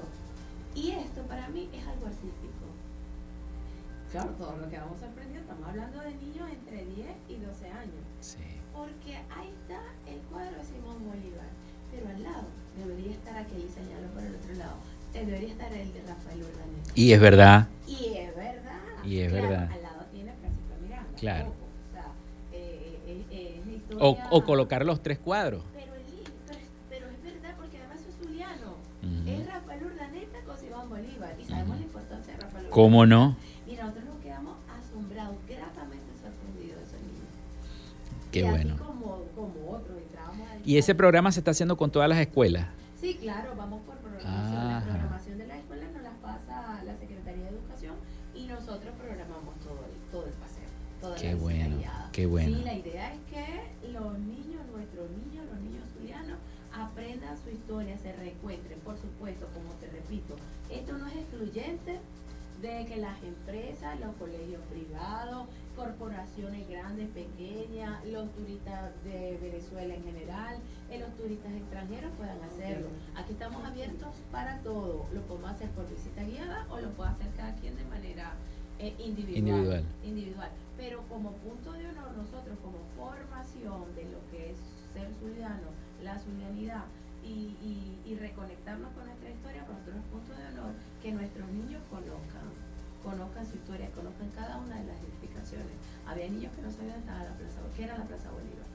y 0.75 0.91
esto 0.91 1.21
para 1.23 1.47
mí 1.49 1.69
es 1.73 1.85
algo 1.85 2.05
artístico. 2.07 2.65
Claro, 4.11 4.29
todos 4.37 4.57
nos 4.57 4.67
quedamos 4.69 4.99
sorprendidos, 4.99 5.41
estamos 5.41 5.67
hablando 5.67 5.99
de 6.01 6.13
niños 6.15 6.49
entre 6.49 6.85
10 6.85 7.07
y 7.29 7.35
12 7.37 7.67
años. 7.69 8.03
Porque 8.75 9.15
ahí 9.15 9.49
está 9.61 9.81
el 10.11 10.19
cuadro 10.29 10.57
de 10.57 10.63
Simón 10.63 10.97
Bolívar, 11.05 11.47
pero 11.91 12.07
al 12.09 12.23
lado 12.23 12.47
debería 12.77 13.11
estar 13.11 13.37
aquel 13.37 13.59
y 13.61 13.67
por 14.13 14.23
el 14.23 14.35
otro 14.35 14.53
lado, 14.55 14.75
eh, 15.13 15.25
debería 15.25 15.49
estar 15.49 15.71
el 15.73 15.93
de 15.93 16.01
Rafael 16.01 16.39
Urdaneta. 16.41 16.91
Y 16.95 17.13
es 17.13 17.19
verdad. 17.21 17.67
Y 17.87 18.05
es 18.17 18.35
verdad. 18.35 18.79
Y 19.03 19.19
es 19.19 19.31
Claro, 19.31 19.47
verdad. 19.49 19.71
Al 19.71 19.81
lado 19.83 20.05
tiene 20.11 20.31
Francisco 20.33 20.73
Miranda. 20.81 21.15
Claro. 21.19 21.47
O 21.49 21.93
sea, 21.93 22.11
eh, 22.53 22.99
eh, 23.05 23.25
eh, 23.31 23.61
historia. 23.75 24.03
O, 24.03 24.17
o 24.37 24.43
colocar 24.45 24.85
los 24.85 25.01
tres 25.03 25.19
cuadros. 25.19 25.61
Pero, 25.73 25.85
pero, 25.91 26.59
es- 26.59 26.67
pero 26.89 27.07
es 27.09 27.21
verdad 27.23 27.55
porque 27.57 27.77
además 27.77 27.97
es 28.07 28.15
zuliano. 28.25 28.71
Ujú. 29.03 29.29
Es 29.41 29.47
Rafael 29.47 29.85
Urdaneta 29.85 30.39
con 30.45 30.57
Simón 30.57 30.89
Bolívar. 30.89 31.35
Y 31.39 31.45
sabemos 31.45 31.77
la 31.77 31.83
importancia 31.83 32.33
de 32.33 32.39
Rafael 32.39 32.65
Urdaneta. 32.65 32.69
¿Cómo 32.75 33.05
no? 33.05 33.35
Qué 38.33 38.39
y 38.39 38.49
bueno. 38.49 38.73
Así 38.73 38.83
como, 38.83 39.23
como 39.35 39.71
otros, 39.71 39.97
entrábamos 40.01 40.49
ahí. 40.49 40.61
Y 40.65 40.77
ese 40.77 40.95
programa 40.95 41.31
se 41.31 41.39
está 41.39 41.51
haciendo 41.51 41.77
con 41.77 41.91
todas 41.91 42.09
las 42.09 42.17
escuelas. 42.17 42.65
Sí, 42.99 43.15
claro, 43.21 43.53
vamos 43.55 43.81
por 43.83 43.95
programación. 43.95 44.57
Ajá. 44.57 44.79
La 44.79 44.91
programación 44.93 45.37
de 45.37 45.47
la 45.47 45.57
escuela 45.57 45.85
nos 45.93 46.03
la 46.03 46.11
pasa 46.21 46.83
la 46.83 46.97
Secretaría 46.97 47.43
de 47.43 47.49
Educación 47.49 47.93
y 48.33 48.45
nosotros 48.45 48.93
programamos 48.97 49.53
todo 49.59 49.79
el, 49.85 50.11
todo 50.11 50.25
el 50.25 50.33
paseo. 50.33 50.63
Toda 50.99 51.15
Qué 51.15 51.33
la 51.33 51.35
bueno, 51.35 51.77
qué 52.11 52.25
bueno. 52.25 52.57
Sí, 52.57 52.63
la 52.63 52.73
idea 52.73 53.13
es 53.13 53.19
que 53.29 53.91
los 53.91 54.17
niños, 54.19 54.61
nuestros 54.73 55.09
niños, 55.11 55.45
los 55.51 55.59
niños 55.59 55.83
zulianos, 55.93 56.37
aprendan 56.73 57.37
su 57.37 57.49
historia, 57.49 57.97
se 57.97 58.13
reencuentren. 58.13 58.79
Por 58.79 58.97
supuesto, 58.97 59.45
como 59.53 59.69
te 59.81 59.87
repito, 59.87 60.35
esto 60.71 60.97
no 60.97 61.05
es 61.07 61.15
excluyente 61.15 61.99
de 62.61 62.85
que 62.85 62.95
las 62.95 63.21
empresas, 63.21 63.99
los 63.99 64.15
colegios 64.15 64.61
privados, 64.71 65.47
corporaciones 65.75 66.67
grandes, 66.69 67.09
pequeñas, 67.09 68.03
los 68.05 68.31
turistas 68.33 68.91
de 69.03 69.37
Venezuela 69.41 69.93
en 69.93 70.03
general, 70.03 70.57
eh, 70.89 70.99
los 70.99 71.15
turistas 71.15 71.51
extranjeros 71.53 72.11
puedan 72.17 72.41
hacerlo. 72.43 72.87
Aquí 73.15 73.33
estamos 73.33 73.63
abiertos 73.65 74.15
para 74.31 74.59
todo. 74.59 75.05
Lo 75.13 75.21
podemos 75.21 75.51
hacer 75.51 75.69
por 75.71 75.89
visita 75.89 76.23
guiada 76.23 76.65
o 76.69 76.79
lo 76.79 76.89
puede 76.91 77.11
hacer 77.11 77.27
cada 77.35 77.55
quien 77.55 77.75
de 77.75 77.85
manera 77.85 78.33
eh, 78.79 78.93
individual. 78.99 79.37
Individual. 79.37 79.85
individual. 80.03 80.49
Pero 80.77 81.03
como 81.09 81.31
punto 81.33 81.71
de 81.73 81.87
honor, 81.87 82.11
nosotros 82.17 82.57
como 82.61 82.77
formación 82.97 83.95
de 83.95 84.05
lo 84.05 84.19
que 84.31 84.51
es 84.51 84.57
ser 84.93 85.11
zuliano, 85.19 85.69
la 86.03 86.19
zulianidad 86.19 86.85
y, 87.23 87.55
y, 87.63 87.99
y 88.05 88.15
reconectarnos 88.15 88.91
con 88.93 89.05
nuestra 89.05 89.29
historia, 89.29 89.61
para 89.63 89.79
nosotros 89.79 89.95
es 90.03 90.11
punto 90.11 90.33
de 90.35 90.47
honor 90.47 90.73
que 91.01 91.11
nuestros 91.11 91.47
niños 91.49 91.81
conozcan, 91.89 92.42
conozcan 93.03 93.45
su 93.45 93.55
historia, 93.55 93.89
conozcan 93.91 94.29
cada 94.35 94.57
una 94.57 94.79
de 94.79 94.85
las 94.87 94.97
edificaciones. 95.03 95.75
Había 96.07 96.29
niños 96.29 96.51
que 96.55 96.61
no 96.61 96.71
sabían 96.71 96.99
estaba 96.99 97.23
la 97.23 97.33
plaza, 97.35 97.59
qué 97.75 97.83
era 97.83 97.97
la 97.97 98.05
Plaza 98.05 98.29
Bolívar. 98.31 98.67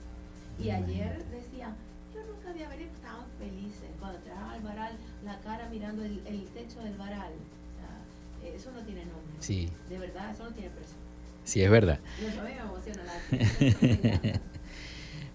Y 0.59 0.71
ayer 0.71 1.25
decían, 1.31 1.75
yo 2.15 2.21
nunca 2.25 2.51
había 2.51 2.69
venido, 2.69 2.91
estaban 2.93 3.25
felices 3.39 3.89
cuando 4.01 4.19
entraban 4.19 4.51
al 4.51 4.61
varal, 4.63 4.93
la 5.25 5.39
cara 5.41 5.69
mirando 5.71 6.05
el, 6.05 6.21
el 6.27 6.45
techo 6.55 6.81
del 6.81 6.95
varal. 6.97 7.33
O 7.33 7.75
sea, 7.79 8.49
eh, 8.49 8.55
eso 8.57 8.71
no 8.73 8.81
tiene 8.83 9.03
nombre. 9.07 9.35
Sí. 9.41 9.69
De 9.89 9.99
verdad, 9.99 10.31
eso 10.31 10.45
no 10.45 10.51
tiene 10.51 10.71
precio. 10.71 10.97
Sí, 11.45 11.63
es 11.63 11.71
verdad. 11.71 11.99
Mí 12.21 12.27
me 12.45 12.59
emociona 12.61 13.03
la 13.05 14.41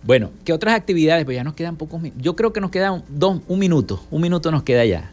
Bueno, 0.03 0.31
¿qué 0.43 0.51
otras 0.51 0.75
actividades? 0.75 1.23
Pues 1.23 1.35
ya 1.35 1.43
nos 1.45 1.53
quedan 1.53 1.77
pocos 1.77 2.01
minutos. 2.01 2.21
Yo 2.21 2.35
creo 2.35 2.51
que 2.51 2.59
nos 2.59 2.71
queda 2.71 2.91
un, 2.91 3.03
dos, 3.07 3.41
un 3.47 3.57
minuto. 3.59 4.05
Un 4.11 4.21
minuto 4.21 4.51
nos 4.51 4.63
queda 4.63 4.83
ya 4.85 5.09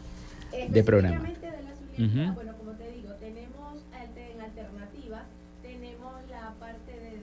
de 0.67 0.83
programa. 0.83 1.23
De 1.23 1.31
la 1.31 1.75
zulianidad, 1.95 2.25
Ujú. 2.27 2.33
bueno, 2.35 2.53
como 2.57 2.71
te 2.73 2.91
digo, 2.91 3.13
tenemos 3.13 3.79
alte- 3.93 4.31
en 4.33 4.41
alternativas, 4.41 5.23
tenemos 5.63 6.13
la 6.29 6.53
parte 6.59 6.91
de 6.91 7.17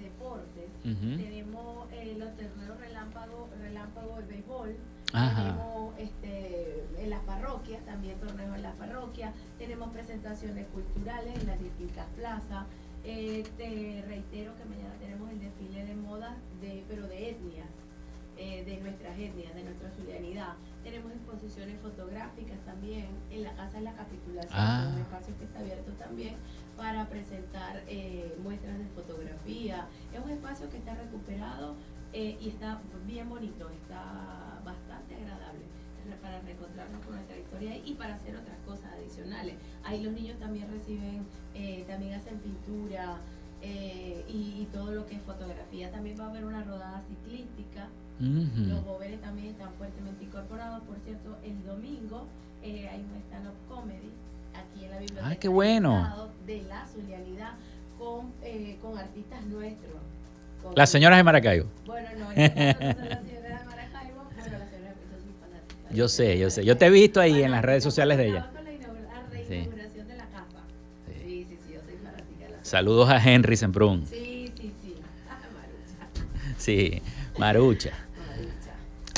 tenemos 0.95 1.93
eh, 1.93 2.17
los 2.19 2.37
torneos 2.37 2.79
relámpago, 2.81 3.49
relámpago 3.61 4.17
de 4.17 4.23
béisbol, 4.23 4.77
Ajá. 5.13 5.43
tenemos 5.43 5.99
este, 5.99 6.85
en 6.99 7.11
las 7.11 7.21
parroquias, 7.21 7.85
también 7.85 8.19
torneos 8.21 8.57
en 8.57 8.63
las 8.63 8.75
parroquias, 8.77 9.35
tenemos 9.59 9.91
presentaciones 9.91 10.67
culturales 10.69 11.39
en 11.41 11.47
las 11.47 11.59
distintas 11.61 12.07
plazas, 12.17 12.65
Eh, 13.05 13.43
te 13.57 14.03
reitero 14.07 14.53
que 14.59 14.65
mañana 14.65 14.93
tenemos 15.01 15.31
el 15.31 15.39
desfile 15.41 15.85
de 15.87 15.95
moda, 15.95 16.37
de, 16.61 16.85
pero 16.89 17.07
de 17.07 17.31
etnias, 17.31 17.71
eh, 18.37 18.65
de 18.65 18.81
nuestras 18.81 19.17
etnias, 19.17 19.55
de 19.55 19.63
nuestra 19.63 19.89
zulianidad. 19.97 20.55
Tenemos 20.89 21.13
exposiciones 21.13 21.79
fotográficas 21.83 22.59
también 22.65 23.09
en 23.31 23.43
la 23.43 23.53
Casa 23.55 23.77
de 23.77 23.85
la 23.85 23.93
Capitulación, 23.93 24.55
Ah. 24.59 24.91
un 24.95 25.01
espacio 25.03 25.37
que 25.37 25.45
está 25.45 25.59
abierto 25.59 25.93
también 25.93 26.37
para 26.79 27.07
presentar 27.11 27.83
eh, 27.87 28.35
muestras 28.43 28.79
de 28.79 28.87
fotografía. 28.97 29.87
Es 30.15 30.19
un 30.19 30.31
espacio 30.31 30.71
que 30.71 30.79
está 30.79 30.95
recuperado 30.95 31.75
eh, 32.15 32.39
y 32.41 32.49
está 32.49 32.81
bien 33.07 33.29
bonito, 33.29 33.69
está 33.69 34.63
bastante 34.65 35.15
agradable 35.17 35.61
para 36.23 36.41
reencontrarnos 36.41 37.05
con 37.05 37.17
nuestra 37.17 37.37
historia 37.37 37.77
y 37.85 37.93
para 37.93 38.15
hacer 38.15 38.35
otras 38.35 38.57
cosas 38.65 38.91
adicionales. 38.95 39.57
Ahí 39.85 40.03
los 40.03 40.15
niños 40.15 40.39
también 40.39 40.71
reciben, 40.71 41.27
eh, 41.55 41.85
también 41.87 42.15
hacen 42.15 42.39
pintura 42.39 43.19
eh, 43.61 44.25
y, 44.27 44.63
y 44.63 44.69
todo 44.73 44.93
lo 44.93 45.05
que 45.05 45.17
es 45.17 45.23
fotografía. 45.23 45.91
También 45.91 46.19
va 46.19 46.25
a 46.25 46.31
haber 46.31 46.47
una 46.47 46.65
rodada 46.65 47.03
ciclística. 47.11 47.89
Ujú. 48.21 48.69
Los 48.69 48.85
jóvenes 48.85 49.21
también 49.21 49.49
están 49.49 49.71
fuertemente 49.75 50.25
incorporados. 50.25 50.83
Por 50.85 50.97
cierto, 51.05 51.37
el 51.45 51.65
domingo 51.65 52.27
eh, 52.63 52.89
hay 52.91 53.01
un 53.01 53.17
stand-up 53.29 53.55
comedy 53.69 54.11
aquí 54.55 54.85
en 54.85 54.91
la 54.91 54.99
biblioteca. 54.99 55.29
Ah, 55.29 55.37
qué 55.37 55.49
bueno. 55.49 56.29
De 56.47 56.63
la 56.63 56.87
Zulianidad 56.87 57.53
con, 57.99 58.33
eh, 58.43 58.77
con 58.83 58.99
artistas 58.99 59.45
nuestros. 59.47 59.93
Con- 60.63 60.73
Las 60.75 60.91
señoras 60.91 61.19
de 61.19 61.25
Maracaibo. 61.25 61.67
Bueno, 61.87 62.09
no, 62.19 62.19
yo 62.19 62.25
no 62.25 62.33
son 62.35 62.37
las 62.37 63.21
señoras 63.23 63.61
de 63.61 63.67
Maracaibo, 63.67 64.25
pero 64.35 64.59
las 64.59 64.71
señoras 64.71 64.97
yo 64.97 65.19
soy 65.19 65.33
fanática. 65.41 65.95
Yo 65.95 66.09
sé, 66.09 66.39
yo 66.39 66.51
sé. 66.51 66.65
Yo 66.65 66.77
te 66.77 66.87
he 66.87 66.91
visto 66.91 67.21
ahí 67.21 67.43
en 67.43 67.51
las 67.53 67.65
redes 67.65 67.85
sociales 67.85 68.19
de 68.19 68.27
ella. 68.29 68.51
Con 68.53 68.65
la 68.65 68.71
Sí. 69.47 69.55
de 69.55 70.17
la 70.17 70.27
casa. 70.27 70.59
Sí, 71.07 71.47
sí, 71.49 71.57
sí, 71.65 71.73
yo 71.73 71.81
soy 71.83 71.97
fanática 72.03 72.45
de 72.47 72.51
la 72.51 72.65
Saludos 72.65 73.09
a 73.09 73.17
Henry 73.23 73.57
Semprún. 73.57 74.05
Sí, 74.07 74.53
sí, 74.61 74.73
sí. 74.83 74.95
Ah, 75.31 75.39
Sí, 76.59 77.01
Marucha. 77.39 77.93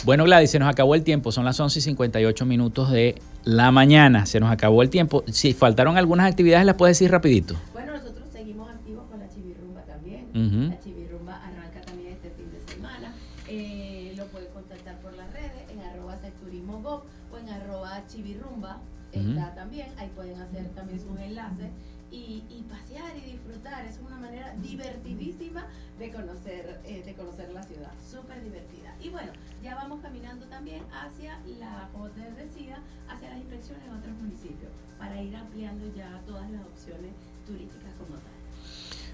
Bueno, 0.05 0.25
Gladys, 0.25 0.51
se 0.51 0.59
nos 0.59 0.69
acabó 0.69 0.95
el 0.95 1.05
tiempo. 1.05 1.31
Son 1.31 1.45
las 1.45 1.61
11 1.61 1.79
y 1.79 1.83
58 1.83 2.47
minutos 2.47 2.91
de 2.91 3.21
la 3.45 3.71
mañana. 3.71 4.25
Se 4.25 4.41
nos 4.41 4.51
acabó 4.51 4.83
el 4.83 4.89
tiempo. 4.89 5.25
Si 5.31 5.53
faltaron 5.53 5.99
algunas 5.99 6.31
actividades, 6.31 6.65
las 6.65 6.77
puedes 6.77 6.99
decir 6.99 7.11
rapidito. 7.11 7.55
Bueno, 7.75 7.93
nosotros 7.93 8.27
seguimos 8.33 8.71
activos 8.71 9.05
con 9.11 9.21
la 9.21 9.29
chivirrumba 9.29 9.83
también. 9.83 10.29
Ujú. 10.31 10.71
La 10.71 10.81
chivirrumba 10.81 11.37
arranca 11.45 11.83
también 11.83 12.13
este 12.13 12.31
fin 12.31 12.51
de 12.51 12.73
semana. 12.73 13.15
Eh, 13.49 14.15
lo 14.17 14.25
pueden 14.29 14.51
contactar 14.53 14.99
por 15.01 15.15
las 15.15 15.31
redes 15.35 15.53
en 15.71 15.81
arroba 15.81 16.17
secturismo 16.19 16.81
Go 16.81 17.05
o 17.33 17.37
en 17.39 17.49
arroba 17.51 18.03
chivirrumba. 18.09 18.81
Ujú. 19.15 19.31
Está 19.31 19.55
también, 19.55 19.89
ahí 19.99 20.11
pueden 20.15 20.41
hacer 20.41 20.69
también 20.71 20.99
sus 21.01 21.19
enlaces 21.19 21.69
y, 22.11 22.45
y 22.49 22.65
pasear 22.71 23.13
y 23.19 23.33
disfrutar. 23.33 23.85
Es 23.85 23.99
una 24.05 24.17
manera 24.17 24.55
divertidísima 24.63 25.67
de 25.99 26.11
conocer, 26.11 26.81
eh, 26.87 27.03
de 27.05 27.15
conocer 27.15 27.51
la 27.53 27.63
ciudad. 27.63 27.91
Súper 28.09 28.43
divertida. 28.43 28.95
Y 29.03 29.11
bueno, 29.11 29.33
caminando 30.11 30.45
también 30.47 30.83
hacia 30.91 31.39
la, 31.61 31.89
como 31.93 32.09
te 32.11 32.21
decía, 32.33 32.83
hacia 33.09 33.31
las 33.31 33.39
inspecciones 33.39 33.87
en 33.87 33.95
otros 33.95 34.13
municipios 34.17 34.73
para 34.99 35.23
ir 35.23 35.37
ampliando 35.37 35.87
ya 35.95 36.21
todas 36.27 36.51
las 36.51 36.63
opciones 36.63 37.13
turísticas 37.47 37.95
como 37.95 38.19
tal. 38.19 38.40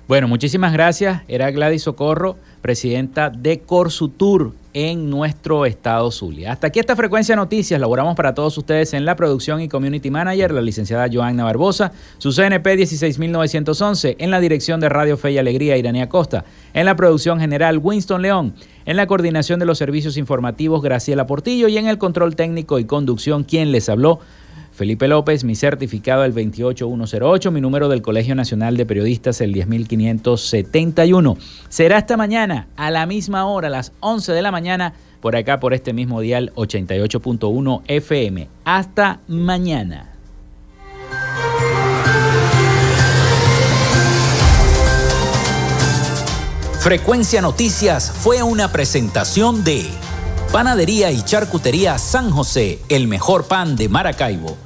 Bueno, 0.09 0.29
muchísimas 0.29 0.73
gracias. 0.73 1.23
Era 1.27 1.51
Gladys 1.51 1.83
Socorro, 1.83 2.37
presidenta 2.63 3.29
de 3.29 3.59
Corsutur 3.59 4.53
en 4.73 5.11
nuestro 5.11 5.67
estado 5.67 6.13
Zulia. 6.13 6.53
Hasta 6.53 6.69
aquí 6.69 6.79
esta 6.79 6.95
frecuencia 6.95 7.33
de 7.33 7.39
noticias. 7.39 7.81
Laboramos 7.81 8.15
para 8.15 8.33
todos 8.33 8.57
ustedes 8.57 8.95
en 8.95 9.05
la 9.05 9.17
producción 9.17 9.61
y 9.61 9.69
community 9.69 10.13
manager, 10.13 10.53
la 10.53 10.61
licenciada 10.61 11.09
Joanna 11.13 11.43
Barbosa, 11.43 11.91
su 12.19 12.31
CNP 12.31 12.77
16911, 12.77 14.15
en 14.21 14.31
la 14.31 14.39
dirección 14.39 14.79
de 14.79 14.89
Radio 14.89 15.17
Fe 15.17 15.33
y 15.33 15.39
Alegría, 15.39 15.77
Iranía 15.77 16.09
Costa, 16.09 16.45
en 16.73 16.87
la 16.87 16.95
producción 16.95 17.41
general 17.41 17.81
Winston 17.83 18.23
León, 18.23 18.55
en 18.85 18.97
la 18.97 19.09
coordinación 19.09 19.59
de 19.59 19.67
los 19.67 19.79
servicios 19.79 20.17
informativos 20.17 20.83
Graciela 20.83 21.27
Portillo 21.27 21.67
y 21.67 21.79
en 21.79 21.89
el 21.89 21.99
control 21.99 22.37
técnico 22.37 22.79
y 22.79 22.85
conducción, 22.85 23.43
quien 23.43 23.73
les 23.73 23.89
habló, 23.89 24.21
Felipe 24.77 25.09
López, 25.09 25.43
mi 25.43 25.55
certificado 25.55 26.23
el 26.25 26.35
28108, 26.35 27.51
mi 27.51 27.63
número 27.63 27.89
del 27.89 28.03
Colegio 28.03 28.35
Nacional 28.35 28.77
de 28.77 28.85
Periodistas 28.85 29.41
el 29.41 29.55
10571. 29.55 31.39
Será 31.71 31.97
esta 31.97 32.19
mañana 32.19 32.69
a 32.77 32.91
la 32.91 33.07
misma 33.07 33.47
hora, 33.47 33.71
las 33.71 33.93
11 34.01 34.33
de 34.33 34.43
la 34.43 34.51
mañana, 34.51 34.93
por 35.23 35.35
acá 35.35 35.61
por 35.61 35.73
este 35.73 35.95
mismo 35.95 36.21
dial 36.21 36.53
88.1 36.57 37.85
FM. 37.87 38.49
Hasta 38.67 39.21
mañana. 39.29 40.13
Frecuencia 46.81 47.41
Noticias 47.41 48.13
fue 48.13 48.43
una 48.43 48.71
presentación 48.71 49.65
de 49.65 49.87
Panadería 50.53 51.11
y 51.11 51.23
Charcutería 51.23 51.97
San 51.97 52.31
José, 52.31 52.79
el 52.91 53.09
mejor 53.09 53.47
pan 53.47 53.75
de 53.75 53.89
Maracaibo. 53.89 54.66